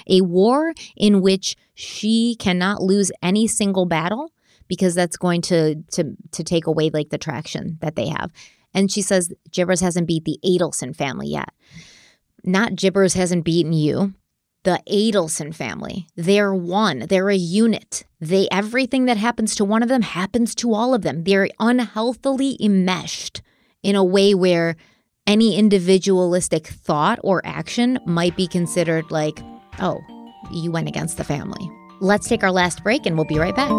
[0.08, 4.32] A war in which she cannot lose any single battle
[4.68, 8.30] because that's going to to to take away like the traction that they have.
[8.72, 11.50] And she says Jibbers hasn't beat the Adelson family yet.
[12.42, 14.14] Not Jibbers hasn't beaten you.
[14.64, 16.08] The Adelson family.
[16.16, 17.00] They're one.
[17.08, 18.04] They're a unit.
[18.18, 21.24] They everything that happens to one of them happens to all of them.
[21.24, 23.42] They're unhealthily enmeshed
[23.82, 24.76] in a way where
[25.26, 29.40] any individualistic thought or action might be considered like,
[29.80, 30.00] oh,
[30.52, 31.70] you went against the family.
[32.00, 33.70] Let's take our last break and we'll be right back.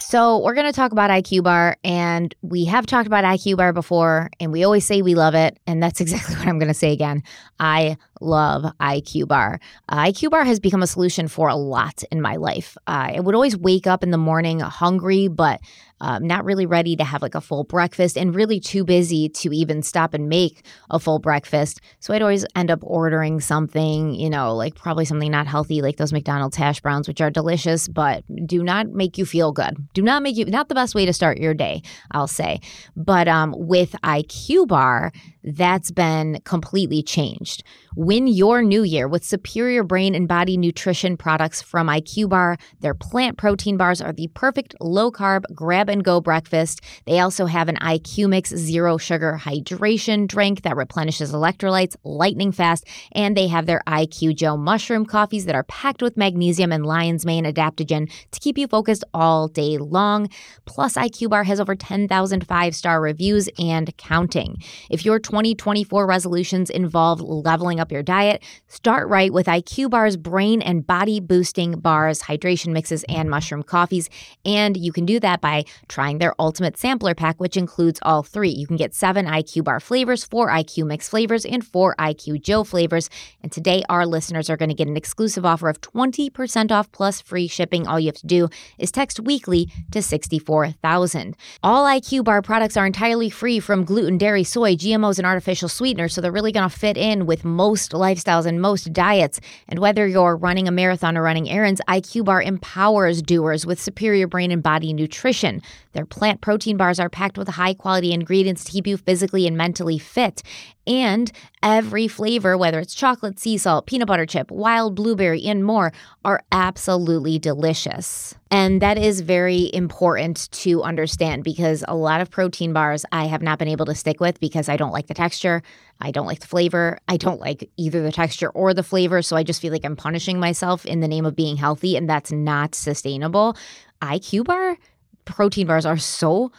[0.00, 3.72] So, we're going to talk about IQ Bar, and we have talked about IQ Bar
[3.72, 5.58] before, and we always say we love it.
[5.66, 7.24] And that's exactly what I'm going to say again.
[7.58, 9.60] I love IQ Bar.
[9.88, 12.76] Uh, IQ Bar has become a solution for a lot in my life.
[12.86, 15.60] Uh, I would always wake up in the morning hungry, but
[16.00, 19.50] um, not really ready to have like a full breakfast and really too busy to
[19.54, 21.80] even stop and make a full breakfast.
[22.00, 25.96] So I'd always end up ordering something, you know, like probably something not healthy, like
[25.96, 29.76] those McDonald's hash browns, which are delicious, but do not make you feel good.
[29.94, 32.60] Do not make you, not the best way to start your day, I'll say.
[32.96, 35.12] But um, with IQ Bar,
[35.42, 37.62] that's been completely changed.
[38.04, 42.58] Win your new year with superior brain and body nutrition products from IQ Bar.
[42.80, 46.82] Their plant protein bars are the perfect low carb grab and go breakfast.
[47.06, 52.86] They also have an IQ Mix zero sugar hydration drink that replenishes electrolytes lightning fast.
[53.12, 57.24] And they have their IQ Joe mushroom coffees that are packed with magnesium and lion's
[57.24, 60.28] mane adaptogen to keep you focused all day long.
[60.66, 64.58] Plus, IQ Bar has over 10,000 five star reviews and counting.
[64.90, 68.42] If your 2024 resolutions involve leveling up your diet.
[68.68, 74.10] Start right with IQ Bars brain and body boosting bars, hydration mixes, and mushroom coffees.
[74.44, 78.50] And you can do that by trying their ultimate sampler pack, which includes all three.
[78.50, 82.64] You can get seven IQ Bar flavors, four IQ Mix flavors, and four IQ Joe
[82.64, 83.08] flavors.
[83.42, 87.20] And today, our listeners are going to get an exclusive offer of 20% off plus
[87.20, 87.86] free shipping.
[87.86, 88.48] All you have to do
[88.78, 91.36] is text weekly to 64000.
[91.62, 96.14] All IQ Bar products are entirely free from gluten, dairy, soy, GMOs, and artificial sweeteners,
[96.14, 99.40] so they're really going to fit in with most lifestyles and most diets.
[99.68, 104.26] And whether you're running a marathon or running errands, IQ Bar empowers doers with superior
[104.26, 105.62] brain and body nutrition.
[105.92, 109.56] Their plant protein bars are packed with high quality ingredients to keep you physically and
[109.56, 110.42] mentally fit.
[110.86, 111.32] And
[111.62, 115.92] every flavor, whether it's chocolate, sea salt, peanut butter chip, wild blueberry, and more,
[116.24, 118.34] are absolutely delicious.
[118.50, 123.42] And that is very important to understand because a lot of protein bars I have
[123.42, 125.62] not been able to stick with because I don't like the texture.
[126.00, 126.98] I don't like the flavor.
[127.08, 129.22] I don't like either the texture or the flavor.
[129.22, 132.08] So I just feel like I'm punishing myself in the name of being healthy, and
[132.08, 133.56] that's not sustainable.
[134.02, 134.76] IQ bar
[135.24, 136.52] protein bars are so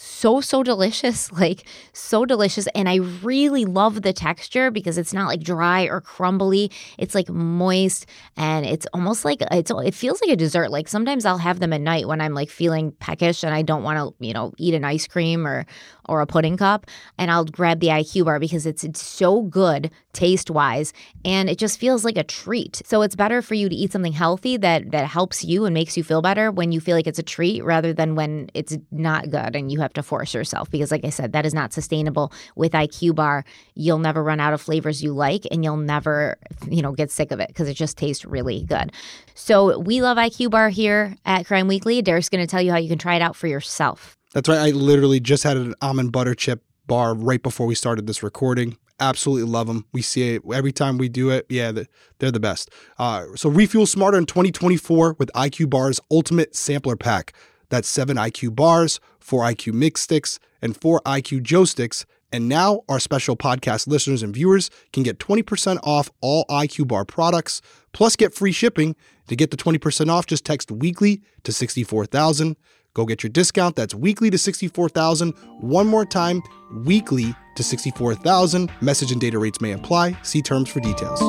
[0.00, 2.68] so so delicious like so delicious.
[2.74, 6.70] And i really love the texture because it's not like dry or crumbly.
[6.98, 8.06] It's like moist
[8.36, 10.70] and it's almost like it's it feels like a dessert.
[10.70, 13.82] Like sometimes i'll have them at night when i'm like feeling peckish and i don't
[13.82, 15.66] want to you know eat an ice cream or
[16.08, 16.86] or a pudding cup.
[17.18, 20.92] And i'll grab the iq bar because it's it's so good taste wise
[21.24, 22.82] and it just feels like a treat.
[22.84, 25.96] So it's better for you to eat something healthy that that helps you and makes
[25.96, 29.30] you feel better when you feel like it's a treat rather than when it's not
[29.30, 32.32] good and you have to force yourself because, like I said, that is not sustainable.
[32.56, 33.44] With IQ Bar,
[33.74, 36.36] you'll never run out of flavors you like and you'll never,
[36.68, 38.92] you know, get sick of it because it just tastes really good.
[39.34, 42.02] So we love IQ Bar here at Crime Weekly.
[42.02, 44.16] Derek's going to tell you how you can try it out for yourself.
[44.34, 44.58] That's right.
[44.58, 48.76] I literally just had an almond butter chip bar right before we started this recording.
[49.00, 49.86] Absolutely love them.
[49.92, 51.46] We see it every time we do it.
[51.48, 51.72] Yeah,
[52.18, 52.70] they're the best.
[52.98, 57.32] Uh, so refuel smarter in 2024 with IQ Bar's Ultimate Sampler Pack.
[57.70, 62.06] That's seven IQ bars, four IQ mix sticks, and four IQ Joe sticks.
[62.30, 67.04] And now our special podcast listeners and viewers can get 20% off all IQ bar
[67.04, 67.62] products,
[67.92, 68.96] plus get free shipping.
[69.28, 72.56] To get the 20% off, just text weekly to 64000.
[72.94, 73.76] Go get your discount.
[73.76, 75.32] That's weekly to 64000.
[75.60, 76.42] One more time,
[76.84, 78.70] weekly to 64000.
[78.80, 80.16] Message and data rates may apply.
[80.22, 81.20] See terms for details.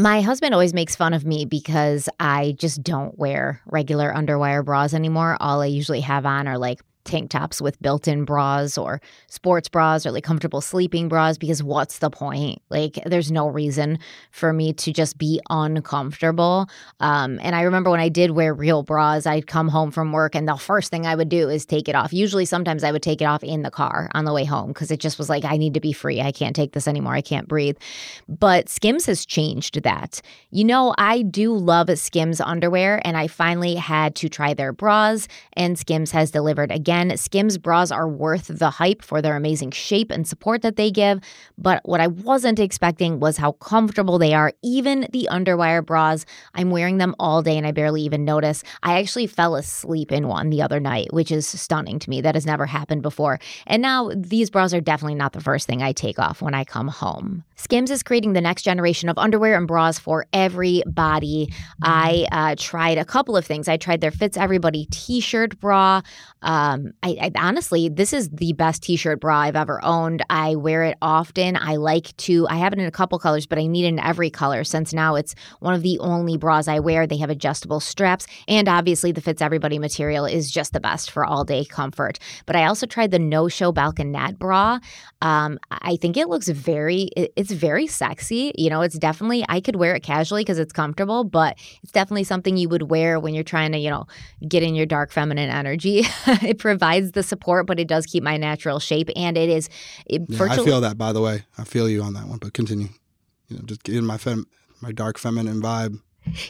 [0.00, 4.94] My husband always makes fun of me because I just don't wear regular underwire bras
[4.94, 5.36] anymore.
[5.40, 9.68] All I usually have on are like tank tops with built in bras or sports
[9.68, 12.60] bras or like comfortable sleeping bras because what's the point?
[12.68, 13.98] Like, there's no reason
[14.30, 16.68] for me to just be uncomfortable.
[17.00, 20.34] Um, and I remember when I did wear real bras, I'd come home from work
[20.34, 22.12] and the first thing I would do is take it off.
[22.12, 24.90] Usually, sometimes I would take it off in the car on the way home because
[24.90, 26.20] it just was like, I need to be free.
[26.20, 27.14] I can't take this anymore.
[27.14, 27.76] I can't breathe.
[28.28, 30.20] But Skims has changed that.
[30.50, 35.26] You know, I do love Skims underwear and I finally had to try their bras,
[35.54, 39.70] and Skims has delivered again Again, Skims bras are worth the hype for their amazing
[39.70, 41.20] shape and support that they give,
[41.56, 44.52] but what I wasn't expecting was how comfortable they are.
[44.64, 48.64] Even the underwire bras, I'm wearing them all day and I barely even notice.
[48.82, 52.22] I actually fell asleep in one the other night, which is stunning to me.
[52.22, 53.38] That has never happened before.
[53.68, 56.64] And now these bras are definitely not the first thing I take off when I
[56.64, 57.44] come home.
[57.54, 61.52] Skims is creating the next generation of underwear and bras for everybody.
[61.84, 63.68] I uh, tried a couple of things.
[63.68, 66.00] I tried their Fits Everybody t shirt bra.
[66.42, 70.24] Um, um, I, I, honestly, this is the best t-shirt bra I've ever owned.
[70.30, 71.56] I wear it often.
[71.56, 72.46] I like to.
[72.48, 74.92] I have it in a couple colors, but I need it in every color since
[74.92, 77.06] now it's one of the only bras I wear.
[77.06, 81.24] They have adjustable straps, and obviously the fits everybody material is just the best for
[81.24, 82.18] all day comfort.
[82.46, 84.78] But I also tried the No Show Balconette bra.
[85.22, 87.10] Um, I think it looks very.
[87.16, 88.52] It, it's very sexy.
[88.56, 89.44] You know, it's definitely.
[89.48, 93.20] I could wear it casually because it's comfortable, but it's definitely something you would wear
[93.20, 94.06] when you're trying to, you know,
[94.46, 96.04] get in your dark feminine energy.
[96.42, 99.10] it provides the support, but it does keep my natural shape.
[99.16, 99.68] And it is
[100.06, 101.42] it yeah, virtually- I feel that, by the way.
[101.58, 102.88] I feel you on that one, but continue.
[103.48, 104.46] You know, just getting my fem-
[104.80, 106.00] my dark feminine vibe.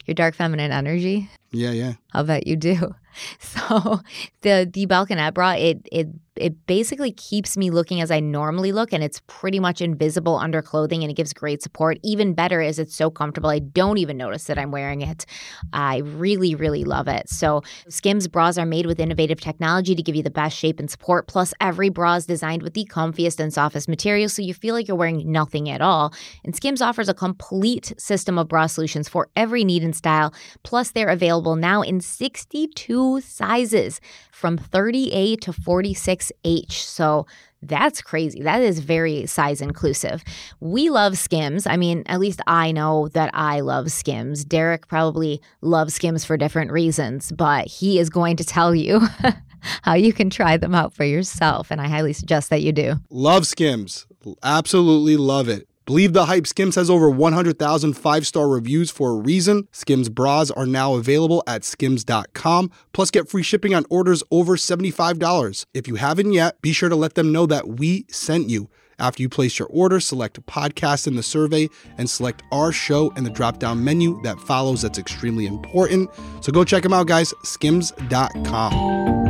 [0.07, 1.31] Your dark feminine energy.
[1.53, 1.95] Yeah, yeah.
[2.13, 2.95] I'll bet you do.
[3.41, 4.01] So
[4.43, 8.93] the the balconette bra, it it it basically keeps me looking as I normally look,
[8.93, 11.99] and it's pretty much invisible under clothing, and it gives great support.
[12.03, 15.27] Even better is it's so comfortable, I don't even notice that I'm wearing it.
[15.73, 17.29] I really, really love it.
[17.29, 20.91] So Skims bras are made with innovative technology to give you the best shape and
[20.91, 21.27] support.
[21.27, 24.89] Plus, every bra is designed with the comfiest and softest materials, so you feel like
[24.89, 26.15] you're wearing nothing at all.
[26.45, 30.33] And Skims offers a complete system of bra solutions for every need and style.
[30.63, 34.01] Plus, they're available now in 62 sizes
[34.31, 36.73] from 30A to 46H.
[36.73, 37.27] So
[37.63, 38.43] That's crazy.
[38.43, 40.25] That is very size inclusive.
[40.61, 41.67] We love Skims.
[41.67, 44.45] I mean, at least I know that I love Skims.
[44.47, 49.01] Derek probably loves Skims for different reasons, but he is going to tell you
[49.83, 51.71] how you can try them out for yourself.
[51.71, 52.95] And I highly suggest that you do.
[53.11, 54.07] Love Skims.
[54.43, 55.69] Absolutely love it.
[55.91, 56.47] Believe the hype.
[56.47, 59.67] Skims has over 100,000 five star reviews for a reason.
[59.73, 62.71] Skims bras are now available at skims.com.
[62.93, 65.67] Plus, get free shipping on orders over $75.
[65.75, 68.71] If you haven't yet, be sure to let them know that we sent you.
[69.01, 71.69] After you place your order, select podcast in the survey
[71.99, 74.83] and select our show in the drop down menu that follows.
[74.83, 76.09] That's extremely important.
[76.41, 77.35] So go check them out, guys.
[77.43, 79.30] Skims.com.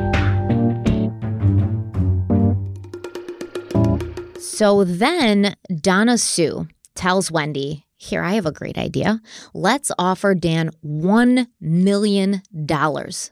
[4.61, 9.23] So then Donna Sue tells Wendy, Here, I have a great idea.
[9.55, 12.43] Let's offer Dan $1 million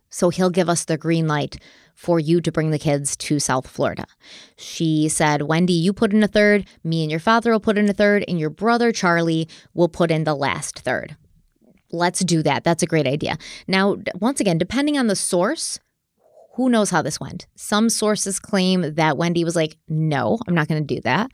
[0.09, 1.59] so he'll give us the green light
[1.95, 4.07] for you to bring the kids to South Florida.
[4.57, 7.91] She said, Wendy, you put in a third, me and your father will put in
[7.91, 11.15] a third, and your brother Charlie will put in the last third.
[11.93, 12.65] Let's do that.
[12.65, 13.37] That's a great idea.
[13.67, 15.79] Now, once again, depending on the source,
[16.59, 17.47] who knows how this went?
[17.55, 21.31] Some sources claim that Wendy was like, no, I'm not going to do that.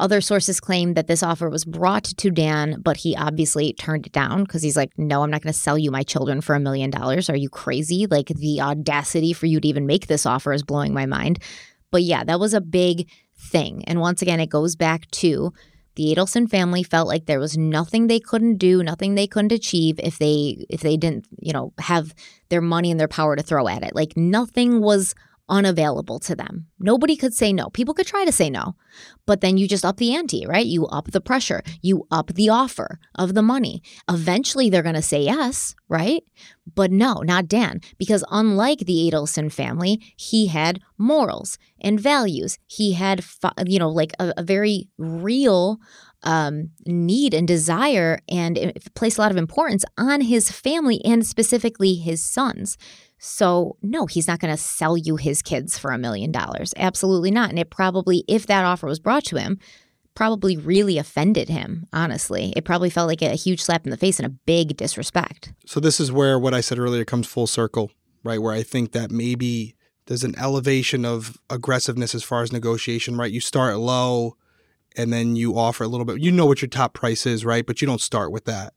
[0.00, 4.12] Other sources claim that this offer was brought to Dan, but he obviously turned it
[4.12, 6.60] down because he's like, no, I'm not going to sell you my children for a
[6.60, 7.30] million dollars.
[7.30, 8.08] Are you crazy?
[8.10, 11.38] Like, the audacity for you to even make this offer is blowing my mind.
[11.92, 13.84] But yeah, that was a big thing.
[13.86, 15.52] And once again, it goes back to
[15.96, 19.98] the Adelson family felt like there was nothing they couldn't do, nothing they couldn't achieve
[20.02, 22.14] if they if they didn't, you know, have
[22.48, 23.94] their money and their power to throw at it.
[23.94, 25.14] Like nothing was
[25.48, 26.66] unavailable to them.
[26.78, 27.68] Nobody could say no.
[27.68, 28.76] People could try to say no,
[29.26, 30.66] but then you just up the ante, right?
[30.66, 33.82] You up the pressure, you up the offer of the money.
[34.08, 36.22] Eventually they're going to say yes, right?
[36.74, 42.58] But no, not Dan, because unlike the Adelson family, he had morals and values.
[42.66, 43.24] He had,
[43.66, 45.78] you know, like a, a very real
[46.24, 51.94] um, need and desire and placed a lot of importance on his family and specifically
[51.94, 52.78] his sons.
[53.26, 56.74] So, no, he's not going to sell you his kids for a million dollars.
[56.76, 57.48] Absolutely not.
[57.48, 59.58] And it probably, if that offer was brought to him,
[60.14, 62.52] probably really offended him, honestly.
[62.54, 65.54] It probably felt like a huge slap in the face and a big disrespect.
[65.64, 67.90] So, this is where what I said earlier comes full circle,
[68.22, 68.42] right?
[68.42, 69.74] Where I think that maybe
[70.04, 73.32] there's an elevation of aggressiveness as far as negotiation, right?
[73.32, 74.36] You start low
[74.98, 76.20] and then you offer a little bit.
[76.20, 77.64] You know what your top price is, right?
[77.64, 78.74] But you don't start with that.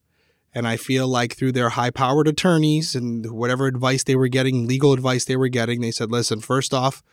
[0.54, 4.68] And I feel like through their high powered attorneys and whatever advice they were getting,
[4.68, 7.04] legal advice they were getting, they said, listen, first off,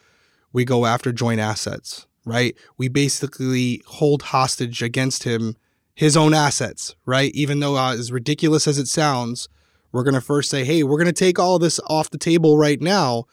[0.53, 2.57] we go after joint assets, right?
[2.79, 5.57] We basically hold hostage against him
[5.95, 7.33] his own assets, right?
[7.35, 9.49] Even though uh, as ridiculous as it sounds,
[9.93, 12.59] we're going to first say, hey, we're going to take all this off the table
[12.59, 13.27] right now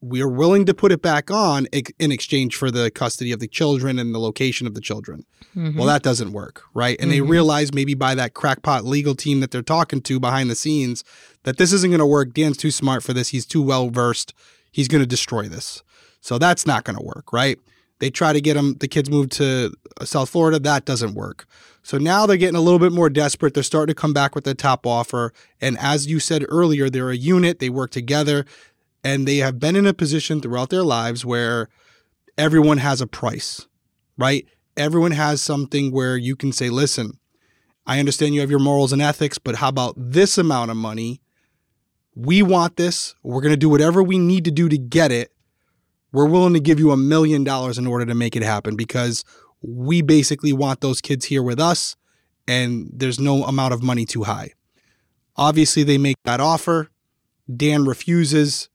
[0.00, 1.66] we are willing to put it back on
[1.98, 5.24] in exchange for the custody of the children and the location of the children.
[5.56, 5.76] Mm-hmm.
[5.76, 6.96] Well, that doesn't work, right?
[7.00, 7.24] And mm-hmm.
[7.24, 11.02] they realize maybe by that crackpot legal team that they're talking to behind the scenes
[11.42, 12.32] that this isn't going to work.
[12.32, 13.30] Dan's too smart for this.
[13.30, 14.34] He's too well versed.
[14.70, 15.82] He's going to destroy this.
[16.20, 17.58] So that's not going to work, right?
[17.98, 20.58] They try to get them the kids moved to uh, South Florida.
[20.58, 21.46] That doesn't work.
[21.84, 23.54] So now they're getting a little bit more desperate.
[23.54, 25.32] They're starting to come back with the top offer.
[25.60, 27.58] And as you said earlier, they're a unit.
[27.58, 28.46] They work together
[29.04, 31.68] and they have been in a position throughout their lives where
[32.38, 33.66] everyone has a price,
[34.16, 34.46] right?
[34.76, 37.18] Everyone has something where you can say, listen,
[37.86, 41.20] I understand you have your morals and ethics, but how about this amount of money?
[42.14, 43.14] We want this.
[43.22, 45.32] We're going to do whatever we need to do to get it.
[46.12, 49.24] We're willing to give you a million dollars in order to make it happen because
[49.62, 51.96] we basically want those kids here with us
[52.46, 54.50] and there's no amount of money too high.
[55.36, 56.90] Obviously, they make that offer.
[57.54, 58.68] Dan refuses.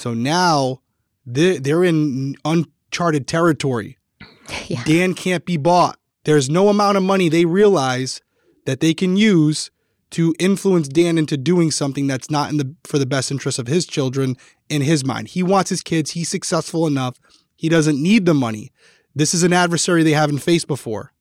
[0.00, 0.80] So now
[1.26, 3.98] they're, in uncharted territory.
[4.66, 4.82] Yeah.
[4.82, 5.96] Dan can't be bought.
[6.24, 8.20] There's no amount of money they realize
[8.66, 9.70] that they can use
[10.10, 13.68] to influence Dan into doing something that's not in the for the best interest of
[13.68, 14.36] his children
[14.68, 15.28] in his mind.
[15.28, 17.20] He wants his kids, he's successful enough.
[17.54, 18.72] He doesn't need the money.
[19.14, 21.12] This is an adversary they haven't faced before.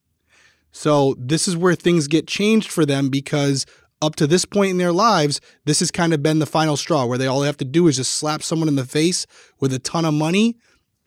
[0.71, 3.67] So this is where things get changed for them because
[4.01, 7.05] up to this point in their lives, this has kind of been the final straw
[7.05, 9.25] where they all have to do is just slap someone in the face
[9.59, 10.57] with a ton of money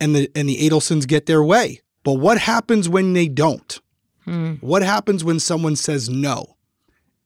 [0.00, 1.80] and the and the Adelsons get their way.
[2.04, 3.80] But what happens when they don't?
[4.24, 4.54] Hmm.
[4.60, 6.56] What happens when someone says no?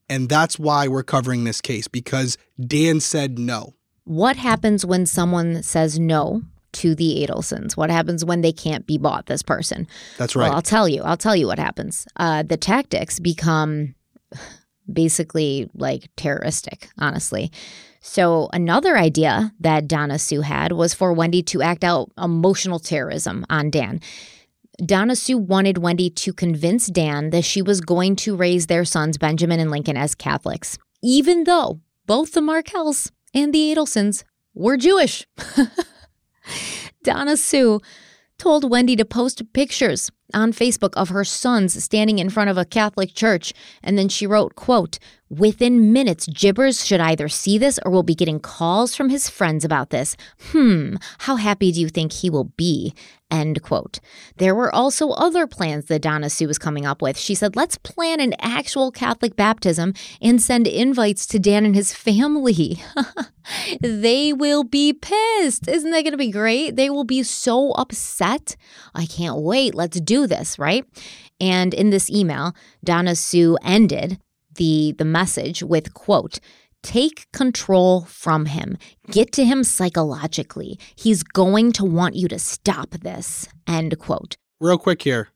[0.09, 3.75] And that's why we're covering this case because Dan said no.
[4.05, 6.43] What happens when someone says no
[6.75, 7.77] to the Adelsons?
[7.77, 9.89] What happens when they can't be bought, this person?
[10.17, 10.47] That's right.
[10.47, 11.03] Well, I'll tell you.
[11.03, 12.07] I'll tell you what happens.
[12.17, 13.95] Uh, the tactics become
[14.93, 17.51] basically like terroristic, honestly.
[18.01, 23.45] So, another idea that Donna Sue had was for Wendy to act out emotional terrorism
[23.51, 24.01] on Dan.
[24.85, 29.19] Donna Sue wanted Wendy to convince Dan that she was going to raise their sons,
[29.19, 34.23] Benjamin and Lincoln, as Catholics, even though both the Markels and the Adelsons
[34.55, 35.27] were Jewish.
[37.03, 37.81] Donna Sue
[38.39, 42.65] told Wendy to post pictures on Facebook of her sons standing in front of a
[42.65, 43.53] Catholic church.
[43.83, 44.99] And then she wrote, quote,
[45.29, 49.65] Within minutes, Jibbers should either see this or will be getting calls from his friends
[49.65, 50.17] about this.
[50.53, 52.95] Hmm, how happy do you think he will be?
[53.29, 53.99] End quote.
[54.37, 57.19] There were also other plans that Donna Sue was coming up with.
[57.19, 61.93] She said, let's plan an actual Catholic baptism and send invites to Dan and his
[61.93, 62.81] family.
[63.81, 65.67] they will be pissed.
[65.67, 66.77] Isn't that going to be great?
[66.77, 68.55] They will be so upset.
[68.95, 69.75] I can't wait.
[69.75, 70.85] Let's do this, right?
[71.41, 72.55] And in this email,
[72.85, 74.21] Donna Sue ended
[74.57, 76.41] the the message with quote
[76.83, 78.79] Take control from him.
[79.11, 80.79] Get to him psychologically.
[80.95, 83.49] He's going to want you to stop this.
[83.67, 84.37] End quote.
[84.61, 85.29] Real quick here.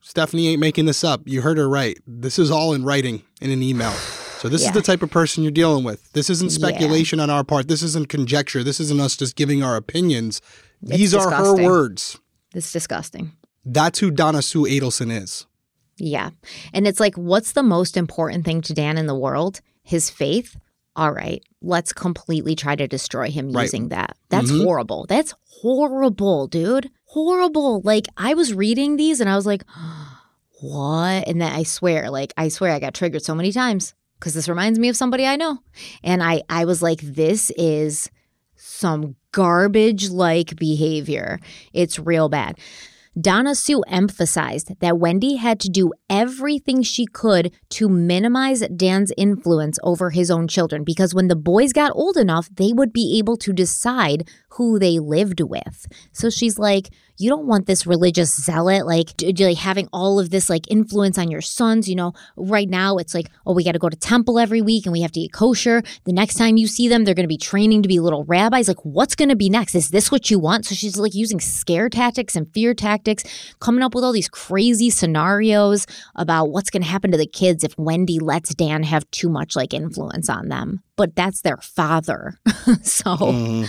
[0.00, 1.22] Stephanie ain't making this up.
[1.24, 1.98] You heard her right.
[2.06, 3.92] This is all in writing in an email.
[3.92, 4.68] So this yeah.
[4.68, 6.12] is the type of person you're dealing with.
[6.12, 7.24] This isn't speculation yeah.
[7.24, 7.68] on our part.
[7.68, 8.62] This isn't conjecture.
[8.62, 10.40] This isn't us just giving our opinions.
[10.82, 11.32] It's These disgusting.
[11.34, 12.18] are her words.
[12.54, 13.32] It's disgusting.
[13.64, 15.46] That's who Donna Sue Adelson is.
[15.98, 16.30] Yeah.
[16.72, 19.60] And it's like, what's the most important thing to Dan in the world?
[19.82, 20.56] His faith.
[20.94, 23.64] All right, let's completely try to destroy him right.
[23.64, 24.16] using that.
[24.30, 24.64] That's mm-hmm.
[24.64, 25.04] horrible.
[25.06, 26.90] That's horrible, dude.
[27.04, 27.82] Horrible.
[27.82, 29.64] Like, I was reading these and I was like,
[30.60, 31.28] what?
[31.28, 34.48] And then I swear, like, I swear I got triggered so many times because this
[34.48, 35.58] reminds me of somebody I know.
[36.02, 38.10] And I, I was like, this is
[38.56, 41.40] some garbage like behavior.
[41.74, 42.58] It's real bad.
[43.18, 49.78] Donna Sue emphasized that Wendy had to do everything she could to minimize Dan's influence
[49.82, 53.38] over his own children because when the boys got old enough, they would be able
[53.38, 55.86] to decide who they lived with.
[56.12, 60.50] So she's like, you don't want this religious zealot like, like having all of this
[60.50, 61.88] like influence on your sons.
[61.88, 64.86] You know, right now it's like, oh, we got to go to temple every week
[64.86, 65.82] and we have to eat kosher.
[66.04, 68.68] The next time you see them, they're going to be training to be little rabbis.
[68.68, 69.74] Like, what's going to be next?
[69.74, 70.66] Is this what you want?
[70.66, 73.24] So she's like using scare tactics and fear tactics,
[73.60, 77.64] coming up with all these crazy scenarios about what's going to happen to the kids
[77.64, 80.82] if Wendy lets Dan have too much like influence on them.
[80.96, 82.38] But that's their father.
[82.82, 83.16] so.
[83.16, 83.68] Mm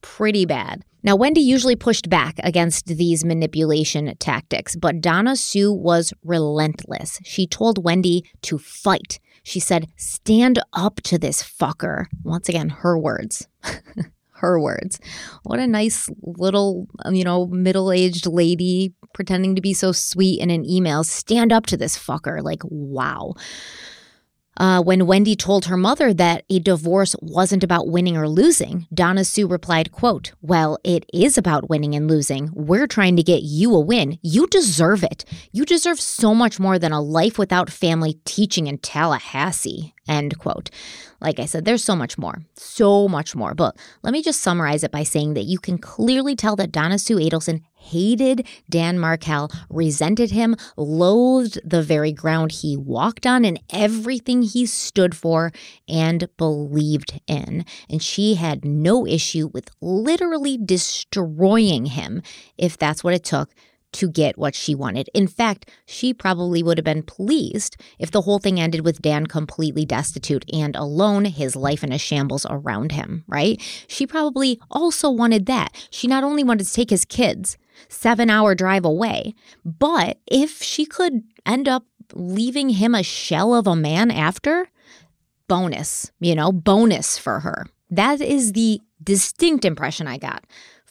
[0.00, 0.84] pretty bad.
[1.02, 7.20] Now, Wendy usually pushed back against these manipulation tactics, but Donna Sue was relentless.
[7.24, 9.20] She told Wendy to fight.
[9.42, 12.06] She said, Stand up to this fucker.
[12.24, 13.46] Once again, her words.
[14.32, 15.00] her words.
[15.44, 20.40] What a nice little, um, you know, middle aged lady pretending to be so sweet
[20.40, 21.04] in an email.
[21.04, 22.42] Stand up to this fucker.
[22.42, 23.34] Like, wow.
[24.58, 29.24] Uh, when Wendy told her mother that a divorce wasn't about winning or losing, Donna
[29.24, 32.50] Sue replied, quote, Well, it is about winning and losing.
[32.52, 34.18] We're trying to get you a win.
[34.20, 35.24] You deserve it.
[35.52, 39.94] You deserve so much more than a life without family teaching in Tallahassee.
[40.08, 40.70] End quote.
[41.20, 43.54] Like I said, there's so much more, so much more.
[43.54, 46.98] But let me just summarize it by saying that you can clearly tell that Donna
[46.98, 53.60] Sue Adelson hated Dan Markel, resented him, loathed the very ground he walked on and
[53.70, 55.52] everything he stood for
[55.88, 57.64] and believed in.
[57.90, 62.22] And she had no issue with literally destroying him
[62.56, 63.50] if that's what it took
[63.92, 65.08] to get what she wanted.
[65.14, 69.26] In fact, she probably would have been pleased if the whole thing ended with Dan
[69.26, 73.60] completely destitute and alone, his life in a shambles around him, right?
[73.86, 75.74] She probably also wanted that.
[75.90, 77.56] She not only wanted to take his kids,
[77.88, 79.34] seven hour drive away,
[79.64, 81.84] but if she could end up
[82.14, 84.68] leaving him a shell of a man after,
[85.46, 87.66] bonus, you know, bonus for her.
[87.90, 90.44] That is the distinct impression I got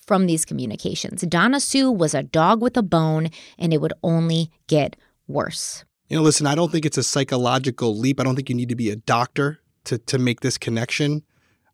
[0.08, 1.22] from these communications.
[1.22, 3.30] Donna Sue was a dog with a bone,
[3.60, 4.96] and it would only get
[5.28, 5.84] worse.
[6.08, 8.20] You know, listen, I don't think it's a psychological leap.
[8.20, 11.24] I don't think you need to be a doctor to, to make this connection.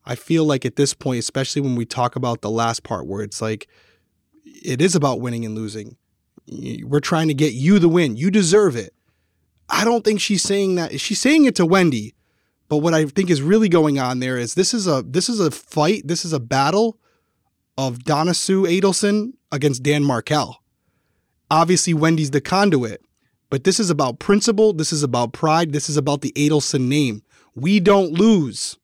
[0.05, 3.21] I feel like at this point, especially when we talk about the last part where
[3.21, 3.69] it's like,
[4.43, 5.95] it is about winning and losing.
[6.83, 8.17] We're trying to get you the win.
[8.17, 8.93] You deserve it.
[9.69, 10.99] I don't think she's saying that.
[10.99, 12.15] She's saying it to Wendy,
[12.67, 15.39] but what I think is really going on there is this is a this is
[15.39, 16.01] a fight.
[16.05, 16.99] This is a battle
[17.77, 20.61] of Donna Sue Adelson against Dan Markel.
[21.49, 23.01] Obviously, Wendy's the conduit,
[23.49, 24.73] but this is about principle.
[24.73, 25.71] This is about pride.
[25.71, 27.23] This is about the Adelson name.
[27.55, 28.77] We don't lose.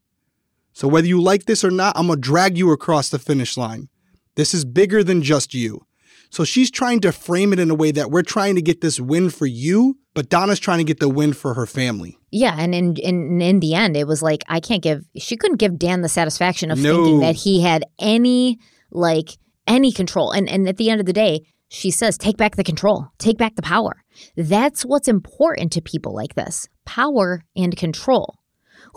[0.74, 3.58] So whether you like this or not, I'm going to drag you across the finish
[3.58, 3.90] line.
[4.36, 5.86] This is bigger than just you.
[6.30, 9.00] So she's trying to frame it in a way that we're trying to get this
[9.00, 12.18] win for you, but Donna's trying to get the win for her family.
[12.32, 15.04] Yeah, and in in in the end, it was like I can't give.
[15.18, 16.96] She couldn't give Dan the satisfaction of no.
[16.96, 18.60] thinking that he had any
[18.92, 19.38] like
[19.68, 20.32] any control.
[20.32, 23.38] And and at the end of the day, she says, take back the control, take
[23.38, 24.04] back the power.
[24.36, 28.40] That's what's important to people like this power and control.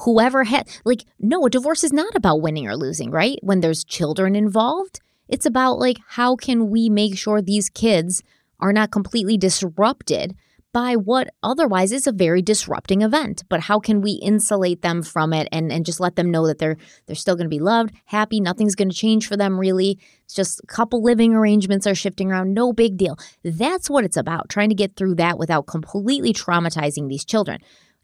[0.05, 3.39] Whoever had, like, no, a divorce is not about winning or losing, right?
[3.43, 8.23] When there's children involved, it's about, like, how can we make sure these kids
[8.59, 10.35] are not completely disrupted
[10.73, 13.45] by what otherwise is a very disrupting event.
[13.49, 16.59] But how can we insulate them from it and, and just let them know that
[16.59, 16.77] they're
[17.07, 19.99] they're still going to be loved, happy, nothing's going to change for them really.
[20.25, 23.19] It's just a couple living arrangements are shifting around, no big deal.
[23.45, 27.59] That's what it's about, trying to get through that without completely traumatizing these children.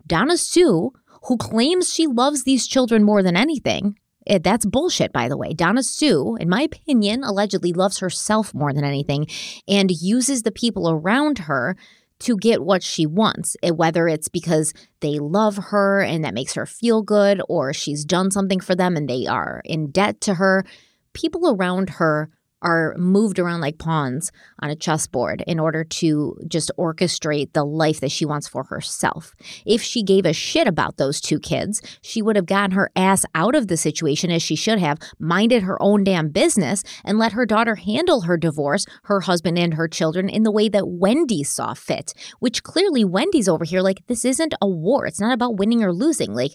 [0.06, 0.92] Donna Sue,
[1.24, 5.52] who claims she loves these children more than anything, eh, that's bullshit, by the way.
[5.54, 9.26] Donna Sue, in my opinion, allegedly loves herself more than anything
[9.66, 11.76] and uses the people around her
[12.20, 16.54] to get what she wants, eh, whether it's because they love her and that makes
[16.54, 20.34] her feel good, or she's done something for them and they are in debt to
[20.34, 20.64] her.
[21.12, 22.30] People around her
[22.62, 28.00] are moved around like pawns on a chessboard in order to just orchestrate the life
[28.00, 29.34] that she wants for herself.
[29.64, 33.24] If she gave a shit about those two kids, she would have gotten her ass
[33.34, 37.32] out of the situation as she should have, minded her own damn business, and let
[37.32, 41.44] her daughter handle her divorce, her husband, and her children in the way that Wendy
[41.44, 42.12] saw fit.
[42.40, 45.06] Which clearly Wendy's over here like, this isn't a war.
[45.06, 46.34] It's not about winning or losing.
[46.34, 46.52] Like,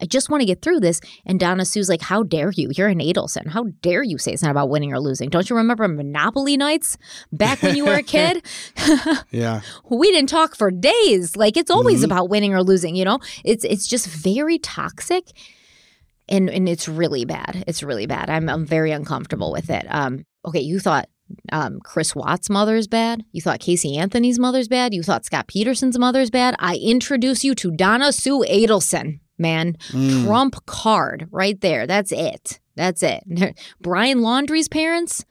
[0.00, 1.00] I just want to get through this.
[1.24, 2.70] And Donna Sue's like, How dare you?
[2.74, 3.48] You're an Adelson.
[3.48, 5.28] How dare you say it's not about winning or losing?
[5.28, 6.96] Don't you remember Monopoly nights
[7.32, 8.44] back when you were a kid?
[9.30, 9.60] yeah.
[9.90, 11.36] We didn't talk for days.
[11.36, 12.12] Like it's always mm-hmm.
[12.12, 13.18] about winning or losing, you know?
[13.44, 15.30] It's it's just very toxic.
[16.28, 17.64] And and it's really bad.
[17.66, 18.30] It's really bad.
[18.30, 19.86] I'm I'm very uncomfortable with it.
[19.88, 21.08] Um, okay, you thought
[21.52, 23.24] um, Chris Watts' mother's bad.
[23.32, 24.92] You thought Casey Anthony's mother's bad.
[24.92, 26.54] You thought Scott Peterson's mother's bad.
[26.58, 29.76] I introduce you to Donna Sue Adelson man.
[29.90, 30.24] Mm.
[30.24, 31.86] Trump card right there.
[31.86, 32.60] That's it.
[32.74, 33.24] That's it.
[33.80, 35.24] Brian Laundrie's parents,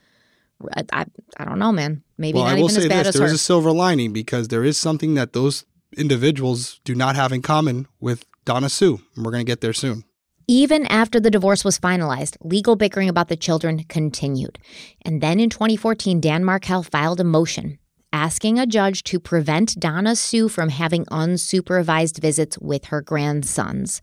[0.73, 1.05] I, I,
[1.37, 2.03] I, don't know, man.
[2.17, 3.33] Maybe well, not I will even say as bad this, as There her.
[3.33, 5.65] is a silver lining because there is something that those
[5.97, 9.01] individuals do not have in common with Donna Sue.
[9.15, 10.03] And we're going to get there soon.
[10.47, 14.59] Even after the divorce was finalized, legal bickering about the children continued.
[15.01, 17.79] And then in 2014, Dan Markel filed a motion
[18.15, 24.01] asking a judge to prevent Donna Sue from having unsupervised visits with her grandsons.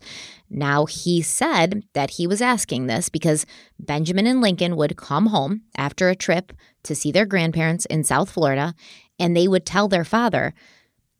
[0.51, 3.47] Now, he said that he was asking this because
[3.79, 6.53] Benjamin and Lincoln would come home after a trip
[6.83, 8.75] to see their grandparents in South Florida,
[9.17, 10.53] and they would tell their father,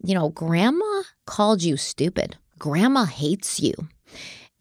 [0.05, 2.37] You know, Grandma called you stupid.
[2.59, 3.73] Grandma hates you.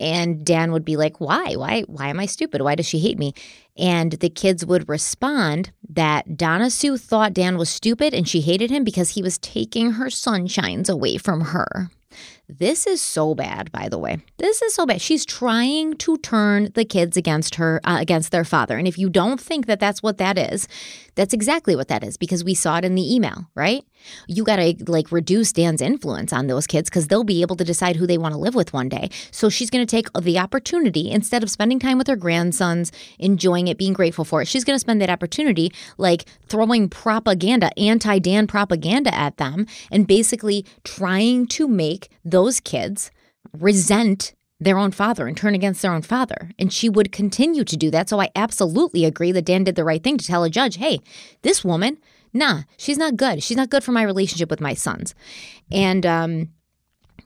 [0.02, 1.54] And Dan would be like, "Why?
[1.54, 2.60] Why why am I stupid?
[2.60, 3.32] Why does she hate me?"
[3.78, 8.70] And the kids would respond that Donna Sue thought Dan was stupid and she hated
[8.70, 11.88] him because he was taking her sunshines away from her.
[12.48, 14.18] This is so bad, by the way.
[14.36, 15.00] This is so bad.
[15.00, 18.76] She's trying to turn the kids against her, uh, against their father.
[18.76, 20.68] And if you don't think that that's what that is,
[21.14, 23.84] that's exactly what that is because we saw it in the email, right?
[24.26, 27.64] You got to like reduce Dan's influence on those kids because they'll be able to
[27.64, 29.10] decide who they want to live with one day.
[29.30, 33.68] So she's going to take the opportunity instead of spending time with her grandsons, enjoying
[33.68, 34.48] it, being grateful for it.
[34.48, 40.06] She's going to spend that opportunity like throwing propaganda, anti Dan propaganda at them and
[40.06, 43.10] basically trying to make those kids
[43.58, 44.34] resent
[44.64, 46.50] their own father and turn against their own father.
[46.58, 48.08] And she would continue to do that.
[48.08, 51.00] So I absolutely agree that Dan did the right thing to tell a judge, hey,
[51.42, 51.98] this woman,
[52.32, 53.42] nah, she's not good.
[53.42, 55.14] She's not good for my relationship with my sons.
[55.70, 56.48] And um,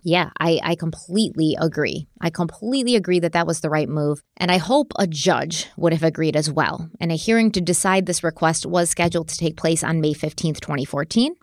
[0.02, 2.06] yeah, I, I completely agree.
[2.20, 4.22] I completely agree that that was the right move.
[4.36, 6.88] And I hope a judge would have agreed as well.
[7.00, 10.60] And a hearing to decide this request was scheduled to take place on May 15th,
[10.60, 11.34] 2014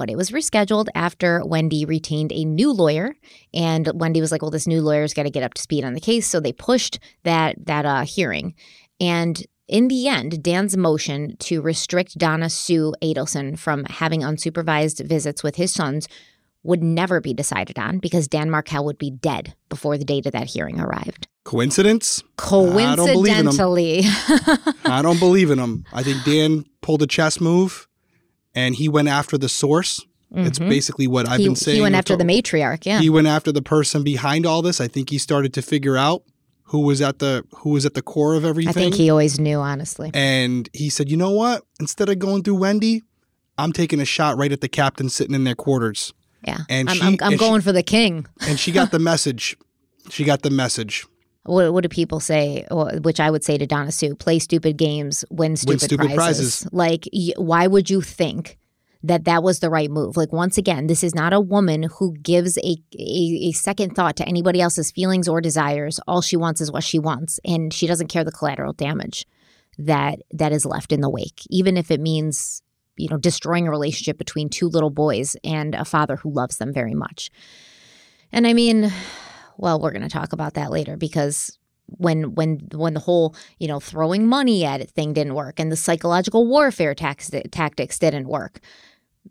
[0.00, 3.14] but it was rescheduled after Wendy retained a new lawyer.
[3.52, 5.92] And Wendy was like, well, this new lawyer's got to get up to speed on
[5.92, 6.26] the case.
[6.26, 8.54] So they pushed that, that uh, hearing.
[8.98, 15.42] And in the end, Dan's motion to restrict Donna Sue Adelson from having unsupervised visits
[15.42, 16.08] with his sons
[16.62, 20.32] would never be decided on because Dan Markel would be dead before the date of
[20.32, 21.28] that hearing arrived.
[21.44, 22.22] Coincidence?
[22.38, 24.04] Coincidentally.
[24.86, 25.84] I don't believe in him.
[25.92, 27.86] I think Dan pulled a chess move
[28.54, 30.04] and he went after the source.
[30.32, 30.46] Mm-hmm.
[30.46, 31.76] It's basically what I've he, been saying.
[31.76, 33.00] He went after the matriarch, yeah.
[33.00, 34.80] He went after the person behind all this.
[34.80, 36.22] I think he started to figure out
[36.70, 38.70] who was at the who was at the core of everything.
[38.70, 40.12] I think he always knew, honestly.
[40.14, 41.64] And he said, "You know what?
[41.80, 43.02] Instead of going through Wendy,
[43.58, 46.12] I'm taking a shot right at the captain sitting in their quarters."
[46.46, 48.26] Yeah, and I'm, she, I'm, I'm going she, for the king.
[48.48, 49.56] and she got the message.
[50.08, 51.06] She got the message.
[51.44, 52.66] What, what do people say?
[52.70, 56.62] Which I would say to Donna Sue: play stupid games, win stupid, win stupid prizes.
[56.64, 56.72] prizes.
[56.72, 58.58] Like, why would you think
[59.02, 60.16] that that was the right move.
[60.18, 64.14] Like once again, this is not a woman who gives a, a, a second thought
[64.16, 65.98] to anybody else's feelings or desires.
[66.06, 69.26] All she wants is what she wants, and she doesn't care the collateral damage
[69.78, 72.62] that that is left in the wake, even if it means
[72.96, 76.72] you know, destroying a relationship between two little boys and a father who loves them
[76.72, 77.30] very much.
[78.30, 78.92] And I mean,
[79.60, 83.66] well, we're going to talk about that later because when when when the whole you
[83.66, 88.28] know throwing money at it thing didn't work and the psychological warfare tax, tactics didn't
[88.28, 88.60] work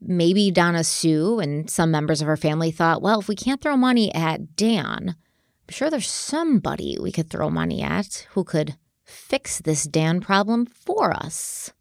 [0.02, 3.78] maybe donna sue and some members of her family thought well if we can't throw
[3.78, 8.76] money at dan i'm sure there's somebody we could throw money at who could
[9.10, 11.72] fix this dan problem for us.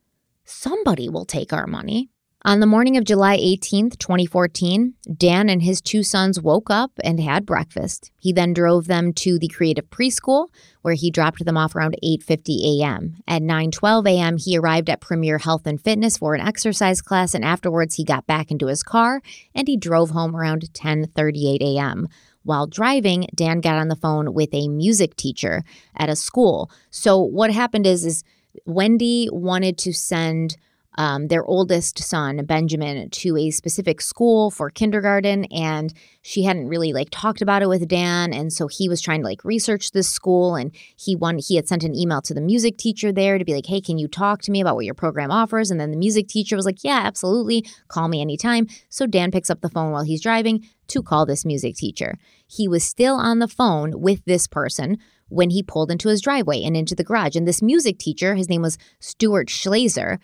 [0.44, 2.10] Somebody will take our money
[2.44, 7.20] on the morning of July 18th, 2014, Dan and his two sons woke up and
[7.20, 8.12] had breakfast.
[8.20, 10.46] He then drove them to the Creative Preschool,
[10.82, 13.16] where he dropped them off around 8:50 a.m.
[13.26, 17.44] At 9:12 a.m., he arrived at Premier Health and Fitness for an exercise class, and
[17.44, 19.20] afterwards he got back into his car
[19.54, 22.06] and he drove home around 10:38 a.m.
[22.44, 25.64] While driving, Dan got on the phone with a music teacher
[25.96, 26.70] at a school.
[26.90, 28.22] So what happened is is
[28.64, 30.56] Wendy wanted to send
[30.98, 35.44] um, their oldest son, Benjamin, to a specific school for kindergarten.
[35.44, 38.32] And she hadn't really like talked about it with Dan.
[38.34, 40.56] And so he was trying to like research this school.
[40.56, 43.54] And he won, he had sent an email to the music teacher there to be
[43.54, 45.70] like, hey, can you talk to me about what your program offers?
[45.70, 47.64] And then the music teacher was like, yeah, absolutely.
[47.86, 48.66] Call me anytime.
[48.88, 52.18] So Dan picks up the phone while he's driving to call this music teacher.
[52.48, 54.98] He was still on the phone with this person
[55.28, 57.36] when he pulled into his driveway and into the garage.
[57.36, 60.18] And this music teacher, his name was Stuart Schlazer,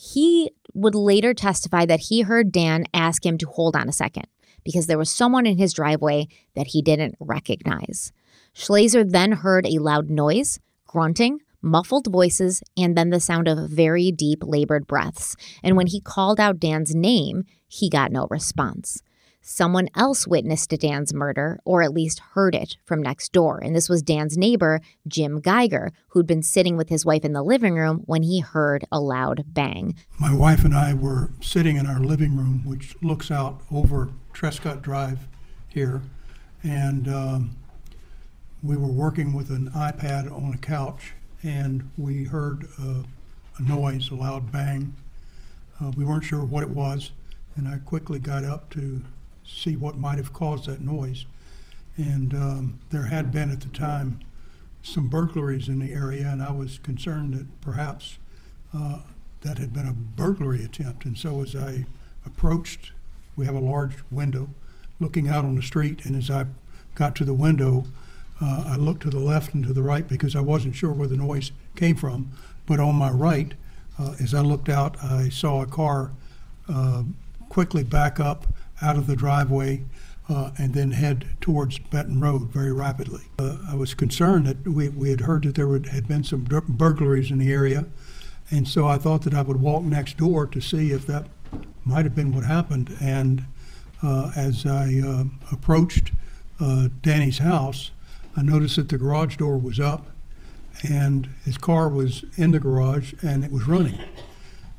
[0.00, 4.26] he would later testify that he heard Dan ask him to hold on a second
[4.62, 8.12] because there was someone in his driveway that he didn't recognize.
[8.54, 14.12] Schlazer then heard a loud noise, grunting, muffled voices, and then the sound of very
[14.12, 15.34] deep, labored breaths.
[15.64, 19.02] And when he called out Dan's name, he got no response
[19.40, 23.58] someone else witnessed Dan's murder, or at least heard it from next door.
[23.58, 27.42] And this was Dan's neighbor, Jim Geiger, who'd been sitting with his wife in the
[27.42, 29.94] living room when he heard a loud bang.
[30.18, 34.82] My wife and I were sitting in our living room, which looks out over Trescott
[34.82, 35.26] Drive
[35.68, 36.02] here,
[36.62, 37.56] and um,
[38.62, 41.12] we were working with an iPad on a couch,
[41.42, 43.04] and we heard a
[43.62, 44.94] noise, a loud bang.
[45.80, 47.12] Uh, we weren't sure what it was,
[47.56, 49.02] and I quickly got up to
[49.48, 51.24] see what might have caused that noise.
[51.96, 54.20] And um, there had been at the time
[54.82, 58.18] some burglaries in the area, and I was concerned that perhaps
[58.74, 59.00] uh,
[59.40, 61.04] that had been a burglary attempt.
[61.04, 61.86] And so as I
[62.24, 62.92] approached,
[63.36, 64.48] we have a large window
[65.00, 66.46] looking out on the street, and as I
[66.94, 67.84] got to the window,
[68.40, 71.08] uh, I looked to the left and to the right because I wasn't sure where
[71.08, 72.30] the noise came from.
[72.66, 73.54] But on my right,
[73.98, 76.12] uh, as I looked out, I saw a car
[76.68, 77.04] uh,
[77.48, 78.46] quickly back up
[78.82, 79.84] out of the driveway
[80.28, 83.22] uh, and then head towards Betton Road very rapidly.
[83.38, 86.44] Uh, I was concerned that we, we had heard that there would, had been some
[86.44, 87.86] burglaries in the area,
[88.50, 91.26] and so I thought that I would walk next door to see if that
[91.84, 92.94] might have been what happened.
[93.00, 93.44] And
[94.02, 96.12] uh, as I uh, approached
[96.60, 97.90] uh, Danny's house,
[98.36, 100.08] I noticed that the garage door was up,
[100.88, 103.98] and his car was in the garage, and it was running.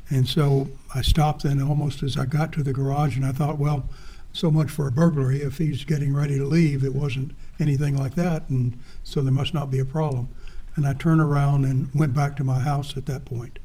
[0.09, 3.59] And so I stopped then almost as I got to the garage, and I thought,
[3.59, 3.87] well,
[4.33, 5.41] so much for a burglary.
[5.41, 9.53] If he's getting ready to leave, it wasn't anything like that, and so there must
[9.53, 10.29] not be a problem.
[10.75, 13.59] And I turned around and went back to my house at that point.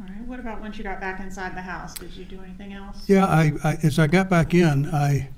[0.00, 0.26] All right.
[0.26, 1.94] What about once you got back inside the house?
[1.94, 3.08] Did you do anything else?
[3.08, 5.28] Yeah, I, I as I got back in, I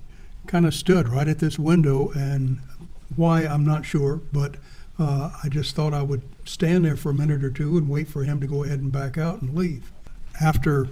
[0.46, 2.60] kind of stood right at this window, and
[3.14, 4.56] why I'm not sure, but
[4.98, 8.08] uh, I just thought I would stand there for a minute or two and wait
[8.08, 9.92] for him to go ahead and back out and leave
[10.40, 10.88] after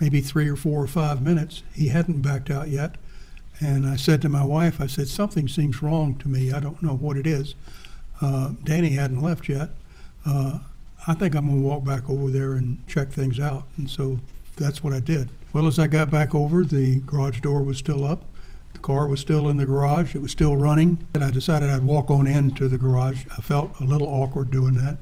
[0.00, 2.96] maybe three or four or five minutes, he hadn't backed out yet.
[3.60, 6.52] And I said to my wife, I said, something seems wrong to me.
[6.52, 7.54] I don't know what it is.
[8.20, 9.70] Uh, Danny hadn't left yet.
[10.26, 10.58] Uh,
[11.06, 13.64] I think I'm going to walk back over there and check things out.
[13.76, 14.18] And so
[14.56, 15.28] that's what I did.
[15.52, 18.24] Well, as I got back over, the garage door was still up.
[18.72, 20.16] The car was still in the garage.
[20.16, 21.06] It was still running.
[21.14, 23.24] And I decided I'd walk on into the garage.
[23.36, 24.98] I felt a little awkward doing that,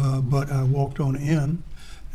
[0.00, 1.64] uh, but I walked on in.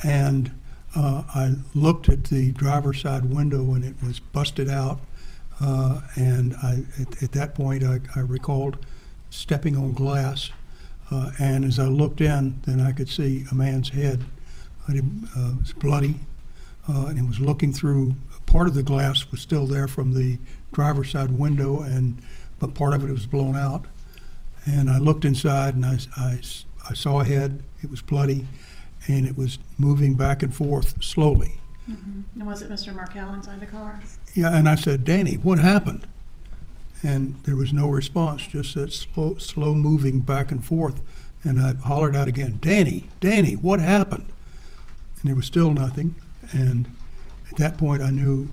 [0.01, 0.51] And
[0.95, 4.99] uh, I looked at the driver's side window and it was busted out.
[5.61, 8.85] Uh, and I, at, at, that point, I, I, recalled
[9.29, 10.49] stepping on glass.
[11.11, 14.23] Uh, and as I looked in, then I could see a man's head.
[14.89, 15.03] It
[15.37, 16.15] uh, was bloody,
[16.89, 18.15] uh, and it was looking through.
[18.45, 20.37] Part of the glass was still there from the
[20.73, 22.21] driver's side window, and
[22.59, 23.85] but part of it was blown out.
[24.65, 26.39] And I looked inside, and I, I,
[26.89, 27.63] I saw a head.
[27.81, 28.47] It was bloody
[29.07, 31.59] and it was moving back and forth slowly.
[31.89, 32.39] Mm-hmm.
[32.39, 32.95] And was it Mr.
[32.95, 34.01] Markel inside the car?
[34.33, 36.07] Yeah, and I said, Danny, what happened?
[37.01, 41.01] And there was no response, just that slow, slow moving back and forth.
[41.43, 44.25] And I hollered out again, Danny, Danny, what happened?
[45.21, 46.15] And there was still nothing.
[46.53, 46.89] And
[47.51, 48.49] at that point, I knew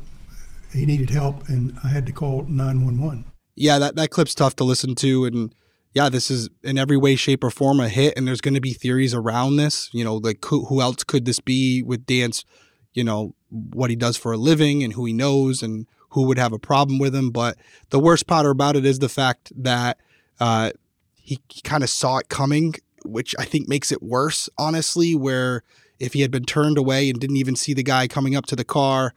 [0.73, 3.25] he needed help, and I had to call 911.
[3.55, 5.25] Yeah, that, that clip's tough to listen to.
[5.25, 5.55] And
[5.93, 8.15] yeah, this is in every way, shape, or form a hit.
[8.17, 9.91] And there's going to be theories around this.
[9.93, 12.45] You know, like who, who else could this be with Dan's,
[12.93, 16.39] you know, what he does for a living and who he knows and who would
[16.39, 17.31] have a problem with him.
[17.31, 17.57] But
[17.91, 19.99] the worst part about it is the fact that
[20.39, 20.71] uh,
[21.15, 25.63] he, he kind of saw it coming, which I think makes it worse, honestly, where
[25.99, 28.57] if he had been turned away and didn't even see the guy coming up to
[28.57, 29.13] the car,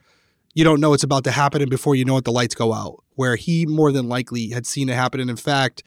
[0.54, 1.62] you don't know it's about to happen.
[1.62, 3.02] And before you know it, the lights go out.
[3.14, 5.20] Where he more than likely had seen it happen.
[5.20, 5.84] And in fact,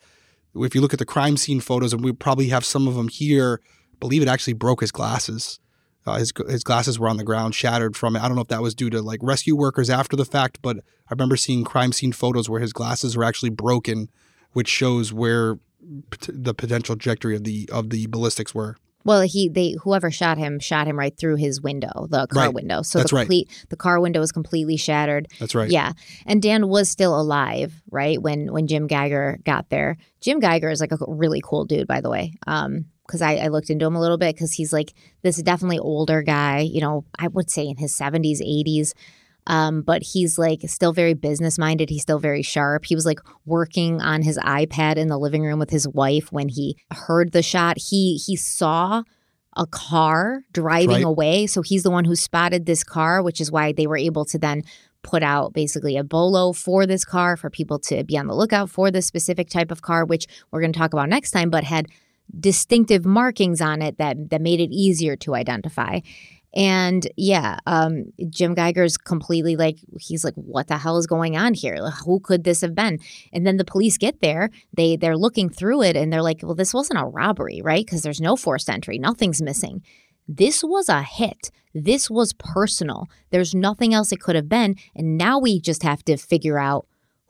[0.63, 3.07] if you look at the crime scene photos, and we probably have some of them
[3.07, 3.61] here,
[3.99, 5.59] believe it actually broke his glasses.
[6.05, 8.21] Uh, his his glasses were on the ground, shattered from it.
[8.21, 10.77] I don't know if that was due to like rescue workers after the fact, but
[10.77, 14.09] I remember seeing crime scene photos where his glasses were actually broken,
[14.53, 15.55] which shows where
[16.09, 18.77] p- the potential trajectory of the of the ballistics were.
[19.07, 22.53] Well, he they whoever shot him shot him right through his window, the car Right.
[22.53, 22.81] window.
[22.84, 23.47] So That's the right.
[23.69, 25.27] the car window was completely shattered.
[25.39, 25.71] That's right.
[25.71, 25.93] Yeah,
[26.25, 28.21] and Dan was still alive, right?
[28.21, 29.97] When when Jim Geiger got there.
[30.21, 32.34] Jim Geiger is like a really cool dude, by the way.
[32.45, 35.79] Um, because I, I looked into him a little bit because he's like this definitely
[35.79, 36.59] older guy.
[36.59, 38.93] You know, I would say in his seventies, eighties.
[39.47, 41.89] Um, but he's like still very business minded.
[41.89, 42.85] He's still very sharp.
[42.85, 46.49] He was like working on his iPad in the living room with his wife when
[46.49, 47.77] he heard the shot.
[47.77, 49.03] He he saw
[49.55, 51.03] a car driving Right.
[51.03, 51.47] away.
[51.47, 54.37] So he's the one who spotted this car, which is why they were able to
[54.37, 54.61] then
[55.01, 58.69] put out basically a bolo for this car for people to be on the lookout
[58.69, 61.63] for this specific type of car, which we're going to talk about next time, but
[61.63, 61.87] had
[62.37, 65.99] distinctive markings on it that that made it easier to identify.
[66.55, 71.53] And yeah, um, Jim Geiger's completely like he's like, what the hell is going on
[71.53, 71.77] here?
[72.05, 72.99] Who could this have been?
[73.33, 76.55] And then the police get there, they they're looking through it, and they're like, well,
[76.55, 77.85] this wasn't a robbery, right?
[77.85, 79.83] Because there's no forced entry, nothing's missing.
[80.27, 81.51] This was a hit.
[81.73, 83.07] This was personal.
[83.29, 86.87] There's nothing else it could have been, and now we just have to figure out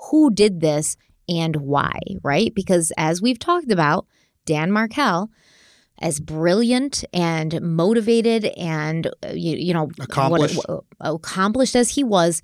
[0.10, 0.96] who did this
[1.28, 2.54] and why, right?
[2.54, 4.06] Because as we've talked about,
[4.46, 5.30] Dan Markel
[6.02, 10.60] as brilliant and motivated and uh, you, you know Accomplished.
[10.68, 12.42] what- accomplished as he was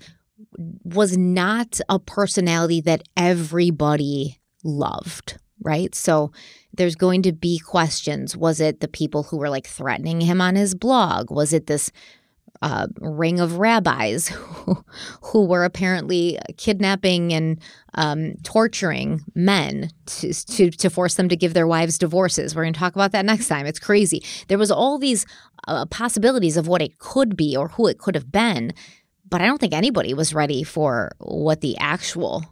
[0.84, 5.94] was not a personality that everybody loved right?
[5.94, 6.30] So
[6.74, 8.36] there's going to be questions.
[8.36, 11.30] Was it the people who were like threatening him on his blog?
[11.30, 11.90] Was it this
[12.64, 14.82] uh, ring of rabbis who,
[15.20, 17.60] who were apparently kidnapping and
[17.94, 22.56] um, torturing men to, to, to force them to give their wives divorces.
[22.56, 23.66] We're going to talk about that next time.
[23.66, 24.24] It's crazy.
[24.48, 25.26] There was all these
[25.68, 28.72] uh, possibilities of what it could be or who it could have been,
[29.28, 32.44] but I don't think anybody was ready for what the actual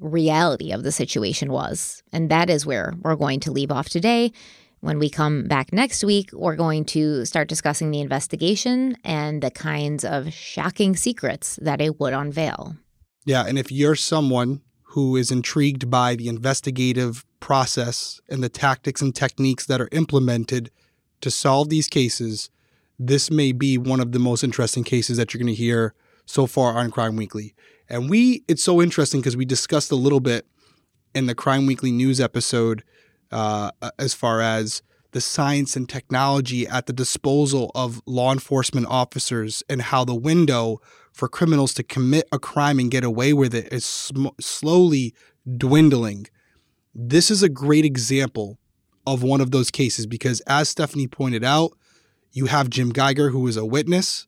[0.00, 2.02] reality of the situation was.
[2.12, 4.32] And that is where we're going to leave off today.
[4.84, 9.50] When we come back next week, we're going to start discussing the investigation and the
[9.50, 12.76] kinds of shocking secrets that it would unveil.
[13.24, 19.00] Yeah, and if you're someone who is intrigued by the investigative process and the tactics
[19.00, 20.70] and techniques that are implemented
[21.22, 22.50] to solve these cases,
[22.98, 25.94] this may be one of the most interesting cases that you're going to hear
[26.26, 27.54] so far on Crime Weekly.
[27.88, 30.44] And we, it's so interesting because we discussed a little bit
[31.14, 32.84] in the Crime Weekly news episode
[33.34, 34.80] uh, as far as
[35.10, 40.80] the science and technology at the disposal of law enforcement officers and how the window
[41.12, 45.14] for criminals to commit a crime and get away with it is sm- slowly
[45.56, 46.26] dwindling.
[46.94, 48.58] This is a great example
[49.06, 51.72] of one of those cases because, as Stephanie pointed out,
[52.32, 54.26] you have Jim Geiger, who is a witness,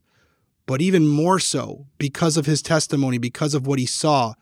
[0.67, 4.35] but even more so, because of his testimony, because of what he saw,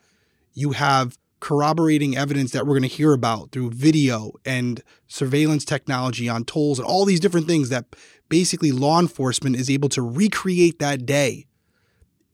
[0.53, 6.26] you have corroborating evidence that we're going to hear about through video and surveillance technology
[6.26, 7.84] on tolls and all these different things that
[8.30, 11.44] basically law enforcement is able to recreate that day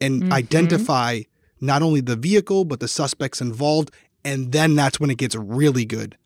[0.00, 0.32] and Mhm.
[0.32, 1.22] identify
[1.60, 3.90] not only the vehicle but the suspects involved
[4.24, 6.16] and then that's when it gets really good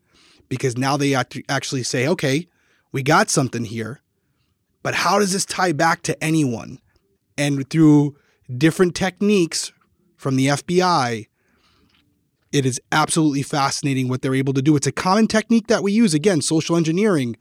[0.47, 1.15] because now they
[1.49, 2.47] actually say okay
[2.91, 3.99] we got something here
[4.83, 6.77] but how does this tie back to anyone
[7.35, 8.15] and through
[8.55, 9.71] different techniques
[10.17, 11.25] from the FBI
[12.55, 15.91] it is absolutely fascinating what they're able to do it's a common technique that we
[15.91, 17.35] use again social engineering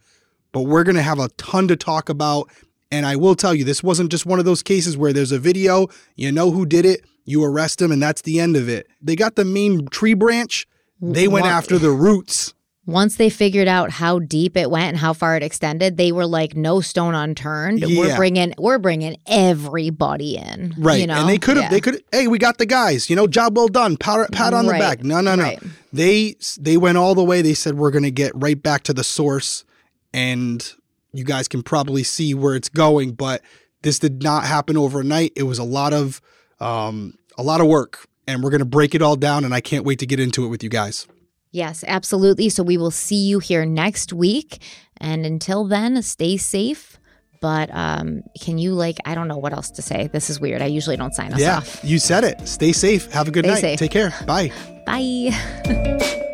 [0.52, 2.48] but we're going to have a ton to talk about
[2.94, 5.38] and I will tell you, this wasn't just one of those cases where there's a
[5.38, 8.86] video, you know who did it, you arrest them, and that's the end of it.
[9.02, 10.68] They got the main tree branch,
[11.00, 12.53] they went What- after the roots.
[12.86, 16.26] Once they figured out how deep it went and how far it extended, they were
[16.26, 17.82] like, "No stone unturned.
[17.82, 21.00] We're bringing, we're bringing everybody in." Right.
[21.00, 21.14] You know?
[21.14, 21.70] and they could have, Yeah.
[21.70, 24.66] they could, hey, we got the guys, you know, job well done, pat, pat on
[24.66, 25.02] the back.
[25.02, 25.44] No, no, no.
[25.44, 25.62] Right.
[25.92, 27.40] They, they went all the way.
[27.40, 29.64] They said, we're going to get right back to the source
[30.12, 30.72] and
[31.12, 33.42] you guys can probably see where it's going, but
[33.82, 35.32] This did not happen overnight.
[35.36, 36.20] It was a lot of
[36.58, 39.44] um, a lot of work, and we're going to break it all down.
[39.44, 41.06] And I can't wait to get into it with you guys.
[41.54, 42.48] Yes, absolutely.
[42.48, 44.60] So we will see you here next week.
[44.96, 46.98] And until then, stay safe.
[47.40, 50.08] But um, can you, like, I don't know what else to say.
[50.08, 50.62] This is weird.
[50.62, 51.80] I usually don't sign us yeah, off.
[51.84, 52.48] you said it.
[52.48, 53.08] Stay safe.
[53.12, 53.60] Have a good Stay night.
[53.60, 53.78] safe.
[53.78, 54.12] Take care.
[54.26, 54.50] Bye.
[54.86, 56.24] Bye.